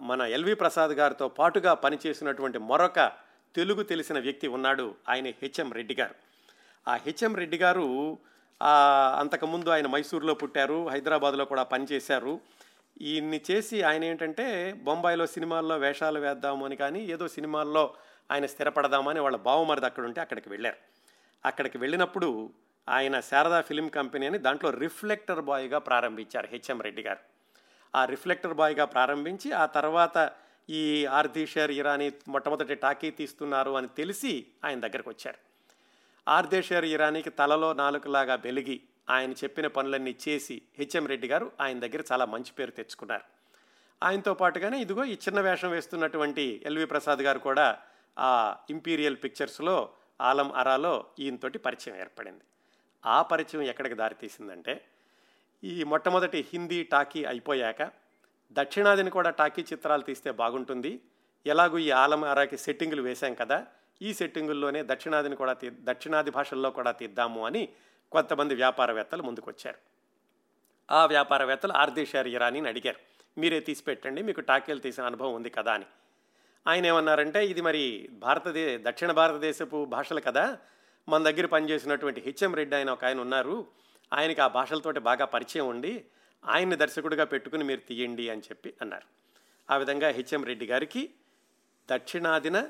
మన 0.00 0.22
ఎల్వి 0.22 0.54
ప్రసాద్ 0.54 0.90
గారితో 0.90 1.28
పాటుగా 1.28 1.74
పనిచేసినటువంటి 1.74 2.58
మరొక 2.58 3.12
తెలుగు 3.54 3.82
తెలిసిన 3.82 4.18
వ్యక్తి 4.18 4.46
ఉన్నాడు 4.48 4.94
ఆయన 5.08 5.26
హెచ్ఎం 5.42 5.72
రెడ్డి 5.72 5.94
గారు. 5.94 6.14
ఆ 6.88 6.94
హెచ్ఎం 6.96 7.34
రెడ్డి 7.36 7.58
గారు 7.58 7.86
అంతకుముందు 9.22 9.68
ఆయన 9.70 9.86
మైసూర్లో 9.86 10.34
పుట్టారు 10.34 10.78
హైదరాబాద్లో 10.88 11.44
కూడా 11.44 11.62
పనిచేశారు. 11.62 12.40
ఈయన్ని 13.02 13.40
చేసి 13.50 13.76
ఆయన 13.82 14.02
ఏంటంటే 14.04 14.46
బొంబాయిలో 14.86 15.26
సినిమాల్లో 15.26 15.76
వేషాలు 15.76 16.18
వేద్దాము 16.20 16.64
అని 16.64 16.76
కానీ 16.76 17.00
ఏదో 17.14 17.28
సినిమాల్లో 17.28 17.84
ఆయన 18.30 18.46
స్థిరపడదామని 18.46 19.20
వాళ్ళ 19.20 19.36
బావమరిది 19.36 19.86
అక్కడ 19.86 20.04
ఉంటే 20.04 20.20
అక్కడికి 20.20 20.48
వెళ్ళారు. 20.48 20.78
అక్కడికి 21.44 21.78
వెళ్ళినప్పుడు 21.78 22.28
ఆయన 22.88 23.16
శారదా 23.20 23.60
ఫిలిం 23.60 23.88
కంపెనీ 23.88 24.26
అని 24.26 24.38
దాంట్లో 24.38 24.70
రిఫ్లెక్టర్ 24.70 25.40
బాయ్గా 25.40 25.78
ప్రారంభించారు 25.78 26.48
హెచ్ఎం 26.52 26.80
రెడ్డి 26.80 27.02
గారు. 27.02 27.22
ఆ 27.94 28.04
రిఫ్లెక్టర్ 28.04 28.54
బాయ్గా 28.54 28.84
ప్రారంభించి 28.84 29.52
ఆ 29.52 29.66
తర్వాత 29.66 30.18
ఈ 30.70 31.06
ఆర్దీషర్ 31.06 31.70
ఇరానీ 31.70 32.12
మొట్టమొదటి 32.28 32.74
టాకీ 32.74 33.10
తీస్తున్నారు 33.10 33.70
అని 33.70 33.88
తెలిసి 33.88 34.46
ఆయన 34.64 34.80
దగ్గరకు 34.80 35.10
వచ్చారు. 35.10 35.38
ఆర్దేశర్ 36.28 36.84
ఇరానీకి 36.84 37.30
తలలో 37.30 37.72
నాలుగులాగా 37.72 38.34
వెలిగి 38.34 38.80
ఆయన 39.08 39.32
చెప్పిన 39.32 39.66
పనులన్నీ 39.66 40.16
చేసి 40.28 40.62
హెచ్ఎం 40.78 41.06
రెడ్డి 41.06 41.28
గారు 41.28 41.52
ఆయన 41.60 41.78
దగ్గర 41.78 42.04
చాలా 42.12 42.24
మంచి 42.24 42.52
పేరు 42.52 42.70
తెచ్చుకున్నారు. 42.70 43.24
ఆయనతో 44.02 44.34
పాటుగానే 44.34 44.80
ఇదిగో 44.80 45.04
ఈ 45.04 45.12
చిన్న 45.12 45.40
వేషం 45.40 45.70
వేస్తున్నటువంటి 45.70 46.62
ఎల్వి 46.66 46.86
ప్రసాద్ 46.86 47.18
గారు 47.18 47.38
కూడా 47.38 47.78
ఆ 48.18 48.56
ఇంపీరియల్ 48.70 49.16
పిక్చర్స్లో 49.24 49.90
ఆలం 50.20 50.52
అరాలో 50.52 51.04
ఈయనతోటి 51.18 51.58
పరిచయం 51.58 51.96
ఏర్పడింది. 51.96 52.44
ఆ 53.06 53.22
పరిచయం 53.22 53.62
ఎక్కడికి 53.62 53.94
దారితీసిందంటే 53.94 54.84
ఈ 55.64 55.84
మొట్టమొదటి 55.84 56.46
హిందీ 56.52 56.84
టాకీ 56.84 57.24
అయిపోయాక 57.24 58.01
దక్షిణాదిని 58.52 59.10
కూడా 59.10 59.30
టాకీ 59.30 59.62
చిత్రాలు 59.72 60.02
తీస్తే 60.02 60.30
బాగుంటుంది. 60.30 61.00
ఎలాగూ 61.46 61.78
ఈ 61.78 61.90
ఆలమారాకి 61.90 62.58
సెట్టింగులు 62.58 63.02
వేశాం 63.02 63.34
కదా 63.34 63.66
ఈ 64.02 64.14
సెట్టింగుల్లోనే 64.14 64.82
దక్షిణాదిని 64.82 65.36
కూడా 65.36 65.52
తీ 65.52 65.70
దక్షిణాది 65.70 66.30
భాషల్లో 66.30 66.70
కూడా 66.70 66.92
తీద్దాము 66.92 67.46
అని 67.46 67.68
కొంతమంది 68.12 68.54
వ్యాపారవేత్తలు 68.54 69.22
ముందుకొచ్చారు. 69.22 69.78
ఆ 70.90 71.06
వ్యాపారవేత్తలు 71.06 71.72
ఆర్దేశారి 71.72 72.30
ఇరానీని 72.30 72.68
అడిగారు. 72.68 72.96
మీరే 73.40 73.60
తీసి 73.60 73.82
పెట్టండి 73.82 74.22
మీకు 74.22 74.40
టాకీలు 74.40 74.78
తీసిన 74.78 75.04
అనుభవం 75.04 75.34
ఉంది 75.34 75.50
కదా 75.50 75.72
అని. 75.72 75.84
ఆయన 76.66 76.86
ఏమన్నారంటే 76.86 77.46
ఇది 77.46 77.60
మరి 77.60 78.08
భారతదే 78.12 78.78
దక్షిణ 78.78 79.12
భారతదేశపు 79.12 79.84
భాషలు 79.84 80.20
కదా 80.20 80.58
మన 81.08 81.30
దగ్గర 81.30 81.46
పనిచేసినటువంటి 81.46 82.20
హెచ్ఎం 82.20 82.54
రెడ్డి 82.54 82.76
ఆయన 82.76 82.90
ఒక 82.90 83.04
ఆయన 83.04 83.20
ఉన్నారు. 83.20 83.66
ఆయనకి 84.12 84.40
ఆ 84.40 84.46
భాషలతోటి 84.46 85.00
బాగా 85.00 85.24
పరిచయం 85.24 85.68
ఉండి 85.68 86.04
ఆయన్ని 86.44 86.76
దర్శకుడిగా 86.76 87.24
పెట్టుకుని 87.24 87.64
మీరు 87.64 87.80
తీయండి 87.80 88.30
అని 88.30 88.40
చెప్పి 88.40 88.74
అన్నారు. 88.80 89.06
ఆ 89.72 89.76
విధంగా 89.76 90.08
హెచ్ఎం 90.08 90.44
రెడ్డి 90.44 90.66
గారికి 90.66 91.10
దక్షిణాదిన 91.90 92.68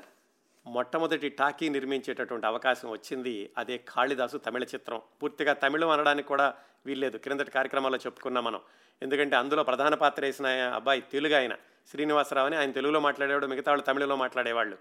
మొట్టమొదటి 0.65 1.29
టాకీ 1.29 1.69
నిర్మించేటటువంటి 1.69 2.45
అవకాశం 2.47 2.89
వచ్చింది. 2.89 3.49
అదే 3.57 3.77
కాళిదాసు 3.77 4.37
తమిళ 4.37 4.63
చిత్రం. 4.63 5.01
పూర్తిగా 5.23 5.53
తమిళం 5.53 5.89
అనడానికి 5.89 6.27
కూడా 6.27 6.53
వీల్లేదు. 6.85 7.17
క్రిందటి 7.17 7.51
కార్యక్రమాల్లో 7.51 7.99
చెప్పుకున్నాం 8.05 8.43
మనం. 8.43 8.61
ఎందుకంటే 9.01 9.35
అందులో 9.35 9.63
ప్రధాన 9.63 9.95
పాత్ర 9.95 10.25
వేసిన 10.25 10.47
అబ్బాయి 10.47 11.01
తెలుగు 11.01 11.35
ఆయన 11.35 11.53
శ్రీనివాసరావు 11.91 12.45
అని 12.45 12.55
ఆయన 12.55 12.71
తెలుగులో 12.71 12.99
మాట్లాడేవాడు 12.99 13.47
మిగతా 13.47 13.71
వాళ్ళు 13.71 13.85
తమిళలో 13.85 14.15
మాట్లాడేవాళ్ళు. 14.15 14.77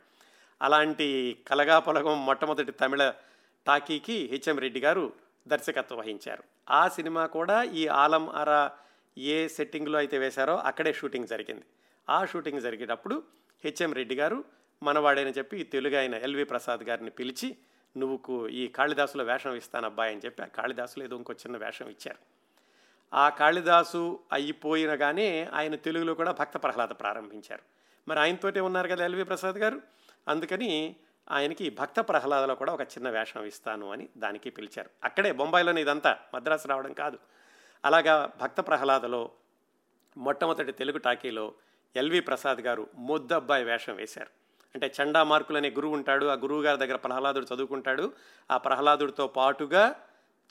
అలాంటి 0.62 1.38
కలగాపలగం 1.49 2.26
మొట్టమొదటి 2.26 2.72
తమిళ 2.72 3.12
టాకీకి 3.66 4.26
హెచ్ఎం 4.26 4.59
రెడ్డి 4.59 4.80
గారు 4.80 5.12
దర్శకత్వం 5.49 5.99
వహించారు. 5.99 6.43
ఆ 6.70 6.88
సినిమా 6.88 7.26
కూడా 7.26 7.62
ఈ 7.62 7.86
ఆలం 7.86 8.30
అరా 8.30 8.70
ఏ 9.18 9.49
సెట్టింగ్లో 9.49 9.99
అయితే 9.99 10.18
వేశారో 10.18 10.57
అక్కడే 10.57 10.93
షూటింగ్ 10.93 11.26
జరిగింది. 11.26 11.62
ఆ 12.09 12.24
షూటింగ్ 12.24 12.61
జరిగేటప్పుడు 12.61 13.22
హెచ్ఎం 13.64 13.93
రెడ్డి 13.93 14.14
గారు 14.14 14.45
మనవాడని 14.82 15.30
చెప్పి 15.30 15.64
తెలుగు 15.64 15.97
ఆయన 15.97 16.14
ఎల్వి 16.14 16.45
ప్రసాద్ 16.45 16.80
గారిని 16.80 17.11
పిలిచి 17.11 17.57
నువ్వుకు 17.97 18.49
ఈ 18.49 18.68
కాళిదాసులో 18.68 19.24
వేషం 19.24 19.55
ఇస్తాను 19.55 19.86
అబ్బాయి 19.86 20.12
అని 20.12 20.20
చెప్పి 20.24 20.43
ఆ 20.43 20.47
కాళిదాసులో 20.47 21.05
ఏదో 21.05 21.16
ఇంకో 21.16 21.32
చిన్న 21.32 21.57
వేషం 21.57 21.88
ఇచ్చారు. 21.88 22.18
ఆ 23.14 23.28
కాళిదాసు 23.28 24.20
అయిపోయినగానే 24.32 25.49
ఆయన 25.53 25.74
తెలుగులో 25.74 26.14
కూడా 26.14 26.32
భక్త 26.32 26.57
ప్రహ్లాద 26.57 26.88
ప్రారంభించారు. 26.88 27.62
మరి 28.09 28.20
ఆయనతోటే 28.20 28.61
ఉన్నారు 28.61 28.88
కదా 28.88 29.05
ఎల్వి 29.05 29.24
ప్రసాద్ 29.24 29.57
గారు? 29.57 29.80
అందుకని 30.28 30.97
ఆయనకి 31.31 31.70
భక్త 31.70 32.01
ప్రహ్లాదలో 32.01 32.55
కూడా 32.55 32.73
ఒక 32.73 32.81
చిన్న 32.81 33.11
వేషం 33.11 33.45
ఇస్తాను 33.45 33.93
అని 33.93 34.09
దానికి 34.16 34.51
పిలిచారు. 34.51 34.91
అక్కడే 35.05 35.33
బొంబాయిలోనే 35.33 35.83
ఇదంతా 35.83 36.18
మద్రాసు 36.35 36.68
రావడం 36.68 36.93
కాదు. 36.93 37.18
అలాగా 37.85 38.33
భక్త 38.41 38.61
ప్రహ్లాదలో 38.61 39.31
మొట్టమొదటి 40.16 40.73
తెలుగు 40.73 40.99
టాకీలో 40.99 41.55
ఎల్వి 41.97 42.20
ప్రసాద్ 42.20 42.59
గారు 42.59 42.89
ముద్దబ్బాయి 42.95 43.64
వేషం 43.64 43.95
వేశారు. 43.95 44.31
అంటే 44.75 44.93
చండా 45.03 45.23
మార్కులు 45.23 45.57
అనే 45.57 45.70
గురువు 45.70 45.95
ఉంటాడు 45.95 46.27
ఆ 46.27 46.35
గురువు 46.35 46.62
గారి 46.62 46.79
దగ్గర 46.79 46.97
ప్రహ్లాదుడు 46.97 47.47
చదువుకుంటాడు. 47.55 48.12
ఆ 48.51 48.57
ప్రహ్లాదుడితో 48.57 49.27
పాటుగా 49.27 50.05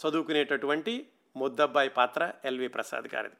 చదువుకునేటటువంటి 0.08 1.08
ముద్దబ్బాయి 1.36 1.90
పాత్ర 1.90 2.34
ఎల్వి 2.46 2.68
ప్రసాద్ 2.68 3.16
గారిది. 3.16 3.36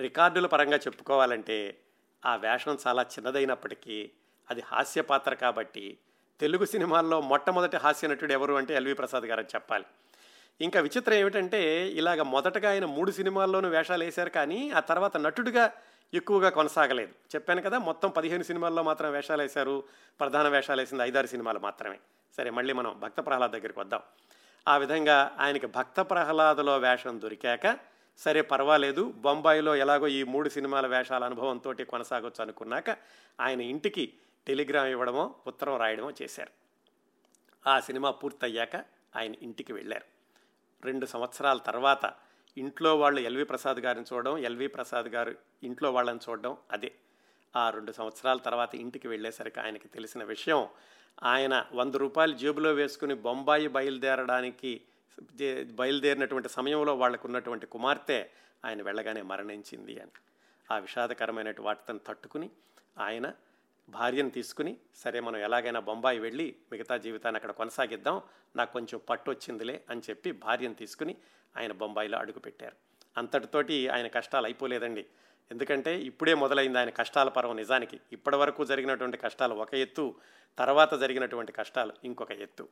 రికార్డుల 0.00 0.46
పరంగా 0.46 0.76
చెప్పుకోవాలంటే 0.76 1.80
ఆ 2.26 2.36
వేషం 2.36 2.78
చాలా 2.86 3.02
చిన్నదైనప్పటికీ 3.02 4.10
అది 4.50 4.60
హాస్య 4.60 5.02
పాత్ర 5.02 5.34
కాబట్టి 5.34 5.98
తెలుగు 6.40 6.64
సినిమాల్లో 6.64 7.20
మొట్టమొదటి 7.20 7.76
హాస్య 7.76 8.08
నటుడు 8.08 8.32
ఎవరు 8.32 8.54
అంటే 8.54 8.74
ఎల్వి 8.74 8.94
ప్రసాద్ 8.94 9.24
గారు 9.24 9.40
అని 9.40 9.48
చెప్పాలి. 9.54 9.84
ఇంకా 10.60 10.80
విచిత్రం 10.80 11.14
ఏమిటంటే 11.14 11.88
ఇలాగ 11.88 12.22
మొదటగా 12.22 12.70
ఆయన 12.70 12.84
మూడు 12.84 13.10
సినిమాల్లోనూ 13.10 13.68
వేషాలు 13.68 14.04
వేశారు 14.04 14.30
కానీ 14.30 14.70
ఆ 14.70 14.80
తర్వాత 14.80 15.16
నటుడిగా 15.16 15.72
ఎక్కువగా 16.14 16.48
కొనసాగలేదు. 16.48 17.12
చెప్పాను 17.36 17.62
కదా 17.62 17.78
మొత్తం 17.78 18.10
పదిహేను 18.10 18.42
సినిమాల్లో 18.42 18.82
మాత్రం 18.82 19.12
వేషాలు 19.12 19.42
వేశారు. 19.42 19.84
ప్రధాన 20.20 20.48
వేషాలు 20.48 20.80
వేసింది 20.80 21.02
ఐదారు 21.02 21.26
సినిమాలు 21.26 21.58
మాత్రమే. 21.58 21.98
సరే 22.36 22.50
మళ్ళీ 22.50 22.72
మనం 22.72 23.00
భక్త 23.00 23.20
ప్రహ్లాద్ 23.20 23.52
దగ్గరికి 23.52 23.80
వద్దాం. 23.80 24.00
ఆ 24.68 24.76
విధంగా 24.76 25.36
ఆయనకి 25.40 25.66
భక్త 25.66 26.00
ప్రహ్లాదలో 26.00 26.78
వేషం 26.78 27.20
దొరికాక 27.20 27.78
సరే 28.18 28.42
పర్వాలేదు 28.42 29.12
బొంబాయిలో 29.16 29.76
ఎలాగో 29.76 30.08
ఈ 30.08 30.22
మూడు 30.22 30.48
సినిమాల 30.48 30.86
వేషాల 30.86 31.24
అనుభవంతో 31.24 31.74
కొనసాగొచ్చు 31.90 32.42
అనుకున్నాక 32.42 32.90
ఆయన 33.40 33.60
ఇంటికి 33.60 34.12
టెలిగ్రామ్ 34.46 34.88
ఇవ్వడమో 34.88 35.34
ఉత్తరం 35.46 35.76
రాయడమో 35.76 36.12
చేశారు. 36.22 36.50
ఆ 37.68 37.80
సినిమా 37.80 38.10
పూర్తయ్యాక 38.10 38.76
ఆయన 39.16 39.34
ఇంటికి 39.42 39.72
వెళ్ళారు. 39.72 40.04
రెండు 40.86 41.06
సంవత్సరాల 41.06 41.58
తర్వాత 41.58 42.14
ఇంట్లో 42.58 42.98
వాళ్ళు 42.98 43.20
ఎల్వి 43.20 43.44
ప్రసాద్ 43.44 43.76
గారిని 43.76 44.04
చూడడం 44.12 44.38
ఎల్వి 44.38 44.66
ప్రసాద్ 44.66 45.06
గారు 45.06 45.36
ఇంట్లో 45.62 45.92
వాళ్ళని 45.92 46.18
చూడడం 46.28 46.56
అదే. 46.70 46.92
ఆ 47.56 47.70
రెండు 47.70 47.92
సంవత్సరాల 47.92 48.36
తర్వాత 48.36 48.74
ఇంటికి 48.74 49.08
వెళ్ళేసరికి 49.08 49.60
ఆయనకి 49.60 49.88
తెలిసిన 49.88 50.24
విషయం 50.24 50.68
ఆయన 51.22 51.66
వంద 51.72 51.94
రూపాయలు 51.94 52.32
జేబులో 52.32 52.72
వేసుకుని 52.72 53.14
బొంబాయి 53.14 53.68
బయలుదేరడానికి 53.68 54.80
బయలుదేరినటువంటి 55.70 56.48
సమయంలో 56.48 56.94
వాళ్ళకు 56.94 57.26
ఉన్నటువంటి 57.26 57.66
కుమార్తె 57.66 58.28
ఆయన 58.64 58.82
వెళ్ళగానే 58.82 59.22
మరణించింది 59.22 60.00
అని. 60.00 60.10
ఆ 60.70 60.78
విషాదకరమైన 60.78 61.54
వార్తను 61.60 61.98
తట్టుకుని 61.98 62.50
ఆయన 62.98 63.32
భార్యను 63.88 64.30
తీసుకుని 64.30 64.76
సరే 64.96 65.20
మనం 65.20 65.36
ఎలాగైనా 65.36 65.80
బొంబాయి 65.80 66.18
వెళ్ళి 66.18 66.56
మిగతా 66.72 66.96
జీవితాన్ని 66.96 67.36
అక్కడ 67.36 67.50
కొనసాగిద్దాం 67.50 68.22
నాకు 68.56 68.72
కొంచెం 68.72 69.00
పట్టు 69.10 69.30
వచ్చిందిలే 69.30 69.84
అని 69.90 70.00
చెప్పి 70.10 70.32
భార్యను 70.32 70.74
తీసుకుని 70.74 71.16
ఆయన 71.56 71.72
బొంబాయిలో 71.72 72.18
అడుగుపెట్టారు 72.18 72.76
అంతటితోటి 73.16 73.88
ఆయన 73.88 74.06
కష్టాలు 74.06 74.44
అయిపోలేదండి. 74.44 75.06
ఎందుకంటే 75.50 76.00
ఇప్పుడే 76.00 76.34
మొదలైంది 76.34 76.78
ఆయన 76.78 76.90
కష్టాల 76.90 77.28
పర్వం 77.28 77.56
నిజానికి. 77.56 78.00
ఇప్పటి 78.12 78.36
వరకు 78.36 78.64
జరిగినటువంటి 78.64 79.16
కష్టాలు 79.16 79.54
ఒక 79.54 79.74
ఎత్తు 79.74 80.14
తర్వాత 80.58 80.94
జరిగినటువంటి 80.94 81.52
కష్టాలు 81.52 81.92
ఇంకొక 82.04 82.30
ఎత్తు. 82.30 82.68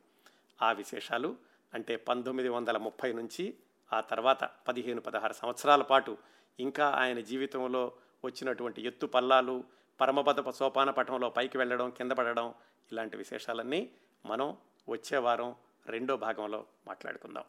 ఆ 0.61 0.71
విశేషాలు 0.71 1.35
అంటే 1.73 1.95
పంతొమ్మిది 1.95 2.49
వందల 2.49 2.77
ముప్పై 2.77 3.13
నుంచి 3.13 3.53
ఆ 3.93 4.01
తర్వాత 4.01 4.49
పదిహేను 4.67 5.01
పదహారు 5.01 5.33
సంవత్సరాల 5.33 5.81
పాటు 5.81 6.17
ఇంకా 6.59 6.89
ఆయన 6.89 7.19
జీవితంలో 7.19 7.91
వచ్చినటువంటి 8.25 8.81
ఎత్తు 8.81 9.07
పల్లాలు 9.07 9.63
పరమపద 10.01 10.49
సోపాన 10.49 10.89
పటంలో 10.89 11.29
పైకి 11.29 11.57
వెళ్ళడం 11.57 11.89
కింద 11.89 12.11
పడడం 12.11 12.53
ఇలాంటి 12.91 13.17
విశేషాలన్నీ 13.17 13.91
మనం 14.25 14.57
వచ్చే 14.89 15.17
వారం 15.17 15.55
రెండో 15.87 16.17
భాగంలో 16.17 16.65
మాట్లాడుకుందాం. 16.87 17.43